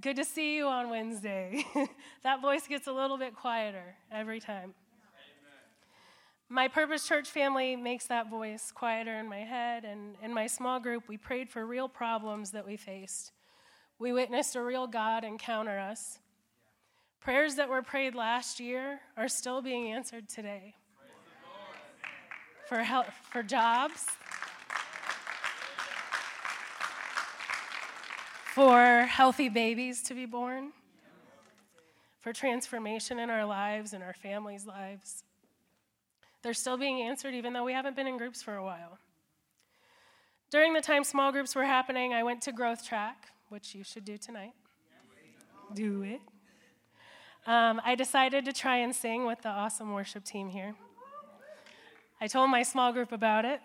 good 0.01 0.15
to 0.15 0.26
see 0.26 0.55
you 0.55 0.65
on 0.65 0.89
Wednesday, 0.89 1.63
that 2.23 2.41
voice 2.41 2.65
gets 2.65 2.88
a 2.88 2.91
little 2.91 3.19
bit 3.19 3.36
quieter 3.36 3.93
every 4.11 4.39
time. 4.39 4.73
My 6.48 6.68
Purpose 6.68 7.08
Church 7.08 7.28
family 7.28 7.76
makes 7.76 8.06
that 8.06 8.30
voice 8.30 8.72
quieter 8.72 9.18
in 9.18 9.28
my 9.28 9.39
head, 9.39 9.84
and 9.84 10.16
in 10.22 10.32
my 10.32 10.46
small 10.46 10.80
group, 10.80 11.08
we 11.08 11.18
prayed 11.18 11.50
for 11.50 11.66
real 11.66 11.89
problems 11.89 12.52
that 12.52 12.68
we 12.68 12.78
faced. 12.78 13.32
We 13.98 14.14
witnessed 14.14 14.56
a 14.56 14.62
real 14.62 14.86
God 14.86 15.24
encounter 15.24 15.80
us. 15.80 16.20
Prayers 17.20 17.56
that 17.56 17.68
were 17.68 17.82
prayed 17.82 18.14
last 18.14 18.60
year 18.60 19.00
are 19.18 19.28
still 19.28 19.64
being 19.64 19.91
answered 19.91 20.30
today. 20.30 20.76
For 22.68 22.84
help, 22.84 23.08
for 23.32 23.41
jobs, 23.41 24.06
for 28.54 29.02
healthy 29.10 29.50
babies 29.50 30.04
to 30.04 30.14
be 30.14 30.28
born, 30.28 30.74
for 32.20 32.34
transformation 32.34 33.18
in 33.18 33.32
our 33.32 33.46
lives 33.46 33.93
and 33.93 34.04
our 34.04 34.14
families' 34.14 34.68
lives. 34.68 35.24
They're 36.46 36.54
still 36.54 36.78
being 36.78 37.02
answered 37.02 37.34
even 37.34 37.54
though 37.54 37.64
we 37.64 37.74
haven't 37.74 37.96
been 37.96 38.06
in 38.06 38.20
groups 38.20 38.43
for 38.43 38.56
a 38.56 38.64
while. 38.64 39.00
During 40.52 40.74
the 40.74 40.80
time 40.80 41.04
small 41.04 41.32
groups 41.32 41.56
were 41.56 41.66
happening, 41.66 42.14
I 42.14 42.22
went 42.22 42.43
to 42.43 42.52
Growth 42.52 42.86
Track, 42.86 43.30
which 43.50 43.74
you 43.74 43.84
should 43.84 44.06
do 44.06 44.16
tonight. 44.16 44.52
Do 45.74 46.04
it. 46.04 46.22
Um, 47.48 47.82
I 47.84 47.96
decided 47.96 48.46
to 48.46 48.54
try 48.54 48.78
and 48.78 48.96
sing 48.96 49.26
with 49.26 49.41
the 49.41 49.50
awesome 49.50 49.91
worship 49.91 50.24
team 50.24 50.50
here. 50.50 50.76
I 52.22 52.28
told 52.28 52.52
my 52.52 52.62
small 52.62 52.93
group 52.93 53.12
about 53.12 53.43
it, 53.43 53.60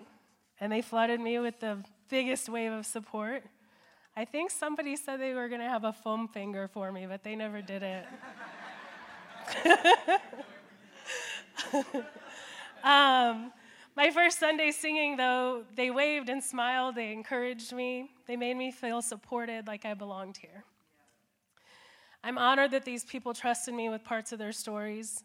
and 0.58 0.72
they 0.72 0.80
flooded 0.80 1.20
me 1.20 1.38
with 1.38 1.60
the 1.60 1.84
biggest 2.08 2.48
wave 2.48 2.72
of 2.72 2.86
support. 2.86 3.42
I 4.16 4.24
think 4.24 4.50
somebody 4.50 4.96
said 4.96 5.20
they 5.20 5.34
were 5.34 5.48
going 5.50 5.60
to 5.60 5.68
have 5.68 5.84
a 5.84 5.92
foam 5.92 6.28
finger 6.28 6.66
for 6.66 6.90
me, 6.92 7.04
but 7.06 7.24
they 7.24 7.36
never 7.36 7.60
did 7.60 7.82
it. 7.82 8.06
Um, 12.82 13.52
my 13.96 14.10
first 14.10 14.38
Sunday 14.38 14.70
singing, 14.70 15.16
though, 15.16 15.64
they 15.76 15.90
waved 15.90 16.28
and 16.28 16.42
smiled, 16.42 16.94
they 16.94 17.12
encouraged 17.12 17.72
me, 17.72 18.10
they 18.26 18.36
made 18.36 18.56
me 18.56 18.70
feel 18.70 19.02
supported 19.02 19.66
like 19.66 19.84
I 19.84 19.94
belonged 19.94 20.36
here. 20.36 20.64
I'm 22.22 22.38
honored 22.38 22.70
that 22.72 22.84
these 22.84 23.04
people 23.04 23.34
trusted 23.34 23.74
me 23.74 23.88
with 23.88 24.04
parts 24.04 24.32
of 24.32 24.38
their 24.38 24.52
stories. 24.52 25.24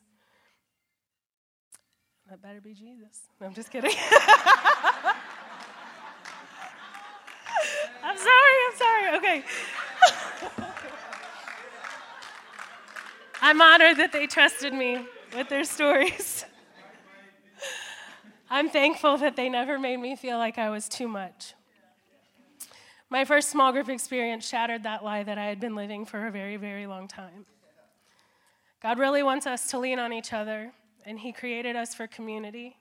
That 2.30 2.41
better 2.41 2.60
be 2.62 2.74
Jesus. 2.74 3.28
No, 3.39 3.47
I'm 3.47 3.53
just 3.53 3.70
kidding. 3.70 3.91
I'm 8.03 8.18
sorry, 8.18 8.53
I'm 8.68 8.76
sorry. 8.78 9.18
Okay. 9.18 9.43
I'm 13.41 13.62
honored 13.62 13.97
that 13.97 14.12
they 14.12 14.26
trusted 14.26 14.74
me 14.74 15.06
with 15.36 15.49
their 15.49 15.66
stories. 15.66 16.45
I'm 18.56 18.70
thankful 18.70 19.18
that 19.18 19.36
they 19.36 19.49
never 19.49 19.78
made 19.78 19.97
me 19.97 20.16
feel 20.16 20.38
like 20.38 20.58
I 20.58 20.70
was 20.70 20.88
too 20.88 21.10
much. 21.10 21.56
My 23.10 23.26
first 23.26 23.49
small 23.49 23.74
group 23.74 23.89
experience 23.89 24.47
shattered 24.47 24.84
that 24.84 25.03
lie 25.03 25.24
that 25.24 25.38
I 25.38 25.47
had 25.47 25.60
been 25.60 25.76
living 25.76 26.06
for 26.06 26.26
a 26.26 26.32
very, 26.32 26.56
very 26.56 26.88
long 26.88 27.10
time. 27.10 27.45
God 28.82 28.97
really 28.97 29.24
wants 29.24 29.45
us 29.45 29.70
to 29.72 29.78
lean 29.78 29.99
on 29.99 30.14
each 30.14 30.32
other, 30.32 30.72
and 31.06 31.20
He 31.20 31.34
created 31.34 31.76
us 31.76 31.93
for 31.93 32.08
community. 32.08 32.78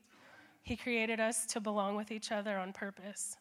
He 0.62 0.76
created 0.76 1.18
us 1.18 1.44
to 1.46 1.60
belong 1.60 1.96
with 1.96 2.12
each 2.12 2.30
other 2.30 2.56
on 2.56 2.72
purpose. 2.72 3.36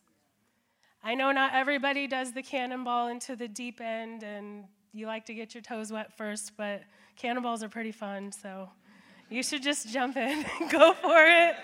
I 1.03 1.13
know 1.13 1.31
not 1.31 1.53
everybody 1.53 2.07
does 2.07 2.31
the 2.33 2.41
cannonball 2.41 3.09
into 3.09 3.35
the 3.35 3.47
deep 3.47 3.79
end, 3.79 4.23
and 4.23 4.63
you 4.91 5.05
like 5.05 5.27
to 5.27 5.35
get 5.35 5.53
your 5.53 5.61
toes 5.61 5.91
wet 5.91 6.17
first, 6.17 6.53
but 6.57 6.81
cannonballs 7.15 7.61
are 7.61 7.69
pretty 7.69 7.91
fun, 7.91 8.31
so 8.31 8.71
you 9.29 9.43
should 9.43 9.61
just 9.61 9.89
jump 9.89 10.17
in 10.17 10.43
and 10.59 10.71
go 10.71 10.93
for 10.93 11.27
it. 11.27 11.57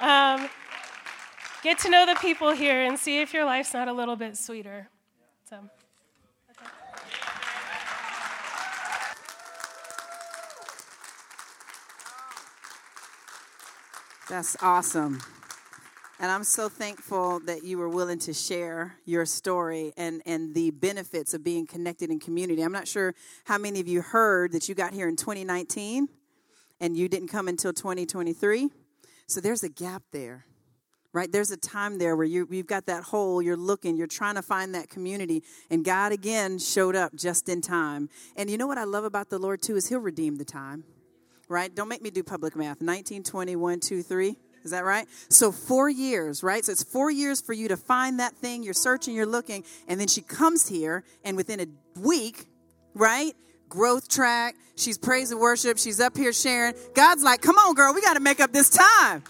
Um, 0.00 0.48
get 1.62 1.78
to 1.80 1.90
know 1.90 2.04
the 2.04 2.16
people 2.16 2.52
here 2.52 2.84
and 2.84 2.98
see 2.98 3.20
if 3.20 3.32
your 3.32 3.44
life's 3.44 3.72
not 3.72 3.88
a 3.88 3.92
little 3.92 4.16
bit 4.16 4.36
sweeter. 4.36 4.88
So. 5.48 5.58
That's 14.28 14.56
awesome. 14.60 15.20
And 16.18 16.30
I'm 16.30 16.44
so 16.44 16.68
thankful 16.68 17.40
that 17.40 17.62
you 17.62 17.78
were 17.78 17.88
willing 17.88 18.18
to 18.20 18.32
share 18.32 18.96
your 19.04 19.24
story 19.24 19.92
and, 19.96 20.22
and 20.26 20.54
the 20.54 20.70
benefits 20.70 21.32
of 21.34 21.44
being 21.44 21.66
connected 21.66 22.10
in 22.10 22.18
community. 22.18 22.62
I'm 22.62 22.72
not 22.72 22.88
sure 22.88 23.14
how 23.44 23.58
many 23.58 23.80
of 23.80 23.88
you 23.88 24.02
heard 24.02 24.52
that 24.52 24.68
you 24.68 24.74
got 24.74 24.94
here 24.94 25.08
in 25.08 25.16
2019 25.16 26.08
and 26.80 26.96
you 26.96 27.08
didn't 27.08 27.28
come 27.28 27.48
until 27.48 27.72
2023. 27.72 28.70
So 29.26 29.40
there's 29.40 29.64
a 29.64 29.68
gap 29.68 30.02
there, 30.12 30.46
right? 31.12 31.30
There's 31.30 31.50
a 31.50 31.56
time 31.56 31.98
there 31.98 32.14
where 32.14 32.26
you, 32.26 32.46
you've 32.50 32.68
got 32.68 32.86
that 32.86 33.02
hole, 33.02 33.42
you're 33.42 33.56
looking, 33.56 33.96
you're 33.96 34.06
trying 34.06 34.36
to 34.36 34.42
find 34.42 34.74
that 34.74 34.88
community, 34.88 35.42
and 35.68 35.84
God 35.84 36.12
again 36.12 36.58
showed 36.58 36.94
up 36.94 37.14
just 37.14 37.48
in 37.48 37.60
time. 37.60 38.08
And 38.36 38.48
you 38.48 38.56
know 38.56 38.68
what 38.68 38.78
I 38.78 38.84
love 38.84 39.04
about 39.04 39.28
the 39.28 39.38
Lord 39.38 39.62
too 39.62 39.76
is 39.76 39.88
He'll 39.88 39.98
redeem 39.98 40.36
the 40.36 40.44
time, 40.44 40.84
right? 41.48 41.74
Don't 41.74 41.88
make 41.88 42.02
me 42.02 42.10
do 42.10 42.22
public 42.22 42.54
math. 42.54 42.80
19, 42.80 43.24
20, 43.24 43.56
1, 43.56 43.80
2, 43.80 44.02
3. 44.02 44.36
Is 44.64 44.72
that 44.72 44.84
right? 44.84 45.06
So 45.28 45.52
four 45.52 45.88
years, 45.88 46.42
right? 46.42 46.64
So 46.64 46.72
it's 46.72 46.82
four 46.82 47.08
years 47.08 47.40
for 47.40 47.52
you 47.52 47.68
to 47.68 47.76
find 47.76 48.18
that 48.18 48.34
thing. 48.34 48.64
You're 48.64 48.74
searching, 48.74 49.14
you're 49.14 49.24
looking, 49.24 49.62
and 49.86 50.00
then 50.00 50.08
she 50.08 50.22
comes 50.22 50.66
here, 50.66 51.04
and 51.24 51.36
within 51.36 51.60
a 51.60 51.66
week, 52.00 52.46
right? 52.92 53.32
Growth 53.68 54.08
track. 54.08 54.56
She's 54.76 54.98
praise 54.98 55.30
and 55.30 55.40
worship. 55.40 55.78
She's 55.78 56.00
up 56.00 56.16
here 56.16 56.32
sharing. 56.32 56.74
God's 56.94 57.22
like, 57.22 57.40
come 57.40 57.56
on, 57.56 57.74
girl, 57.74 57.94
we 57.94 58.00
got 58.00 58.14
to 58.14 58.20
make 58.20 58.40
up 58.40 58.52
this 58.52 58.68
time. 58.68 59.22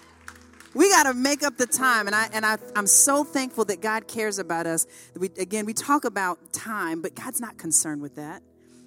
We 0.74 0.90
got 0.90 1.04
to 1.04 1.14
make 1.14 1.42
up 1.42 1.56
the 1.56 1.66
time. 1.66 2.06
And, 2.06 2.14
I, 2.14 2.28
and 2.32 2.44
I, 2.44 2.58
I'm 2.74 2.86
so 2.86 3.24
thankful 3.24 3.64
that 3.66 3.80
God 3.80 4.06
cares 4.08 4.38
about 4.38 4.66
us. 4.66 4.86
We, 5.16 5.30
again, 5.38 5.64
we 5.64 5.72
talk 5.72 6.04
about 6.04 6.52
time, 6.52 7.00
but 7.00 7.14
God's 7.14 7.40
not 7.40 7.56
concerned 7.56 8.02
with 8.02 8.16
that. 8.16 8.42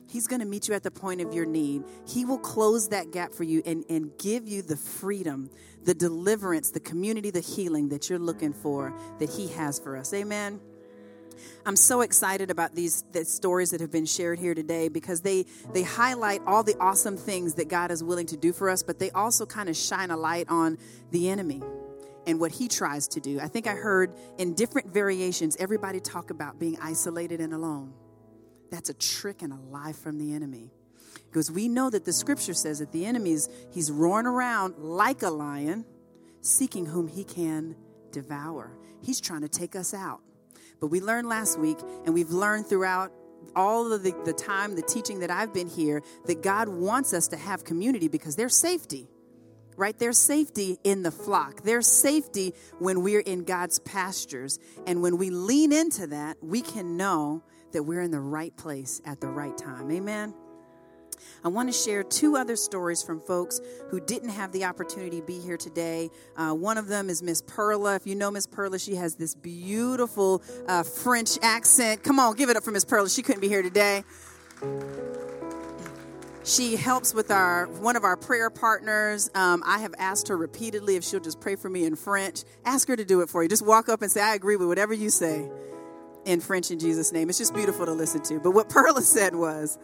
He's 0.07 0.27
going 0.27 0.39
to 0.39 0.45
meet 0.45 0.67
you 0.67 0.73
at 0.73 0.83
the 0.83 0.91
point 0.91 1.21
of 1.21 1.33
your 1.33 1.45
need. 1.45 1.83
He 2.07 2.25
will 2.25 2.39
close 2.39 2.89
that 2.89 3.11
gap 3.11 3.33
for 3.33 3.43
you 3.43 3.61
and, 3.65 3.85
and 3.89 4.11
give 4.17 4.47
you 4.47 4.61
the 4.61 4.75
freedom, 4.75 5.49
the 5.83 5.93
deliverance, 5.93 6.71
the 6.71 6.79
community, 6.79 7.29
the 7.29 7.41
healing 7.41 7.89
that 7.89 8.09
you're 8.09 8.19
looking 8.19 8.53
for 8.53 8.93
that 9.19 9.29
He 9.29 9.47
has 9.49 9.79
for 9.79 9.97
us. 9.97 10.13
Amen. 10.13 10.59
I'm 11.65 11.75
so 11.75 12.01
excited 12.01 12.51
about 12.51 12.75
these 12.75 13.03
the 13.11 13.25
stories 13.25 13.71
that 13.71 13.81
have 13.81 13.91
been 13.91 14.05
shared 14.05 14.39
here 14.39 14.53
today 14.53 14.89
because 14.89 15.21
they 15.21 15.45
they 15.73 15.83
highlight 15.83 16.41
all 16.45 16.63
the 16.63 16.75
awesome 16.79 17.17
things 17.17 17.55
that 17.55 17.69
God 17.69 17.91
is 17.91 18.03
willing 18.03 18.27
to 18.27 18.37
do 18.37 18.53
for 18.53 18.69
us, 18.69 18.83
but 18.83 18.99
they 18.99 19.11
also 19.11 19.45
kind 19.45 19.69
of 19.69 19.75
shine 19.75 20.11
a 20.11 20.17
light 20.17 20.47
on 20.49 20.77
the 21.11 21.29
enemy 21.29 21.61
and 22.25 22.39
what 22.39 22.51
he 22.51 22.67
tries 22.67 23.07
to 23.09 23.19
do. 23.19 23.39
I 23.39 23.47
think 23.47 23.67
I 23.67 23.73
heard 23.73 24.13
in 24.37 24.53
different 24.53 24.93
variations 24.93 25.57
everybody 25.59 25.99
talk 25.99 26.29
about 26.29 26.59
being 26.59 26.77
isolated 26.81 27.41
and 27.41 27.53
alone. 27.53 27.93
That's 28.71 28.89
a 28.89 28.93
trick 28.93 29.41
and 29.41 29.51
a 29.51 29.57
lie 29.71 29.93
from 29.93 30.17
the 30.17 30.33
enemy. 30.33 30.71
Because 31.25 31.51
we 31.51 31.67
know 31.67 31.89
that 31.89 32.05
the 32.05 32.13
scripture 32.13 32.53
says 32.53 32.79
that 32.79 32.91
the 32.91 33.05
enemy 33.05 33.31
is 33.31 33.49
he's 33.71 33.91
roaring 33.91 34.25
around 34.25 34.77
like 34.77 35.21
a 35.21 35.29
lion, 35.29 35.85
seeking 36.41 36.85
whom 36.85 37.07
he 37.07 37.23
can 37.23 37.75
devour. 38.11 38.71
He's 39.01 39.21
trying 39.21 39.41
to 39.41 39.49
take 39.49 39.75
us 39.75 39.93
out. 39.93 40.21
But 40.79 40.87
we 40.87 41.01
learned 41.01 41.27
last 41.27 41.59
week, 41.59 41.77
and 42.05 42.13
we've 42.13 42.31
learned 42.31 42.67
throughout 42.67 43.11
all 43.55 43.91
of 43.91 44.03
the, 44.03 44.13
the 44.25 44.33
time, 44.33 44.75
the 44.75 44.81
teaching 44.81 45.19
that 45.19 45.31
I've 45.31 45.53
been 45.53 45.67
here, 45.67 46.01
that 46.25 46.41
God 46.41 46.69
wants 46.69 47.13
us 47.13 47.27
to 47.29 47.37
have 47.37 47.63
community 47.63 48.07
because 48.07 48.35
there's 48.35 48.55
safety, 48.55 49.07
right? 49.75 49.97
There's 49.97 50.17
safety 50.17 50.77
in 50.83 51.03
the 51.03 51.11
flock. 51.11 51.63
There's 51.63 51.87
safety 51.87 52.53
when 52.79 53.01
we're 53.01 53.21
in 53.21 53.43
God's 53.43 53.79
pastures. 53.79 54.59
And 54.85 55.01
when 55.01 55.17
we 55.17 55.29
lean 55.29 55.71
into 55.71 56.07
that, 56.07 56.37
we 56.41 56.61
can 56.61 56.97
know 56.97 57.43
that 57.71 57.83
we're 57.83 58.01
in 58.01 58.11
the 58.11 58.19
right 58.19 58.55
place 58.55 59.01
at 59.05 59.21
the 59.21 59.27
right 59.27 59.57
time. 59.57 59.91
Amen. 59.91 60.33
I 61.43 61.47
want 61.47 61.69
to 61.69 61.73
share 61.73 62.03
two 62.03 62.35
other 62.35 62.55
stories 62.55 63.03
from 63.03 63.19
folks 63.21 63.61
who 63.89 63.99
didn't 63.99 64.29
have 64.29 64.51
the 64.51 64.65
opportunity 64.65 65.19
to 65.19 65.25
be 65.25 65.39
here 65.39 65.57
today. 65.57 66.09
Uh, 66.35 66.53
one 66.53 66.77
of 66.77 66.87
them 66.87 67.09
is 67.09 67.23
Miss 67.23 67.41
Perla. 67.41 67.95
If 67.95 68.07
you 68.07 68.15
know 68.15 68.31
Miss 68.31 68.47
Perla, 68.47 68.79
she 68.79 68.95
has 68.95 69.15
this 69.15 69.35
beautiful 69.35 70.41
uh, 70.67 70.83
French 70.83 71.37
accent. 71.41 72.03
Come 72.03 72.19
on, 72.19 72.35
give 72.35 72.49
it 72.49 72.57
up 72.57 72.63
for 72.63 72.71
Miss 72.71 72.85
Perla. 72.85 73.09
She 73.09 73.21
couldn't 73.21 73.41
be 73.41 73.47
here 73.49 73.61
today. 73.61 74.03
She 76.49 76.77
helps 76.77 77.13
with 77.13 77.29
our 77.29 77.67
one 77.67 77.95
of 77.95 78.03
our 78.03 78.17
prayer 78.17 78.49
partners. 78.49 79.29
Um, 79.35 79.61
I 79.65 79.79
have 79.79 79.93
asked 79.99 80.29
her 80.29 80.37
repeatedly 80.37 80.95
if 80.95 81.03
she'll 81.03 81.19
just 81.19 81.39
pray 81.39 81.55
for 81.55 81.69
me 81.69 81.85
in 81.85 81.95
French. 81.95 82.43
Ask 82.65 82.87
her 82.87 82.95
to 82.95 83.05
do 83.05 83.21
it 83.21 83.29
for 83.29 83.43
you. 83.43 83.49
Just 83.49 83.65
walk 83.65 83.87
up 83.87 84.01
and 84.01 84.11
say, 84.11 84.21
"I 84.21 84.33
agree 84.33 84.55
with 84.55 84.67
whatever 84.67 84.93
you 84.93 85.09
say." 85.09 85.49
In 86.25 86.41
French, 86.41 86.69
in 86.69 86.79
Jesus' 86.79 87.11
name. 87.11 87.29
It's 87.29 87.37
just 87.37 87.53
beautiful 87.53 87.85
to 87.85 87.93
listen 87.93 88.21
to. 88.23 88.39
But 88.39 88.51
what 88.51 88.67
Perla 88.67 89.01
said 89.03 89.35
was, 89.35 89.77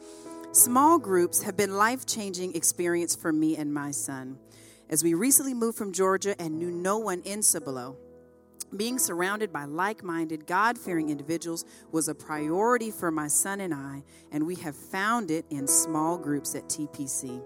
Small 0.56 1.00
groups 1.00 1.44
have 1.44 1.58
been 1.58 1.76
life 1.76 2.06
changing 2.06 2.56
experience 2.56 3.14
for 3.14 3.34
me 3.34 3.58
and 3.58 3.74
my 3.74 3.92
son. 3.92 4.38
As 4.90 5.04
we 5.04 5.14
recently 5.14 5.54
moved 5.54 5.78
from 5.78 5.92
Georgia 5.92 6.34
and 6.42 6.58
knew 6.58 6.72
no 6.72 6.98
one 6.98 7.22
in 7.24 7.44
Cibolo, 7.44 7.98
being 8.78 8.98
surrounded 8.98 9.52
by 9.52 9.66
like 9.66 10.02
minded, 10.02 10.48
God 10.48 10.78
fearing 10.78 11.10
individuals 11.10 11.66
was 11.92 12.08
a 12.08 12.16
priority 12.16 12.90
for 12.90 13.12
my 13.12 13.28
son 13.28 13.60
and 13.60 13.74
I, 13.74 14.04
and 14.32 14.48
we 14.48 14.56
have 14.56 14.78
found 14.78 15.30
it 15.30 15.44
in 15.50 15.68
small 15.68 16.18
groups 16.18 16.56
at 16.56 16.70
TPC. 16.70 17.44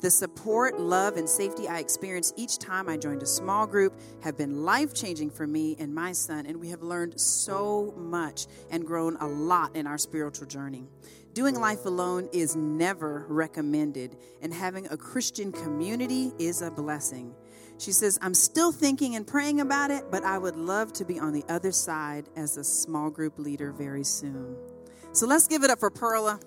The 0.00 0.10
support, 0.10 0.80
love, 0.80 1.18
and 1.18 1.28
safety 1.28 1.68
I 1.68 1.78
experienced 1.78 2.34
each 2.36 2.58
time 2.58 2.88
I 2.88 2.96
joined 2.96 3.22
a 3.22 3.26
small 3.26 3.66
group 3.66 4.00
have 4.24 4.36
been 4.36 4.64
life 4.64 4.92
changing 4.92 5.30
for 5.30 5.46
me 5.46 5.76
and 5.78 5.94
my 5.94 6.10
son, 6.10 6.46
and 6.46 6.58
we 6.58 6.70
have 6.70 6.82
learned 6.82 7.20
so 7.20 7.94
much 7.96 8.46
and 8.72 8.84
grown 8.84 9.16
a 9.18 9.26
lot 9.28 9.76
in 9.76 9.86
our 9.86 9.98
spiritual 9.98 10.48
journey. 10.48 10.88
Doing 11.32 11.54
life 11.54 11.86
alone 11.86 12.28
is 12.32 12.56
never 12.56 13.24
recommended, 13.28 14.16
and 14.42 14.52
having 14.52 14.86
a 14.88 14.96
Christian 14.96 15.52
community 15.52 16.32
is 16.38 16.60
a 16.60 16.72
blessing. 16.72 17.32
She 17.78 17.92
says, 17.92 18.18
I'm 18.20 18.34
still 18.34 18.72
thinking 18.72 19.14
and 19.14 19.24
praying 19.24 19.60
about 19.60 19.92
it, 19.92 20.04
but 20.10 20.24
I 20.24 20.38
would 20.38 20.56
love 20.56 20.92
to 20.94 21.04
be 21.04 21.20
on 21.20 21.32
the 21.32 21.44
other 21.48 21.70
side 21.70 22.28
as 22.34 22.56
a 22.56 22.64
small 22.64 23.10
group 23.10 23.38
leader 23.38 23.70
very 23.70 24.04
soon. 24.04 24.56
So 25.12 25.26
let's 25.26 25.46
give 25.46 25.62
it 25.62 25.70
up 25.70 25.78
for 25.78 25.90
Perla. 25.90 26.40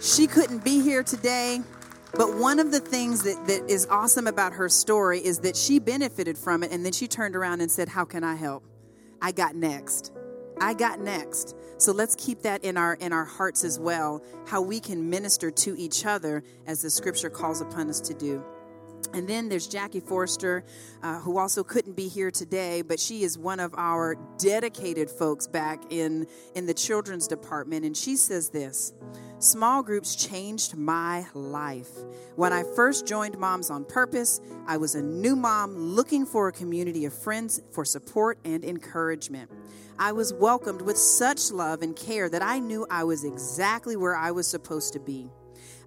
She 0.00 0.26
couldn't 0.26 0.64
be 0.64 0.80
here 0.80 1.02
today, 1.02 1.60
but 2.14 2.34
one 2.34 2.58
of 2.58 2.72
the 2.72 2.80
things 2.80 3.24
that, 3.24 3.46
that 3.46 3.70
is 3.70 3.86
awesome 3.90 4.26
about 4.26 4.54
her 4.54 4.70
story 4.70 5.18
is 5.18 5.40
that 5.40 5.54
she 5.54 5.78
benefited 5.78 6.38
from 6.38 6.62
it, 6.62 6.72
and 6.72 6.82
then 6.84 6.92
she 6.92 7.06
turned 7.06 7.36
around 7.36 7.60
and 7.60 7.70
said, 7.70 7.90
How 7.90 8.04
can 8.06 8.24
I 8.24 8.36
help? 8.36 8.64
I 9.20 9.32
got 9.32 9.54
next. 9.54 10.12
I 10.60 10.74
got 10.74 11.00
next. 11.00 11.54
So 11.78 11.92
let's 11.92 12.16
keep 12.16 12.42
that 12.42 12.64
in 12.64 12.76
our 12.76 12.94
in 12.94 13.12
our 13.12 13.24
hearts 13.24 13.64
as 13.64 13.78
well, 13.78 14.22
how 14.46 14.60
we 14.60 14.80
can 14.80 15.08
minister 15.08 15.50
to 15.50 15.78
each 15.78 16.04
other 16.04 16.42
as 16.66 16.82
the 16.82 16.90
scripture 16.90 17.30
calls 17.30 17.60
upon 17.60 17.88
us 17.88 18.00
to 18.00 18.14
do. 18.14 18.44
And 19.14 19.28
then 19.28 19.48
there's 19.48 19.66
Jackie 19.66 20.00
Forrester, 20.00 20.64
uh, 21.02 21.20
who 21.20 21.38
also 21.38 21.64
couldn't 21.64 21.96
be 21.96 22.08
here 22.08 22.30
today, 22.30 22.82
but 22.82 23.00
she 23.00 23.22
is 23.22 23.38
one 23.38 23.60
of 23.60 23.74
our 23.76 24.16
dedicated 24.38 25.08
folks 25.08 25.46
back 25.46 25.80
in, 25.90 26.26
in 26.54 26.66
the 26.66 26.74
children's 26.74 27.26
department. 27.26 27.84
And 27.84 27.96
she 27.96 28.16
says 28.16 28.50
this 28.50 28.92
Small 29.38 29.82
groups 29.82 30.16
changed 30.16 30.76
my 30.76 31.24
life. 31.32 31.90
When 32.34 32.52
I 32.52 32.64
first 32.74 33.06
joined 33.06 33.38
Moms 33.38 33.70
on 33.70 33.84
Purpose, 33.84 34.40
I 34.66 34.76
was 34.76 34.94
a 34.94 35.02
new 35.02 35.36
mom 35.36 35.76
looking 35.76 36.26
for 36.26 36.48
a 36.48 36.52
community 36.52 37.04
of 37.04 37.14
friends 37.14 37.62
for 37.70 37.84
support 37.84 38.38
and 38.44 38.64
encouragement. 38.64 39.50
I 40.00 40.12
was 40.12 40.32
welcomed 40.32 40.82
with 40.82 40.96
such 40.96 41.50
love 41.50 41.82
and 41.82 41.96
care 41.96 42.28
that 42.28 42.42
I 42.42 42.60
knew 42.60 42.86
I 42.88 43.02
was 43.02 43.24
exactly 43.24 43.96
where 43.96 44.14
I 44.14 44.30
was 44.30 44.46
supposed 44.46 44.92
to 44.92 45.00
be. 45.00 45.28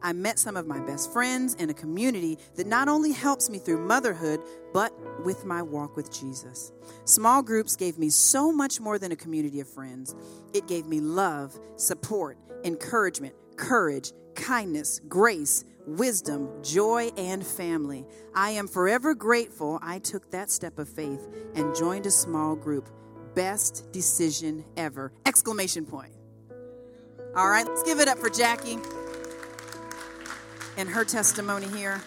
I 0.01 0.11
met 0.11 0.37
some 0.37 0.57
of 0.57 0.67
my 0.67 0.79
best 0.79 1.13
friends 1.13 1.53
in 1.55 1.69
a 1.69 1.73
community 1.73 2.37
that 2.55 2.67
not 2.67 2.89
only 2.89 3.13
helps 3.13 3.49
me 3.49 3.57
through 3.57 3.85
motherhood, 3.85 4.41
but 4.73 4.91
with 5.23 5.45
my 5.45 5.61
walk 5.61 5.95
with 5.95 6.11
Jesus. 6.11 6.73
Small 7.05 7.41
groups 7.41 7.77
gave 7.77 7.97
me 7.97 8.09
so 8.09 8.51
much 8.51 8.81
more 8.81 8.99
than 8.99 9.13
a 9.13 9.15
community 9.15 9.61
of 9.61 9.67
friends. 9.69 10.13
It 10.53 10.67
gave 10.67 10.87
me 10.87 10.99
love, 10.99 11.57
support, 11.77 12.37
encouragement, 12.65 13.35
courage, 13.55 14.11
kindness, 14.35 14.99
grace, 15.07 15.63
wisdom, 15.85 16.49
joy, 16.63 17.11
and 17.15 17.45
family. 17.45 18.05
I 18.35 18.51
am 18.51 18.67
forever 18.67 19.13
grateful 19.13 19.79
I 19.81 19.99
took 19.99 20.31
that 20.31 20.49
step 20.49 20.79
of 20.79 20.89
faith 20.89 21.27
and 21.55 21.75
joined 21.75 22.07
a 22.07 22.11
small 22.11 22.55
group. 22.55 22.89
Best 23.35 23.91
decision 23.91 24.65
ever! 24.77 25.11
Exclamation 25.25 25.85
point. 25.85 26.11
All 27.35 27.49
right, 27.49 27.65
let's 27.65 27.83
give 27.83 27.99
it 27.99 28.07
up 28.07 28.17
for 28.17 28.29
Jackie 28.29 28.77
and 30.77 30.89
her 30.89 31.05
testimony 31.05 31.67
here. 31.67 32.01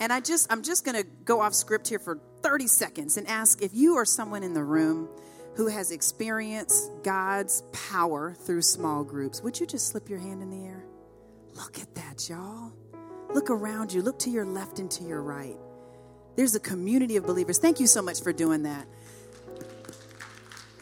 And 0.00 0.12
I 0.12 0.20
just 0.20 0.50
I'm 0.50 0.62
just 0.62 0.84
going 0.84 0.96
to 0.96 1.06
go 1.24 1.40
off 1.40 1.54
script 1.54 1.88
here 1.88 1.98
for 1.98 2.18
30 2.42 2.66
seconds 2.66 3.16
and 3.16 3.26
ask 3.26 3.62
if 3.62 3.74
you 3.74 3.96
are 3.96 4.04
someone 4.04 4.42
in 4.42 4.54
the 4.54 4.62
room 4.62 5.08
who 5.56 5.68
has 5.68 5.90
experienced 5.90 6.90
God's 7.02 7.62
power 7.72 8.34
through 8.34 8.62
small 8.62 9.04
groups, 9.04 9.42
would 9.42 9.58
you 9.58 9.66
just 9.66 9.88
slip 9.88 10.08
your 10.08 10.18
hand 10.18 10.42
in 10.42 10.50
the 10.50 10.66
air? 10.66 10.84
Look 11.54 11.78
at 11.78 11.94
that, 11.94 12.28
y'all. 12.28 12.72
Look 13.32 13.50
around 13.50 13.92
you. 13.92 14.02
Look 14.02 14.18
to 14.20 14.30
your 14.30 14.44
left 14.44 14.78
and 14.78 14.90
to 14.92 15.04
your 15.04 15.22
right. 15.22 15.56
There's 16.36 16.54
a 16.54 16.60
community 16.60 17.16
of 17.16 17.24
believers. 17.24 17.58
Thank 17.58 17.80
you 17.80 17.86
so 17.86 18.02
much 18.02 18.22
for 18.22 18.32
doing 18.32 18.64
that. 18.64 18.86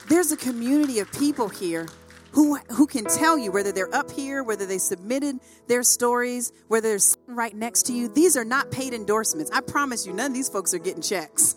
There's 0.09 0.33
a 0.33 0.37
community 0.37 0.99
of 0.99 1.11
people 1.13 1.49
here 1.49 1.87
who, 2.33 2.57
who 2.73 2.87
can 2.87 3.05
tell 3.05 3.39
you 3.39 3.51
whether 3.53 3.73
they're 3.73 3.95
up 3.95 4.11
here, 4.11 4.43
whether 4.43 4.67
they 4.67 4.79
submitted 4.79 5.39
their 5.67 5.83
stories, 5.83 6.53
whether 6.69 6.89
they're 6.89 6.99
sitting 6.99 7.35
right 7.35 7.55
next 7.55 7.85
to 7.85 7.93
you. 7.93 8.09
These 8.09 8.37
are 8.37 8.45
not 8.45 8.71
paid 8.71 8.93
endorsements. 8.93 9.51
I 9.53 9.61
promise 9.61 10.07
you, 10.07 10.13
none 10.13 10.33
of 10.33 10.35
these 10.35 10.49
folks 10.49 10.75
are 10.75 10.79
getting 10.79 11.03
checks. 11.03 11.57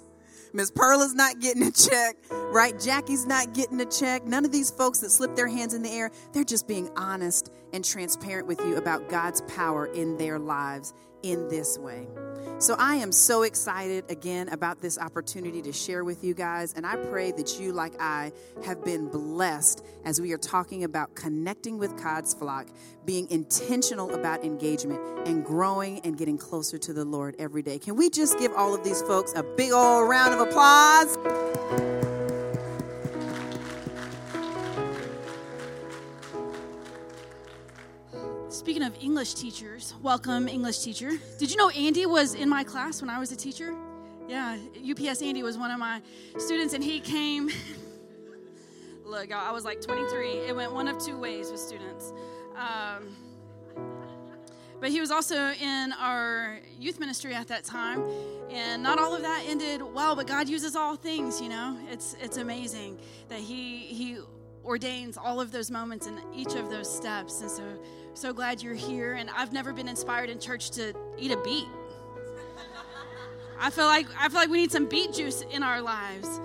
Miss 0.54 0.72
Perla's 0.72 1.14
not 1.14 1.40
getting 1.40 1.64
a 1.64 1.72
check, 1.72 2.16
right? 2.32 2.80
Jackie's 2.80 3.26
not 3.26 3.54
getting 3.54 3.82
a 3.82 3.86
check. 3.86 4.24
None 4.26 4.46
of 4.46 4.52
these 4.52 4.72
folks 4.72 5.00
that 5.00 5.10
slip 5.10 5.36
their 5.36 5.48
hands 5.48 5.74
in 5.74 5.82
the 5.82 5.92
air, 5.92 6.10
they're 6.32 6.44
just 6.46 6.68
being 6.68 6.90
honest 6.96 7.52
and 7.74 7.84
transparent 7.84 8.48
with 8.48 8.62
you 8.62 8.78
about 8.78 9.10
God's 9.10 9.42
power 9.42 9.88
in 9.88 10.18
their 10.18 10.40
lives 10.40 10.94
in 11.24 11.48
this 11.50 11.78
way. 11.78 12.08
So 12.60 12.76
I 12.80 12.96
am 12.96 13.12
so 13.12 13.44
excited 13.44 14.06
again 14.10 14.50
about 14.50 14.82
this 14.82 14.98
opportunity 14.98 15.62
to 15.62 15.72
share 15.72 16.04
with 16.04 16.24
you 16.24 16.34
guys. 16.34 16.74
And 16.74 16.88
I 16.88 16.96
pray 16.96 17.32
that 17.34 17.60
you, 17.60 17.72
like 17.72 17.94
I, 18.02 18.32
have 18.66 18.84
been 18.84 19.10
blessed 19.10 19.86
as 20.06 20.20
we 20.20 20.34
are 20.34 20.40
talking 20.40 20.84
about 20.84 21.14
connecting 21.14 21.78
with 21.78 22.02
God's 22.02 22.34
flock, 22.34 22.68
being 23.06 23.30
intentional 23.30 24.12
about 24.16 24.44
engagement, 24.44 25.00
and 25.28 25.46
growing 25.46 26.00
and 26.00 26.18
getting 26.18 26.40
closer 26.40 26.80
to 26.80 26.94
the 26.94 27.06
Lord 27.06 27.36
every 27.38 27.62
day. 27.62 27.78
Can 27.78 27.96
we 27.96 28.10
just 28.10 28.40
give 28.40 28.52
all 28.54 28.74
of 28.74 28.84
these 28.84 29.04
folks 29.04 29.34
a 29.36 29.44
big 29.44 29.72
old 29.72 30.10
round 30.10 30.34
of 30.34 30.40
applause? 30.40 31.97
Speaking 38.68 38.84
of 38.84 39.02
English 39.02 39.36
teachers, 39.36 39.94
welcome, 40.02 40.50
English 40.50 40.80
teacher. 40.80 41.12
Did 41.40 41.52
you 41.52 41.56
know 41.56 41.70
Andy 41.70 42.06
was 42.06 42.34
in 42.34 42.50
my 42.50 42.66
class 42.66 43.00
when 43.00 43.10
I 43.10 43.18
was 43.18 43.32
a 43.32 43.36
teacher? 43.38 43.74
Yeah, 44.28 44.58
UPS 44.92 45.22
Andy 45.22 45.42
was 45.42 45.58
one 45.58 45.72
of 45.72 45.80
my 45.80 46.02
students, 46.38 46.74
and 46.74 46.84
he 46.84 47.00
came. 47.00 47.50
Look, 49.06 49.32
I 49.32 49.54
was 49.54 49.64
like 49.64 49.80
23. 49.80 50.50
It 50.50 50.54
went 50.54 50.74
one 50.74 50.90
of 50.90 51.02
two 51.02 51.18
ways 51.18 51.50
with 51.50 51.62
students. 51.62 52.12
Um, 52.58 53.16
but 54.82 54.90
he 54.90 55.00
was 55.00 55.12
also 55.12 55.38
in 55.38 55.94
our 55.94 56.60
youth 56.78 57.00
ministry 57.00 57.34
at 57.34 57.48
that 57.48 57.64
time, 57.64 58.04
and 58.52 58.84
not 58.84 59.00
all 59.00 59.16
of 59.16 59.22
that 59.22 59.46
ended 59.48 59.82
well. 59.82 60.14
But 60.14 60.28
God 60.28 60.50
uses 60.50 60.76
all 60.76 60.98
things, 60.98 61.40
you 61.40 61.48
know. 61.48 61.78
It's 61.90 62.18
it's 62.20 62.36
amazing 62.36 63.00
that 63.30 63.40
He 63.40 63.78
He 63.78 64.18
ordains 64.66 65.18
all 65.18 65.40
of 65.40 65.54
those 65.54 65.72
moments 65.72 66.06
and 66.06 66.20
each 66.36 66.56
of 66.56 66.70
those 66.70 66.94
steps, 66.94 67.40
and 67.40 67.50
so 67.50 67.64
so 68.18 68.34
glad 68.34 68.64
you're 68.64 68.74
here. 68.74 69.14
And 69.14 69.30
I've 69.30 69.54
never 69.54 69.72
been 69.72 69.88
inspired 69.88 70.30
in 70.30 70.40
church 70.40 70.72
to 70.72 70.94
eat 71.18 71.32
a 71.32 71.38
beet. 71.38 71.68
I 73.60 73.70
feel 73.70 73.86
like 73.86 74.08
I 74.20 74.30
feel 74.30 74.40
like 74.40 74.50
we 74.50 74.58
need 74.58 74.72
some 74.72 74.88
beet 74.88 75.14
juice 75.14 75.44
in 75.52 75.64
our 75.64 75.82
lives. 75.82 76.40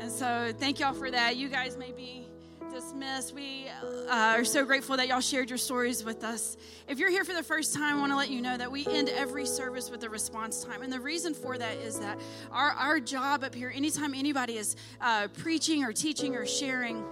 And 0.00 0.10
so 0.10 0.52
thank 0.58 0.80
y'all 0.80 0.94
for 0.94 1.10
that. 1.10 1.36
You 1.36 1.48
guys 1.48 1.76
may 1.76 1.92
be 1.92 2.26
dismissed. 2.72 3.34
We 3.34 3.66
uh, 4.08 4.36
are 4.36 4.44
so 4.44 4.64
grateful 4.64 4.96
that 4.96 5.06
y'all 5.06 5.20
shared 5.20 5.50
your 5.50 5.58
stories 5.58 6.04
with 6.04 6.24
us. 6.24 6.56
If 6.88 6.98
you're 6.98 7.10
here 7.10 7.24
for 7.24 7.34
the 7.34 7.42
first 7.42 7.74
time, 7.74 7.96
I 7.96 8.00
want 8.00 8.12
to 8.12 8.16
let 8.16 8.30
you 8.30 8.40
know 8.40 8.56
that 8.56 8.72
we 8.72 8.86
end 8.86 9.10
every 9.10 9.46
service 9.46 9.90
with 9.90 10.02
a 10.04 10.08
response 10.08 10.64
time. 10.64 10.82
And 10.82 10.92
the 10.92 11.00
reason 11.00 11.34
for 11.34 11.58
that 11.58 11.76
is 11.78 11.98
that 12.00 12.18
our, 12.50 12.70
our 12.70 13.00
job 13.00 13.44
up 13.44 13.54
here, 13.54 13.72
anytime 13.74 14.14
anybody 14.14 14.56
is 14.56 14.76
uh, 15.00 15.28
preaching 15.38 15.84
or 15.84 15.92
teaching 15.92 16.34
or 16.34 16.46
sharing, 16.46 17.04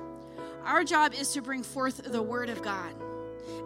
our 0.65 0.85
job 0.85 1.13
is 1.15 1.33
to 1.33 1.43
bring 1.43 1.63
forth 1.63 2.03
the 2.11 2.23
word 2.23 2.49
of 2.49 2.63
God. 2.63 2.95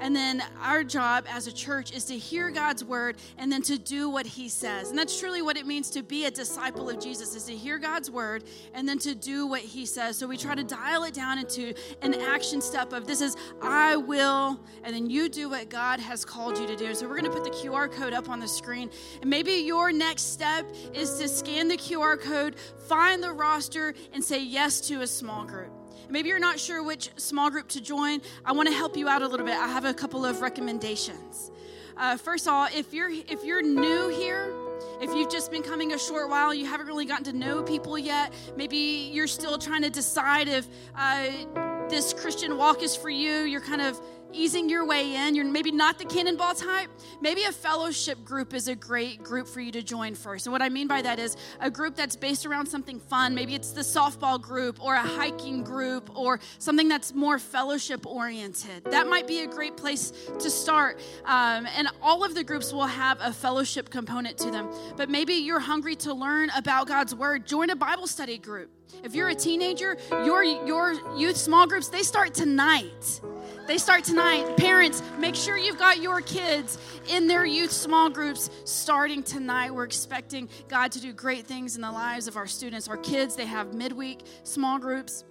And 0.00 0.14
then 0.14 0.42
our 0.62 0.84
job 0.84 1.24
as 1.28 1.46
a 1.46 1.52
church 1.52 1.92
is 1.92 2.04
to 2.06 2.18
hear 2.18 2.50
God's 2.50 2.84
word 2.84 3.16
and 3.38 3.50
then 3.50 3.62
to 3.62 3.78
do 3.78 4.08
what 4.08 4.26
he 4.26 4.48
says. 4.48 4.90
And 4.90 4.98
that's 4.98 5.18
truly 5.18 5.42
what 5.42 5.56
it 5.56 5.66
means 5.66 5.90
to 5.90 6.02
be 6.02 6.26
a 6.26 6.30
disciple 6.30 6.88
of 6.90 7.00
Jesus 7.00 7.34
is 7.34 7.44
to 7.44 7.56
hear 7.56 7.78
God's 7.78 8.10
word 8.10 8.44
and 8.74 8.88
then 8.88 8.98
to 9.00 9.14
do 9.14 9.46
what 9.46 9.60
he 9.60 9.86
says. 9.86 10.16
So 10.16 10.26
we 10.26 10.36
try 10.36 10.54
to 10.54 10.64
dial 10.64 11.04
it 11.04 11.14
down 11.14 11.38
into 11.38 11.74
an 12.02 12.14
action 12.14 12.60
step 12.60 12.92
of 12.92 13.06
this 13.06 13.20
is 13.20 13.36
I 13.62 13.96
will 13.96 14.60
and 14.82 14.94
then 14.94 15.08
you 15.08 15.28
do 15.28 15.48
what 15.50 15.68
God 15.68 16.00
has 16.00 16.24
called 16.24 16.58
you 16.58 16.66
to 16.66 16.76
do. 16.76 16.94
So 16.94 17.08
we're 17.08 17.20
going 17.20 17.30
to 17.30 17.38
put 17.38 17.44
the 17.44 17.50
QR 17.50 17.90
code 17.90 18.12
up 18.12 18.28
on 18.28 18.40
the 18.40 18.48
screen. 18.48 18.90
And 19.20 19.30
maybe 19.30 19.52
your 19.52 19.92
next 19.92 20.32
step 20.32 20.66
is 20.92 21.18
to 21.18 21.28
scan 21.28 21.68
the 21.68 21.76
QR 21.76 22.20
code, 22.20 22.56
find 22.88 23.22
the 23.22 23.32
roster 23.32 23.94
and 24.12 24.22
say 24.22 24.42
yes 24.42 24.80
to 24.88 25.02
a 25.02 25.06
small 25.06 25.44
group. 25.44 25.83
Maybe 26.08 26.28
you're 26.28 26.38
not 26.38 26.58
sure 26.58 26.82
which 26.82 27.10
small 27.16 27.50
group 27.50 27.68
to 27.68 27.80
join. 27.80 28.20
I 28.44 28.52
want 28.52 28.68
to 28.68 28.74
help 28.74 28.96
you 28.96 29.08
out 29.08 29.22
a 29.22 29.28
little 29.28 29.46
bit. 29.46 29.56
I 29.56 29.68
have 29.68 29.84
a 29.84 29.94
couple 29.94 30.24
of 30.24 30.40
recommendations. 30.40 31.50
Uh, 31.96 32.16
first 32.16 32.46
of 32.46 32.52
all, 32.52 32.66
if 32.74 32.92
you're 32.92 33.10
if 33.10 33.44
you're 33.44 33.62
new 33.62 34.08
here, 34.08 34.52
if 35.00 35.14
you've 35.14 35.30
just 35.30 35.50
been 35.50 35.62
coming 35.62 35.92
a 35.92 35.98
short 35.98 36.28
while, 36.28 36.52
you 36.52 36.66
haven't 36.66 36.86
really 36.86 37.04
gotten 37.04 37.24
to 37.24 37.32
know 37.32 37.62
people 37.62 37.98
yet. 37.98 38.32
Maybe 38.56 39.10
you're 39.12 39.28
still 39.28 39.58
trying 39.58 39.82
to 39.82 39.90
decide 39.90 40.48
if 40.48 40.66
uh, 40.96 41.30
this 41.88 42.12
Christian 42.12 42.56
walk 42.56 42.82
is 42.82 42.96
for 42.96 43.10
you. 43.10 43.42
You're 43.42 43.60
kind 43.60 43.80
of 43.80 44.00
easing 44.34 44.68
your 44.68 44.84
way 44.84 45.14
in. 45.14 45.34
You're 45.34 45.44
maybe 45.44 45.70
not 45.70 45.98
the 45.98 46.04
cannonball 46.04 46.54
type. 46.54 46.90
Maybe 47.20 47.44
a 47.44 47.52
fellowship 47.52 48.24
group 48.24 48.52
is 48.52 48.68
a 48.68 48.74
great 48.74 49.22
group 49.22 49.46
for 49.46 49.60
you 49.60 49.72
to 49.72 49.82
join 49.82 50.14
first. 50.14 50.46
And 50.46 50.52
what 50.52 50.62
I 50.62 50.68
mean 50.68 50.88
by 50.88 51.02
that 51.02 51.18
is 51.18 51.36
a 51.60 51.70
group 51.70 51.96
that's 51.96 52.16
based 52.16 52.44
around 52.46 52.66
something 52.66 52.98
fun. 52.98 53.34
Maybe 53.34 53.54
it's 53.54 53.70
the 53.70 53.82
softball 53.82 54.40
group 54.40 54.84
or 54.84 54.94
a 54.94 55.02
hiking 55.02 55.62
group 55.62 56.16
or 56.16 56.40
something 56.58 56.88
that's 56.88 57.14
more 57.14 57.38
fellowship 57.38 58.06
oriented. 58.06 58.84
That 58.86 59.06
might 59.06 59.26
be 59.26 59.40
a 59.40 59.46
great 59.46 59.76
place 59.76 60.12
to 60.38 60.50
start. 60.50 61.00
Um, 61.24 61.66
and 61.76 61.88
all 62.02 62.24
of 62.24 62.34
the 62.34 62.44
groups 62.44 62.72
will 62.72 62.86
have 62.86 63.18
a 63.20 63.32
fellowship 63.32 63.90
component 63.90 64.38
to 64.38 64.50
them. 64.50 64.68
But 64.96 65.08
maybe 65.08 65.34
you're 65.34 65.60
hungry 65.60 65.96
to 65.96 66.12
learn 66.12 66.50
about 66.56 66.88
God's 66.88 67.14
word. 67.14 67.46
Join 67.46 67.70
a 67.70 67.76
Bible 67.76 68.06
study 68.06 68.38
group. 68.38 68.70
If 69.02 69.14
you're 69.14 69.28
a 69.28 69.34
teenager, 69.34 69.96
your 70.24 70.42
your 70.42 70.92
youth 71.16 71.36
small 71.36 71.66
groups 71.66 71.88
they 71.88 72.02
start 72.02 72.34
tonight. 72.34 73.20
They 73.66 73.78
start 73.78 74.04
tonight. 74.04 74.56
Parents, 74.58 75.02
make 75.18 75.34
sure 75.34 75.56
you've 75.56 75.78
got 75.78 76.00
your 76.00 76.20
kids 76.20 76.78
in 77.08 77.26
their 77.26 77.46
youth 77.46 77.72
small 77.72 78.10
groups 78.10 78.50
starting 78.64 79.22
tonight. 79.22 79.72
We're 79.74 79.84
expecting 79.84 80.50
God 80.68 80.92
to 80.92 81.00
do 81.00 81.12
great 81.14 81.46
things 81.46 81.74
in 81.74 81.80
the 81.80 81.90
lives 81.90 82.26
of 82.28 82.36
our 82.36 82.46
students. 82.46 82.88
Our 82.88 82.98
kids, 82.98 83.36
they 83.36 83.46
have 83.46 83.72
midweek 83.72 84.20
small 84.42 84.78
groups. 84.78 85.24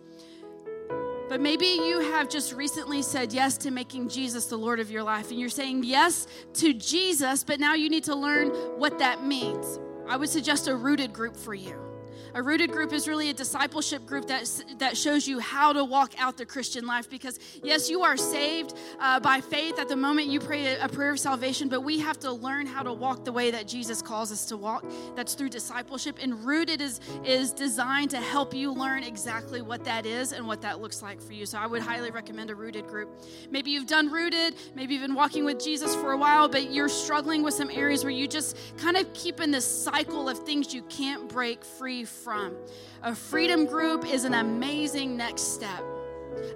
But 1.29 1.41
maybe 1.41 1.65
you 1.65 1.99
have 1.99 2.27
just 2.27 2.53
recently 2.53 3.01
said 3.01 3.33
yes 3.33 3.57
to 3.59 3.71
making 3.71 4.09
Jesus 4.09 4.47
the 4.47 4.57
Lord 4.57 4.79
of 4.79 4.91
your 4.91 5.03
life, 5.03 5.31
and 5.31 5.39
you're 5.39 5.49
saying 5.49 5.83
yes 5.83 6.27
to 6.55 6.73
Jesus, 6.73 7.43
but 7.43 7.59
now 7.59 7.75
you 7.75 7.89
need 7.89 8.03
to 8.05 8.15
learn 8.15 8.49
what 8.77 8.99
that 8.99 9.23
means. 9.23 9.79
I 10.07 10.17
would 10.17 10.29
suggest 10.29 10.67
a 10.67 10.75
rooted 10.75 11.13
group 11.13 11.37
for 11.37 11.53
you. 11.53 11.92
A 12.35 12.41
rooted 12.41 12.71
group 12.71 12.93
is 12.93 13.07
really 13.07 13.29
a 13.29 13.33
discipleship 13.33 14.07
group 14.07 14.25
that, 14.25 14.49
that 14.79 14.97
shows 14.97 15.27
you 15.27 15.37
how 15.37 15.71
to 15.71 15.83
walk 15.83 16.13
out 16.17 16.35
the 16.35 16.47
Christian 16.47 16.87
life 16.87 17.07
because, 17.07 17.39
yes, 17.63 17.91
you 17.91 18.01
are 18.01 18.17
saved 18.17 18.73
uh, 18.99 19.19
by 19.19 19.39
faith 19.39 19.77
at 19.77 19.87
the 19.87 19.95
moment 19.95 20.29
you 20.29 20.39
pray 20.39 20.65
a, 20.65 20.85
a 20.85 20.89
prayer 20.89 21.11
of 21.11 21.19
salvation, 21.19 21.69
but 21.69 21.81
we 21.81 21.99
have 21.99 22.17
to 22.19 22.31
learn 22.31 22.65
how 22.65 22.81
to 22.81 22.91
walk 22.91 23.23
the 23.23 23.31
way 23.31 23.51
that 23.51 23.67
Jesus 23.67 24.01
calls 24.01 24.31
us 24.31 24.45
to 24.45 24.57
walk. 24.57 24.83
That's 25.15 25.35
through 25.35 25.49
discipleship. 25.49 26.17
And 26.19 26.43
rooted 26.43 26.81
is, 26.81 27.01
is 27.23 27.51
designed 27.51 28.09
to 28.11 28.17
help 28.17 28.55
you 28.55 28.71
learn 28.71 29.03
exactly 29.03 29.61
what 29.61 29.83
that 29.83 30.07
is 30.07 30.33
and 30.33 30.47
what 30.47 30.59
that 30.61 30.81
looks 30.81 31.03
like 31.03 31.21
for 31.21 31.33
you. 31.33 31.45
So 31.45 31.59
I 31.59 31.67
would 31.67 31.83
highly 31.83 32.09
recommend 32.09 32.49
a 32.49 32.55
rooted 32.55 32.87
group. 32.87 33.09
Maybe 33.51 33.69
you've 33.69 33.85
done 33.85 34.11
rooted, 34.11 34.55
maybe 34.73 34.95
you've 34.95 35.03
been 35.03 35.13
walking 35.13 35.45
with 35.45 35.63
Jesus 35.63 35.93
for 35.93 36.13
a 36.13 36.17
while, 36.17 36.49
but 36.49 36.71
you're 36.71 36.89
struggling 36.89 37.43
with 37.43 37.53
some 37.53 37.69
areas 37.69 38.03
where 38.03 38.09
you 38.09 38.27
just 38.27 38.57
kind 38.77 38.97
of 38.97 39.13
keep 39.13 39.39
in 39.39 39.51
this 39.51 39.65
cycle 39.65 40.27
of 40.27 40.39
things 40.39 40.73
you 40.73 40.81
can't 40.83 41.29
break 41.29 41.63
free 41.63 42.05
from 42.05 42.22
from. 42.23 42.55
A 43.01 43.13
freedom 43.13 43.65
group 43.65 44.05
is 44.05 44.23
an 44.23 44.33
amazing 44.33 45.17
next 45.17 45.53
step. 45.53 45.83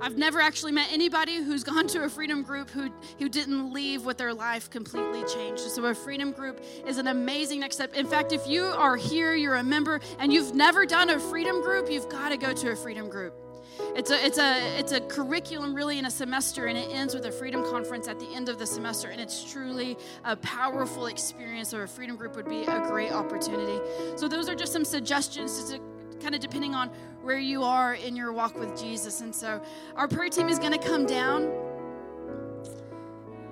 I've 0.02 0.18
never 0.18 0.40
actually 0.40 0.72
met 0.72 0.92
anybody 0.92 1.44
who's 1.44 1.64
gone 1.72 1.88
to 1.88 2.04
a 2.04 2.10
freedom 2.10 2.44
group 2.44 2.70
who, 2.70 2.90
who 3.20 3.30
didn't 3.30 3.74
leave 3.74 4.06
with 4.06 4.18
their 4.18 4.34
life 4.34 4.70
completely 4.70 5.24
changed. 5.26 5.62
So, 5.62 5.86
a 5.86 5.94
freedom 5.94 6.32
group 6.32 6.64
is 6.86 6.98
an 6.98 7.08
amazing 7.08 7.60
next 7.60 7.76
step. 7.76 7.94
In 7.94 8.08
fact, 8.08 8.32
if 8.32 8.48
you 8.48 8.64
are 8.64 8.96
here, 8.96 9.36
you're 9.36 9.56
a 9.56 9.64
member, 9.64 10.00
and 10.20 10.32
you've 10.34 10.56
never 10.56 10.86
done 10.86 11.10
a 11.10 11.20
freedom 11.20 11.62
group, 11.62 11.92
you've 11.92 12.10
got 12.10 12.30
to 12.30 12.38
go 12.38 12.54
to 12.54 12.72
a 12.72 12.76
freedom 12.76 13.10
group. 13.10 13.47
It's 13.96 14.12
a, 14.12 14.26
it's, 14.26 14.38
a, 14.38 14.80
it's 14.80 14.92
a 14.92 15.02
curriculum 15.02 15.74
really 15.74 16.00
in 16.00 16.06
a 16.06 16.12
semester, 16.12 16.68
and 16.68 16.78
it 16.78 16.90
ends 16.92 17.14
with 17.14 17.26
a 17.26 17.32
freedom 17.32 17.64
conference 17.64 18.08
at 18.08 18.20
the 18.20 18.28
end 18.34 18.50
of 18.50 18.60
the 18.60 18.66
semester. 18.66 19.10
And 19.10 19.20
it's 19.20 19.50
truly 19.52 19.98
a 20.24 20.36
powerful 20.36 21.08
experience, 21.08 21.74
or 21.74 21.84
a 21.84 21.88
freedom 21.88 22.16
group 22.16 22.36
would 22.36 22.48
be 22.48 22.64
a 22.64 22.80
great 22.88 23.12
opportunity. 23.12 23.80
So, 24.16 24.28
those 24.28 24.50
are 24.50 24.56
just 24.56 24.74
some 24.74 24.86
suggestions 24.86 25.72
to 25.72 25.80
kind 26.22 26.34
of 26.36 26.42
depending 26.42 26.76
on 26.76 26.90
where 27.22 27.40
you 27.40 27.64
are 27.64 27.96
in 27.96 28.16
your 28.16 28.32
walk 28.32 28.58
with 28.58 28.80
Jesus. 28.80 29.22
And 29.22 29.34
so, 29.34 29.62
our 29.96 30.08
prayer 30.08 30.30
team 30.30 30.50
is 30.50 30.60
going 30.60 30.74
to 30.74 30.80
come 30.80 31.06
down. 31.06 31.52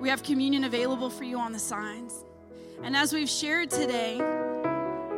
We 0.00 0.08
have 0.08 0.22
communion 0.22 0.64
available 0.64 1.10
for 1.10 1.24
you 1.24 1.38
on 1.38 1.52
the 1.52 1.58
signs. 1.58 2.24
And 2.82 2.96
as 2.96 3.12
we've 3.12 3.30
shared 3.30 3.70
today, 3.70 4.20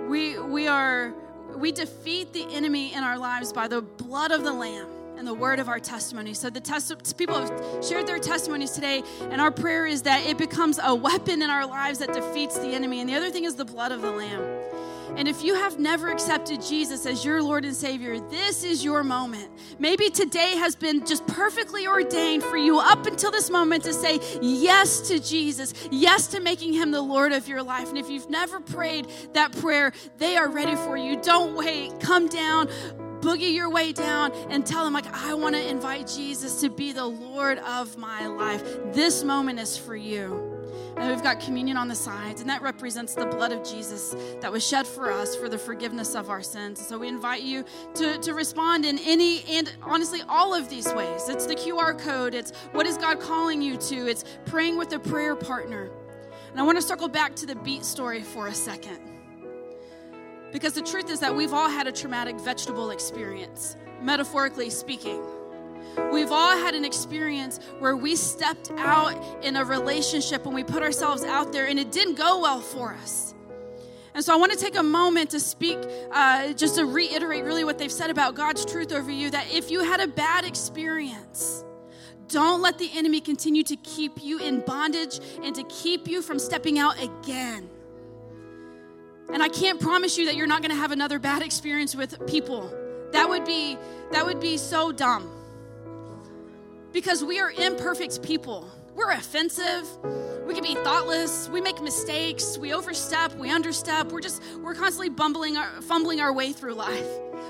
we, 0.09 0.39
we 0.39 0.69
are 0.69 1.13
we 1.57 1.73
defeat 1.73 2.33
the 2.33 2.47
enemy 2.53 2.95
in 2.95 3.03
our 3.03 3.19
lives 3.19 3.53
by 3.53 3.69
the 3.69 3.81
blood 3.81 4.31
of 4.31 4.45
the 4.45 4.53
lamb 4.53 4.87
and 5.19 5.27
the 5.27 5.35
word 5.35 5.59
of 5.59 5.69
our 5.69 5.81
testimony. 5.81 6.33
So 6.33 6.49
the 6.49 6.61
test, 6.61 7.17
people 7.19 7.35
have 7.35 7.85
shared 7.85 8.07
their 8.07 8.21
testimonies 8.21 8.71
today, 8.71 9.03
and 9.31 9.41
our 9.41 9.51
prayer 9.51 9.85
is 9.85 10.03
that 10.03 10.25
it 10.25 10.39
becomes 10.39 10.79
a 10.83 10.95
weapon 10.95 11.43
in 11.43 11.51
our 11.51 11.67
lives 11.67 11.99
that 11.99 12.13
defeats 12.13 12.57
the 12.59 12.69
enemy. 12.69 13.01
And 13.01 13.09
the 13.09 13.17
other 13.17 13.31
thing 13.31 13.45
is 13.45 13.57
the 13.57 13.65
blood 13.65 13.91
of 13.91 14.01
the 14.01 14.13
lamb. 14.13 14.43
And 15.17 15.27
if 15.27 15.43
you 15.43 15.55
have 15.55 15.79
never 15.81 16.11
accepted 16.11 16.63
Jesus 16.63 17.05
as 17.07 17.25
your 17.25 17.43
Lord 17.43 17.65
and 17.65 17.75
Savior, 17.75 18.21
this 18.29 18.63
is 18.63 18.85
your 18.85 19.03
moment. 19.03 19.51
Maybe 19.79 20.11
today 20.11 20.55
has 20.57 20.77
been 20.77 21.05
just 21.05 21.27
perfectly 21.27 21.89
ordained 21.89 22.45
for 22.45 22.57
you 22.57 22.79
up 22.79 23.07
until 23.07 23.31
this 23.31 23.51
moment 23.51 23.85
to 23.85 23.93
say 23.93 24.21
yes 24.41 25.09
to 25.09 25.19
Jesus, 25.19 25.75
yes 25.91 26.29
to 26.29 26.41
making 26.41 26.75
Him 26.75 26.93
the 26.93 27.03
Lord 27.03 27.33
of 27.33 27.49
your 27.49 27.63
life. 27.63 27.89
And 27.89 27.99
if 27.99 28.09
you've 28.09 28.31
never 28.31 28.61
prayed 28.61 29.09
that 29.33 29.51
prayer, 29.59 29.93
they 30.19 30.37
are 30.37 30.49
ready 30.49 30.77
for 30.77 30.97
you. 30.97 31.21
Don't 31.21 31.57
wait. 31.57 31.99
Come 31.99 32.29
down 32.29 32.69
boogie 33.21 33.53
your 33.53 33.71
way 33.71 33.93
down 33.93 34.33
and 34.51 34.67
tell 34.67 34.85
them 34.85 34.93
like 34.93 35.07
i 35.15 35.35
want 35.35 35.55
to 35.55 35.69
invite 35.69 36.07
jesus 36.07 36.61
to 36.61 36.69
be 36.69 36.93
the 36.93 37.07
lord 37.07 37.59
of 37.59 37.97
my 37.99 38.27
life 38.27 38.63
this 38.93 39.25
moment 39.25 39.59
is 39.59 39.77
for 39.77 39.97
you 39.97 40.59
and 40.99 41.09
we've 41.11 41.23
got 41.23 41.39
communion 41.39 41.77
on 41.77 41.87
the 41.87 41.95
sides, 41.95 42.41
and 42.41 42.51
that 42.51 42.61
represents 42.61 43.15
the 43.15 43.27
blood 43.27 43.53
of 43.53 43.63
Jesus 43.63 44.17
that 44.41 44.51
was 44.51 44.67
shed 44.67 44.85
for 44.85 45.13
us 45.13 45.37
for 45.37 45.49
the 45.49 45.57
forgiveness 45.57 46.17
of 46.17 46.29
our 46.29 46.43
sins. 46.43 46.85
So 46.85 46.99
we 46.99 47.07
invite 47.07 47.43
you 47.43 47.65
to, 47.95 48.19
to 48.19 48.35
respond 48.35 48.85
in 48.85 48.99
any 48.99 49.45
and 49.45 49.73
honestly 49.83 50.23
all 50.29 50.55
of 50.55 50.69
these 50.69 50.93
ways. 50.93 51.29
It's 51.29 51.47
the 51.47 51.55
QR 51.55 51.97
code, 51.97 52.35
it's 52.35 52.51
what 52.73 52.85
is 52.85 52.97
God 52.97 53.21
calling 53.21 53.63
you 53.63 53.77
to, 53.77 54.09
it's 54.09 54.25
praying 54.47 54.77
with 54.77 54.93
a 54.93 54.99
prayer 54.99 55.37
partner. 55.37 55.89
And 56.51 56.59
I 56.59 56.65
want 56.65 56.77
to 56.79 56.83
circle 56.83 57.09
back 57.09 57.37
to 57.37 57.47
the 57.47 57.55
beet 57.55 57.85
story 57.85 58.23
for 58.23 58.49
a 58.49 58.55
second. 58.55 59.18
Because 60.53 60.73
the 60.73 60.83
truth 60.83 61.11
is 61.11 61.21
that 61.21 61.35
we've 61.35 61.53
all 61.53 61.69
had 61.69 61.87
a 61.87 61.93
traumatic 61.93 62.41
vegetable 62.41 62.91
experience, 62.91 63.77
metaphorically 64.01 64.71
speaking. 64.71 65.23
We've 66.13 66.33
all 66.33 66.57
had 66.57 66.75
an 66.75 66.85
experience 66.85 67.61
where 67.81 67.97
we 67.97 68.17
stepped 68.17 68.71
out 68.79 69.45
in 69.45 69.57
a 69.57 69.65
relationship 69.65 70.47
and 70.47 70.55
we 70.55 70.65
put 70.65 70.83
ourselves 70.83 71.25
out 71.25 71.53
there 71.53 71.67
and 71.67 71.79
it 71.79 71.93
didn't 71.93 72.15
go 72.15 72.41
well 72.41 72.61
for 72.61 72.95
us. 72.95 73.35
And 74.15 74.25
so 74.25 74.33
I 74.33 74.37
want 74.37 74.53
to 74.53 74.59
take 74.59 74.77
a 74.77 74.83
moment 74.83 75.31
to 75.31 75.41
speak, 75.41 75.79
uh, 76.11 76.53
just 76.55 76.77
to 76.77 76.87
reiterate 76.87 77.45
really 77.45 77.65
what 77.65 77.79
they've 77.79 77.93
said 77.93 78.11
about 78.11 78.35
God's 78.35 78.65
truth 78.65 78.93
over 78.93 79.11
you 79.11 79.31
that 79.31 79.53
if 79.53 79.71
you 79.71 79.85
had 79.85 80.01
a 80.01 80.09
bad 80.09 80.45
experience, 80.45 81.63
don't 82.29 82.63
let 82.63 82.79
the 82.79 82.91
enemy 82.95 83.21
continue 83.21 83.63
to 83.65 83.77
keep 83.77 84.23
you 84.23 84.39
in 84.41 84.61
bondage 84.61 85.21
and 85.43 85.55
to 85.55 85.63
keep 85.65 86.09
you 86.09 86.23
from 86.23 86.39
stepping 86.39 86.79
out 86.79 87.01
again. 87.03 87.69
And 89.33 89.43
I 89.43 89.49
can't 89.49 89.81
promise 89.81 90.17
you 90.17 90.27
that 90.27 90.37
you're 90.37 90.47
not 90.47 90.63
going 90.63 90.71
to 90.71 90.77
have 90.77 90.93
another 90.93 91.19
bad 91.19 91.43
experience 91.43 91.95
with 91.95 92.27
people. 92.27 92.73
That 93.13 93.29
would 93.29 93.45
be 93.45 93.77
that 94.13 94.25
would 94.25 94.41
be 94.41 94.57
so 94.57 94.93
dumb 94.93 95.31
because 96.93 97.23
we 97.23 97.39
are 97.39 97.51
imperfect 97.51 98.23
people. 98.23 98.71
We're 98.95 99.13
offensive. 99.13 99.87
We 100.45 100.55
can 100.55 100.65
be 100.65 100.75
thoughtless. 100.75 101.49
We 101.51 101.61
make 101.61 101.81
mistakes. 101.81 102.59
We 102.59 102.73
overstep. 102.73 103.37
We 103.37 103.49
understep. 103.49 104.11
We're 104.11 104.21
just, 104.21 104.43
we're 104.61 104.75
constantly 104.75 105.09
bumbling, 105.09 105.57
our, 105.57 105.69
fumbling 105.83 106.21
our 106.21 106.33
way 106.33 106.53
through 106.53 106.75
life 106.75 107.07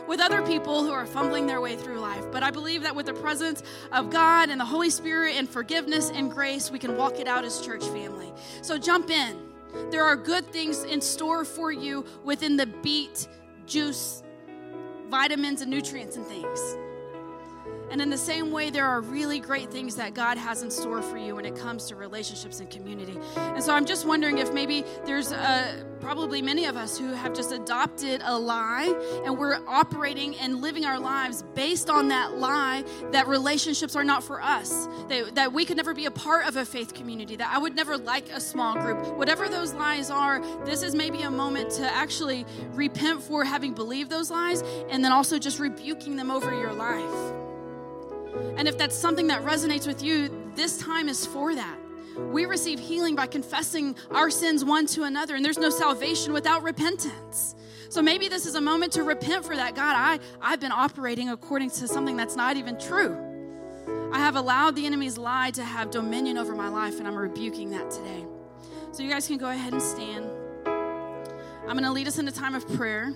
with 0.07 0.21
other 0.21 0.43
people 0.43 0.83
who 0.83 0.91
are 0.91 1.07
fumbling 1.07 1.47
their 1.47 1.63
way 1.63 1.75
through 1.75 2.01
life. 2.01 2.25
But 2.31 2.43
I 2.43 2.51
believe 2.51 2.83
that 2.83 2.95
with 2.95 3.07
the 3.07 3.15
presence 3.15 3.63
of 3.93 4.11
God 4.11 4.51
and 4.51 4.61
the 4.61 4.67
Holy 4.67 4.91
Spirit 4.91 5.37
and 5.37 5.49
forgiveness 5.49 6.11
and 6.11 6.31
grace, 6.31 6.71
we 6.71 6.79
can 6.79 6.99
walk 6.99 7.19
it 7.19 7.27
out 7.27 7.47
as 7.47 7.63
church 7.63 7.85
family. 7.85 8.31
So 8.61 8.77
jump 8.77 9.09
in. 9.09 9.48
There 9.91 10.05
are 10.05 10.17
good 10.17 10.47
things 10.53 10.85
in 10.85 11.01
store 11.01 11.45
for 11.45 11.73
you 11.73 12.05
within 12.25 12.57
the 12.57 12.67
beet, 12.67 13.29
juice, 13.67 14.23
vitamins, 15.09 15.61
and 15.61 15.71
nutrients 15.71 16.17
and 16.17 16.27
things. 16.27 16.77
And 17.91 18.01
in 18.03 18.11
the 18.11 18.19
same 18.19 18.51
way, 18.51 18.71
there 18.71 18.87
are 18.87 19.01
really 19.01 19.41
great 19.41 19.71
things 19.71 19.97
that 19.97 20.15
God 20.15 20.37
has 20.39 20.63
in 20.63 20.71
store 20.71 21.03
for 21.03 21.17
you 21.17 21.37
when 21.37 21.45
it 21.45 21.57
comes 21.57 21.87
to 21.87 21.97
relationships 21.97 22.61
and 22.61 22.69
community. 22.71 23.19
And 23.37 23.63
so 23.63 23.75
I'm 23.75 23.87
just 23.87 24.07
wondering 24.07 24.39
if 24.39 24.53
maybe 24.53 24.85
there's 25.05 25.33
uh, 25.33 25.83
probably 26.01 26.43
many 26.43 26.67
of 26.67 26.77
us 26.77 26.99
who 26.99 27.13
have 27.13 27.35
just 27.35 27.53
adopted 27.53 28.21
a 28.25 28.39
lie 28.39 29.23
and 29.25 29.37
we're 29.39 29.59
operating 29.67 30.37
and 30.37 30.61
living 30.61 30.85
our 30.85 30.99
lives 30.99 31.43
based 31.55 31.91
on 31.91 32.09
that 32.09 32.37
lie 32.39 32.85
that 33.13 33.27
relationships 33.27 33.97
are 33.97 34.05
not 34.05 34.23
for 34.23 34.41
us, 34.43 34.87
that, 35.09 35.35
that 35.35 35.53
we 35.53 35.65
could 35.65 35.77
never 35.77 35.95
be 35.95 36.07
a 36.07 36.11
part 36.11 36.47
of 36.47 36.57
a 36.57 36.65
faith 36.65 36.95
community, 36.95 37.37
that 37.37 37.51
I 37.53 37.59
would 37.59 37.75
never 37.75 37.97
like 37.97 38.29
a 38.31 38.41
small 38.41 38.75
group. 38.75 38.99
Whatever 39.17 39.49
those 39.49 39.73
lies 39.75 40.11
are, 40.11 40.41
this 40.65 40.83
is 40.83 40.95
maybe 40.95 41.23
a 41.23 41.31
moment 41.31 41.71
to 41.73 41.85
actually 41.93 42.45
repent 42.73 43.23
for 43.23 43.45
having 43.45 43.75
believed 43.75 44.11
those 44.11 44.31
lies 44.31 44.63
and 44.91 45.05
then 45.05 45.13
also 45.13 45.39
just 45.39 45.59
rebuking 45.59 46.17
them 46.17 46.31
over 46.31 46.53
your 46.53 46.73
life. 46.73 47.48
And 48.57 48.69
if 48.69 48.77
that's 48.77 48.97
something 48.97 49.27
that 49.29 49.43
resonates 49.45 49.87
with 49.87 50.03
you, 50.03 50.31
this 50.55 50.79
time 50.79 51.09
is 51.09 51.25
for 51.27 51.55
that. 51.55 51.79
We 52.17 52.47
receive 52.47 52.81
healing 52.81 53.15
by 53.15 53.27
confessing 53.27 53.97
our 54.11 54.31
sins 54.31 54.65
one 54.65 54.87
to 54.89 55.05
another, 55.05 55.37
and 55.37 55.45
there's 55.45 55.59
no 55.59 55.71
salvation 55.71 56.33
without 56.33 56.63
repentance. 56.63 57.55
So 57.91 58.03
maybe 58.03 58.29
this 58.29 58.45
is 58.45 58.55
a 58.55 58.61
moment 58.61 58.93
to 58.95 59.03
repent 59.03 59.45
for 59.45 59.57
that. 59.57 59.75
God, 59.75 59.95
I, 59.97 60.19
I've 60.43 60.61
been 60.61 60.73
operating 60.73 61.31
according 61.31 61.71
to 61.71 61.89
something 61.89 62.17
that's 62.17 62.37
not 62.37 62.57
even 62.57 62.79
true. 62.79 63.17
I 64.13 64.19
have 64.19 64.37
allowed 64.37 64.75
the 64.75 64.85
enemy's 64.85 65.17
lie 65.17 65.51
to 65.53 65.65
have 65.65 65.91
dominion 65.91 66.39
over 66.39 66.55
my 66.55 66.69
life, 66.69 66.99
and 66.99 67.07
I'm 67.07 67.17
rebuking 67.17 67.71
that 67.71 67.91
today. 67.91 68.25
So 68.93 69.03
you 69.03 69.11
guys 69.11 69.27
can 69.27 69.39
go 69.39 69.49
ahead 69.51 69.73
and 69.73 69.83
stand. 69.83 70.29
I'm 70.67 71.75
going 71.75 71.85
to 71.85 71.93
lead 71.93 72.09
us 72.09 72.19
in 72.19 72.27
a 72.27 72.33
time 72.33 72.55
of 72.55 72.67
prayer. 72.75 73.15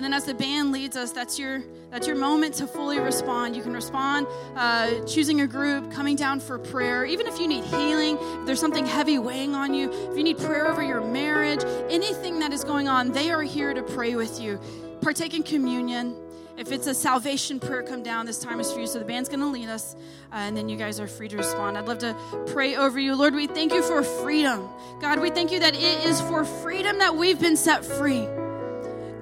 And 0.00 0.04
then 0.06 0.14
as 0.14 0.24
the 0.24 0.32
band 0.32 0.72
leads 0.72 0.96
us, 0.96 1.12
that's 1.12 1.38
your 1.38 1.62
that's 1.90 2.06
your 2.06 2.16
moment 2.16 2.54
to 2.54 2.66
fully 2.66 2.98
respond. 2.98 3.54
You 3.54 3.60
can 3.60 3.74
respond 3.74 4.26
uh, 4.56 5.04
choosing 5.04 5.42
a 5.42 5.46
group, 5.46 5.92
coming 5.92 6.16
down 6.16 6.40
for 6.40 6.58
prayer. 6.58 7.04
Even 7.04 7.26
if 7.26 7.38
you 7.38 7.46
need 7.46 7.64
healing, 7.64 8.16
if 8.18 8.46
there's 8.46 8.60
something 8.60 8.86
heavy 8.86 9.18
weighing 9.18 9.54
on 9.54 9.74
you, 9.74 9.92
if 10.10 10.16
you 10.16 10.24
need 10.24 10.38
prayer 10.38 10.68
over 10.68 10.82
your 10.82 11.02
marriage, 11.02 11.62
anything 11.90 12.38
that 12.38 12.50
is 12.50 12.64
going 12.64 12.88
on, 12.88 13.12
they 13.12 13.30
are 13.30 13.42
here 13.42 13.74
to 13.74 13.82
pray 13.82 14.14
with 14.14 14.40
you. 14.40 14.58
Partake 15.02 15.34
in 15.34 15.42
communion. 15.42 16.16
If 16.56 16.72
it's 16.72 16.86
a 16.86 16.94
salvation 16.94 17.60
prayer, 17.60 17.82
come 17.82 18.02
down. 18.02 18.24
This 18.24 18.38
time 18.38 18.58
is 18.58 18.72
for 18.72 18.80
you. 18.80 18.86
So 18.86 19.00
the 19.00 19.04
band's 19.04 19.28
going 19.28 19.40
to 19.40 19.48
lead 19.48 19.68
us, 19.68 19.96
uh, 20.32 20.36
and 20.36 20.56
then 20.56 20.70
you 20.70 20.78
guys 20.78 20.98
are 20.98 21.08
free 21.08 21.28
to 21.28 21.36
respond. 21.36 21.76
I'd 21.76 21.86
love 21.86 21.98
to 21.98 22.16
pray 22.54 22.74
over 22.74 22.98
you. 22.98 23.14
Lord, 23.14 23.34
we 23.34 23.46
thank 23.46 23.74
you 23.74 23.82
for 23.82 24.02
freedom. 24.02 24.66
God, 25.02 25.20
we 25.20 25.28
thank 25.28 25.52
you 25.52 25.60
that 25.60 25.74
it 25.74 26.06
is 26.06 26.22
for 26.22 26.46
freedom 26.46 26.96
that 27.00 27.16
we've 27.16 27.38
been 27.38 27.58
set 27.58 27.84
free. 27.84 28.26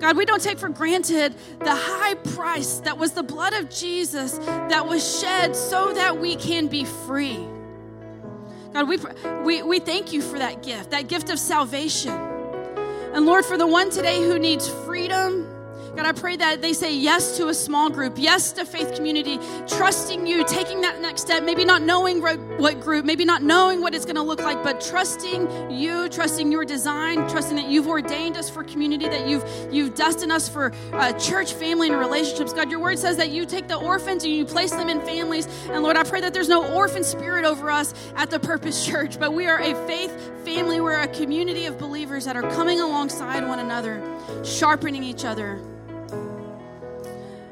God, 0.00 0.16
we 0.16 0.24
don't 0.24 0.42
take 0.42 0.58
for 0.58 0.68
granted 0.68 1.34
the 1.58 1.74
high 1.74 2.14
price 2.14 2.78
that 2.80 2.98
was 2.98 3.12
the 3.12 3.22
blood 3.22 3.52
of 3.52 3.68
Jesus 3.68 4.38
that 4.38 4.86
was 4.86 5.20
shed 5.20 5.56
so 5.56 5.92
that 5.92 6.18
we 6.18 6.36
can 6.36 6.68
be 6.68 6.84
free. 6.84 7.46
God, 8.72 8.88
we, 8.88 8.98
we, 9.44 9.62
we 9.62 9.78
thank 9.80 10.12
you 10.12 10.22
for 10.22 10.38
that 10.38 10.62
gift, 10.62 10.90
that 10.90 11.08
gift 11.08 11.30
of 11.30 11.38
salvation. 11.38 12.12
And 12.12 13.26
Lord, 13.26 13.44
for 13.44 13.56
the 13.56 13.66
one 13.66 13.90
today 13.90 14.22
who 14.22 14.38
needs 14.38 14.68
freedom, 14.68 15.48
God, 15.98 16.06
I 16.06 16.12
pray 16.12 16.36
that 16.36 16.62
they 16.62 16.74
say 16.74 16.94
yes 16.94 17.36
to 17.38 17.48
a 17.48 17.54
small 17.54 17.90
group, 17.90 18.18
yes 18.18 18.52
to 18.52 18.64
faith 18.64 18.94
community, 18.94 19.36
trusting 19.66 20.28
you, 20.28 20.44
taking 20.44 20.80
that 20.82 21.00
next 21.00 21.22
step, 21.22 21.42
maybe 21.42 21.64
not 21.64 21.82
knowing 21.82 22.22
what 22.22 22.80
group, 22.80 23.04
maybe 23.04 23.24
not 23.24 23.42
knowing 23.42 23.80
what 23.80 23.96
it's 23.96 24.04
going 24.04 24.14
to 24.14 24.22
look 24.22 24.38
like, 24.38 24.62
but 24.62 24.80
trusting 24.80 25.72
you, 25.72 26.08
trusting 26.08 26.52
your 26.52 26.64
design, 26.64 27.28
trusting 27.28 27.56
that 27.56 27.66
you've 27.66 27.88
ordained 27.88 28.36
us 28.36 28.48
for 28.48 28.62
community, 28.62 29.08
that 29.08 29.26
you've 29.26 29.44
you've 29.72 29.96
destined 29.96 30.30
us 30.30 30.48
for 30.48 30.72
uh, 30.92 31.12
church, 31.14 31.54
family, 31.54 31.88
and 31.88 31.98
relationships. 31.98 32.52
God, 32.52 32.70
your 32.70 32.78
word 32.78 33.00
says 33.00 33.16
that 33.16 33.30
you 33.30 33.44
take 33.44 33.66
the 33.66 33.74
orphans 33.74 34.22
and 34.22 34.32
you 34.32 34.44
place 34.44 34.70
them 34.70 34.88
in 34.88 35.00
families. 35.00 35.48
And 35.68 35.82
Lord, 35.82 35.96
I 35.96 36.04
pray 36.04 36.20
that 36.20 36.32
there's 36.32 36.48
no 36.48 36.64
orphan 36.74 37.02
spirit 37.02 37.44
over 37.44 37.72
us 37.72 37.92
at 38.14 38.30
the 38.30 38.38
Purpose 38.38 38.86
Church, 38.86 39.18
but 39.18 39.34
we 39.34 39.46
are 39.46 39.60
a 39.60 39.74
faith 39.88 40.44
family. 40.44 40.80
We're 40.80 41.00
a 41.00 41.08
community 41.08 41.66
of 41.66 41.76
believers 41.76 42.24
that 42.26 42.36
are 42.36 42.48
coming 42.52 42.78
alongside 42.78 43.44
one 43.48 43.58
another, 43.58 44.00
sharpening 44.44 45.02
each 45.02 45.24
other. 45.24 45.60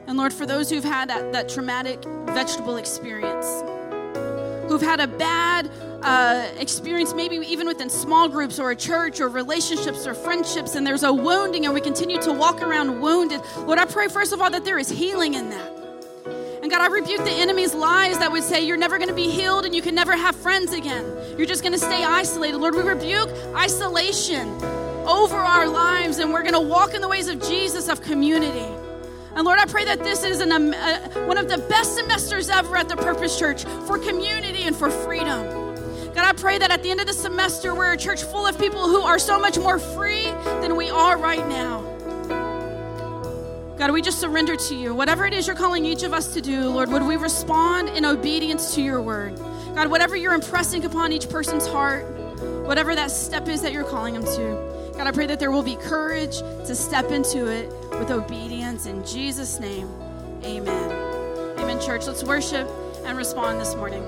And 0.06 0.16
Lord, 0.16 0.32
for 0.32 0.46
those 0.46 0.70
who've 0.70 0.84
had 0.84 1.10
that, 1.10 1.32
that 1.32 1.48
traumatic 1.48 2.04
vegetable 2.26 2.76
experience, 2.76 3.46
who've 4.68 4.82
had 4.82 5.00
a 5.00 5.06
bad 5.06 5.70
uh, 6.02 6.48
experience, 6.58 7.12
maybe 7.14 7.36
even 7.36 7.66
within 7.66 7.90
small 7.90 8.28
groups 8.28 8.58
or 8.58 8.70
a 8.70 8.76
church 8.76 9.20
or 9.20 9.28
relationships 9.28 10.06
or 10.06 10.14
friendships, 10.14 10.76
and 10.76 10.86
there's 10.86 11.02
a 11.02 11.12
wounding, 11.12 11.64
and 11.64 11.74
we 11.74 11.80
continue 11.80 12.20
to 12.22 12.32
walk 12.32 12.62
around 12.62 13.00
wounded. 13.00 13.40
Lord, 13.58 13.78
I 13.78 13.84
pray, 13.84 14.08
first 14.08 14.32
of 14.32 14.40
all, 14.40 14.50
that 14.50 14.64
there 14.64 14.78
is 14.78 14.88
healing 14.88 15.34
in 15.34 15.50
that. 15.50 15.72
And 16.62 16.70
God, 16.70 16.80
I 16.80 16.88
rebuke 16.88 17.24
the 17.24 17.30
enemy's 17.30 17.74
lies 17.74 18.18
that 18.18 18.30
would 18.30 18.42
say 18.42 18.64
you're 18.64 18.76
never 18.76 18.98
going 18.98 19.08
to 19.08 19.14
be 19.14 19.30
healed 19.30 19.66
and 19.66 19.74
you 19.74 19.82
can 19.82 19.94
never 19.94 20.16
have 20.16 20.34
friends 20.34 20.72
again. 20.72 21.04
You're 21.36 21.46
just 21.46 21.62
going 21.62 21.74
to 21.74 21.78
stay 21.78 22.02
isolated. 22.02 22.58
Lord, 22.58 22.74
we 22.74 22.82
rebuke 22.82 23.28
isolation 23.54 24.48
over 25.06 25.36
our 25.36 25.68
lives, 25.68 26.18
and 26.18 26.32
we're 26.32 26.42
going 26.42 26.54
to 26.54 26.60
walk 26.60 26.94
in 26.94 27.00
the 27.00 27.08
ways 27.08 27.28
of 27.28 27.40
Jesus, 27.40 27.88
of 27.88 28.02
community. 28.02 28.66
And 29.36 29.44
Lord, 29.44 29.58
I 29.58 29.66
pray 29.66 29.84
that 29.84 29.98
this 29.98 30.24
is 30.24 30.40
an, 30.40 30.50
uh, 30.50 31.10
one 31.26 31.36
of 31.36 31.46
the 31.46 31.58
best 31.58 31.94
semesters 31.94 32.48
ever 32.48 32.74
at 32.74 32.88
the 32.88 32.96
Purpose 32.96 33.38
Church 33.38 33.64
for 33.86 33.98
community 33.98 34.62
and 34.62 34.74
for 34.74 34.90
freedom. 34.90 35.44
God, 36.14 36.24
I 36.24 36.32
pray 36.32 36.56
that 36.56 36.70
at 36.70 36.82
the 36.82 36.90
end 36.90 37.00
of 37.00 37.06
the 37.06 37.12
semester, 37.12 37.74
we're 37.74 37.92
a 37.92 37.98
church 37.98 38.22
full 38.22 38.46
of 38.46 38.58
people 38.58 38.88
who 38.88 39.02
are 39.02 39.18
so 39.18 39.38
much 39.38 39.58
more 39.58 39.78
free 39.78 40.24
than 40.62 40.74
we 40.74 40.88
are 40.88 41.18
right 41.18 41.46
now. 41.46 41.82
God, 43.76 43.90
we 43.90 44.00
just 44.00 44.20
surrender 44.20 44.56
to 44.56 44.74
you. 44.74 44.94
Whatever 44.94 45.26
it 45.26 45.34
is 45.34 45.46
you're 45.46 45.54
calling 45.54 45.84
each 45.84 46.02
of 46.02 46.14
us 46.14 46.32
to 46.32 46.40
do, 46.40 46.70
Lord, 46.70 46.90
would 46.90 47.02
we 47.02 47.16
respond 47.16 47.90
in 47.90 48.06
obedience 48.06 48.74
to 48.76 48.82
your 48.82 49.02
word? 49.02 49.36
God, 49.74 49.88
whatever 49.88 50.16
you're 50.16 50.32
impressing 50.32 50.82
upon 50.86 51.12
each 51.12 51.28
person's 51.28 51.66
heart, 51.66 52.06
whatever 52.64 52.94
that 52.94 53.10
step 53.10 53.48
is 53.48 53.60
that 53.60 53.74
you're 53.74 53.84
calling 53.84 54.14
them 54.14 54.24
to, 54.24 54.65
God, 54.96 55.06
I 55.06 55.10
pray 55.12 55.26
that 55.26 55.38
there 55.38 55.50
will 55.50 55.62
be 55.62 55.76
courage 55.76 56.38
to 56.38 56.74
step 56.74 57.10
into 57.10 57.46
it 57.46 57.70
with 57.98 58.10
obedience. 58.10 58.86
In 58.86 59.04
Jesus' 59.04 59.60
name, 59.60 59.88
amen. 60.42 60.90
Amen, 61.58 61.80
church. 61.80 62.06
Let's 62.06 62.24
worship 62.24 62.66
and 63.04 63.16
respond 63.18 63.60
this 63.60 63.74
morning. 63.74 64.02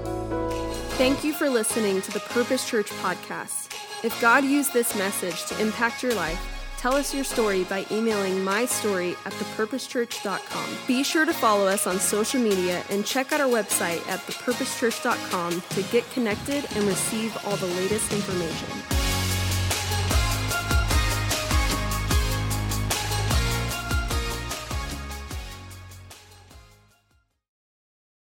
Thank 0.96 1.24
you 1.24 1.34
for 1.34 1.50
listening 1.50 2.00
to 2.02 2.10
the 2.10 2.20
Purpose 2.20 2.68
Church 2.68 2.90
podcast. 3.02 3.72
If 4.02 4.18
God 4.20 4.44
used 4.44 4.72
this 4.72 4.96
message 4.96 5.44
to 5.46 5.60
impact 5.60 6.02
your 6.02 6.14
life, 6.14 6.40
tell 6.78 6.94
us 6.94 7.14
your 7.14 7.24
story 7.24 7.64
by 7.64 7.84
emailing 7.90 8.36
mystory 8.36 9.12
at 9.26 9.32
thepurposechurch.com. 9.34 10.78
Be 10.86 11.02
sure 11.02 11.26
to 11.26 11.34
follow 11.34 11.66
us 11.66 11.86
on 11.86 11.98
social 11.98 12.40
media 12.40 12.82
and 12.88 13.04
check 13.04 13.32
out 13.32 13.40
our 13.40 13.48
website 13.48 14.06
at 14.08 14.20
thepurposechurch.com 14.20 15.60
to 15.60 15.82
get 15.92 16.10
connected 16.12 16.64
and 16.74 16.84
receive 16.84 17.36
all 17.44 17.56
the 17.56 17.66
latest 17.66 18.12
information. 18.12 19.07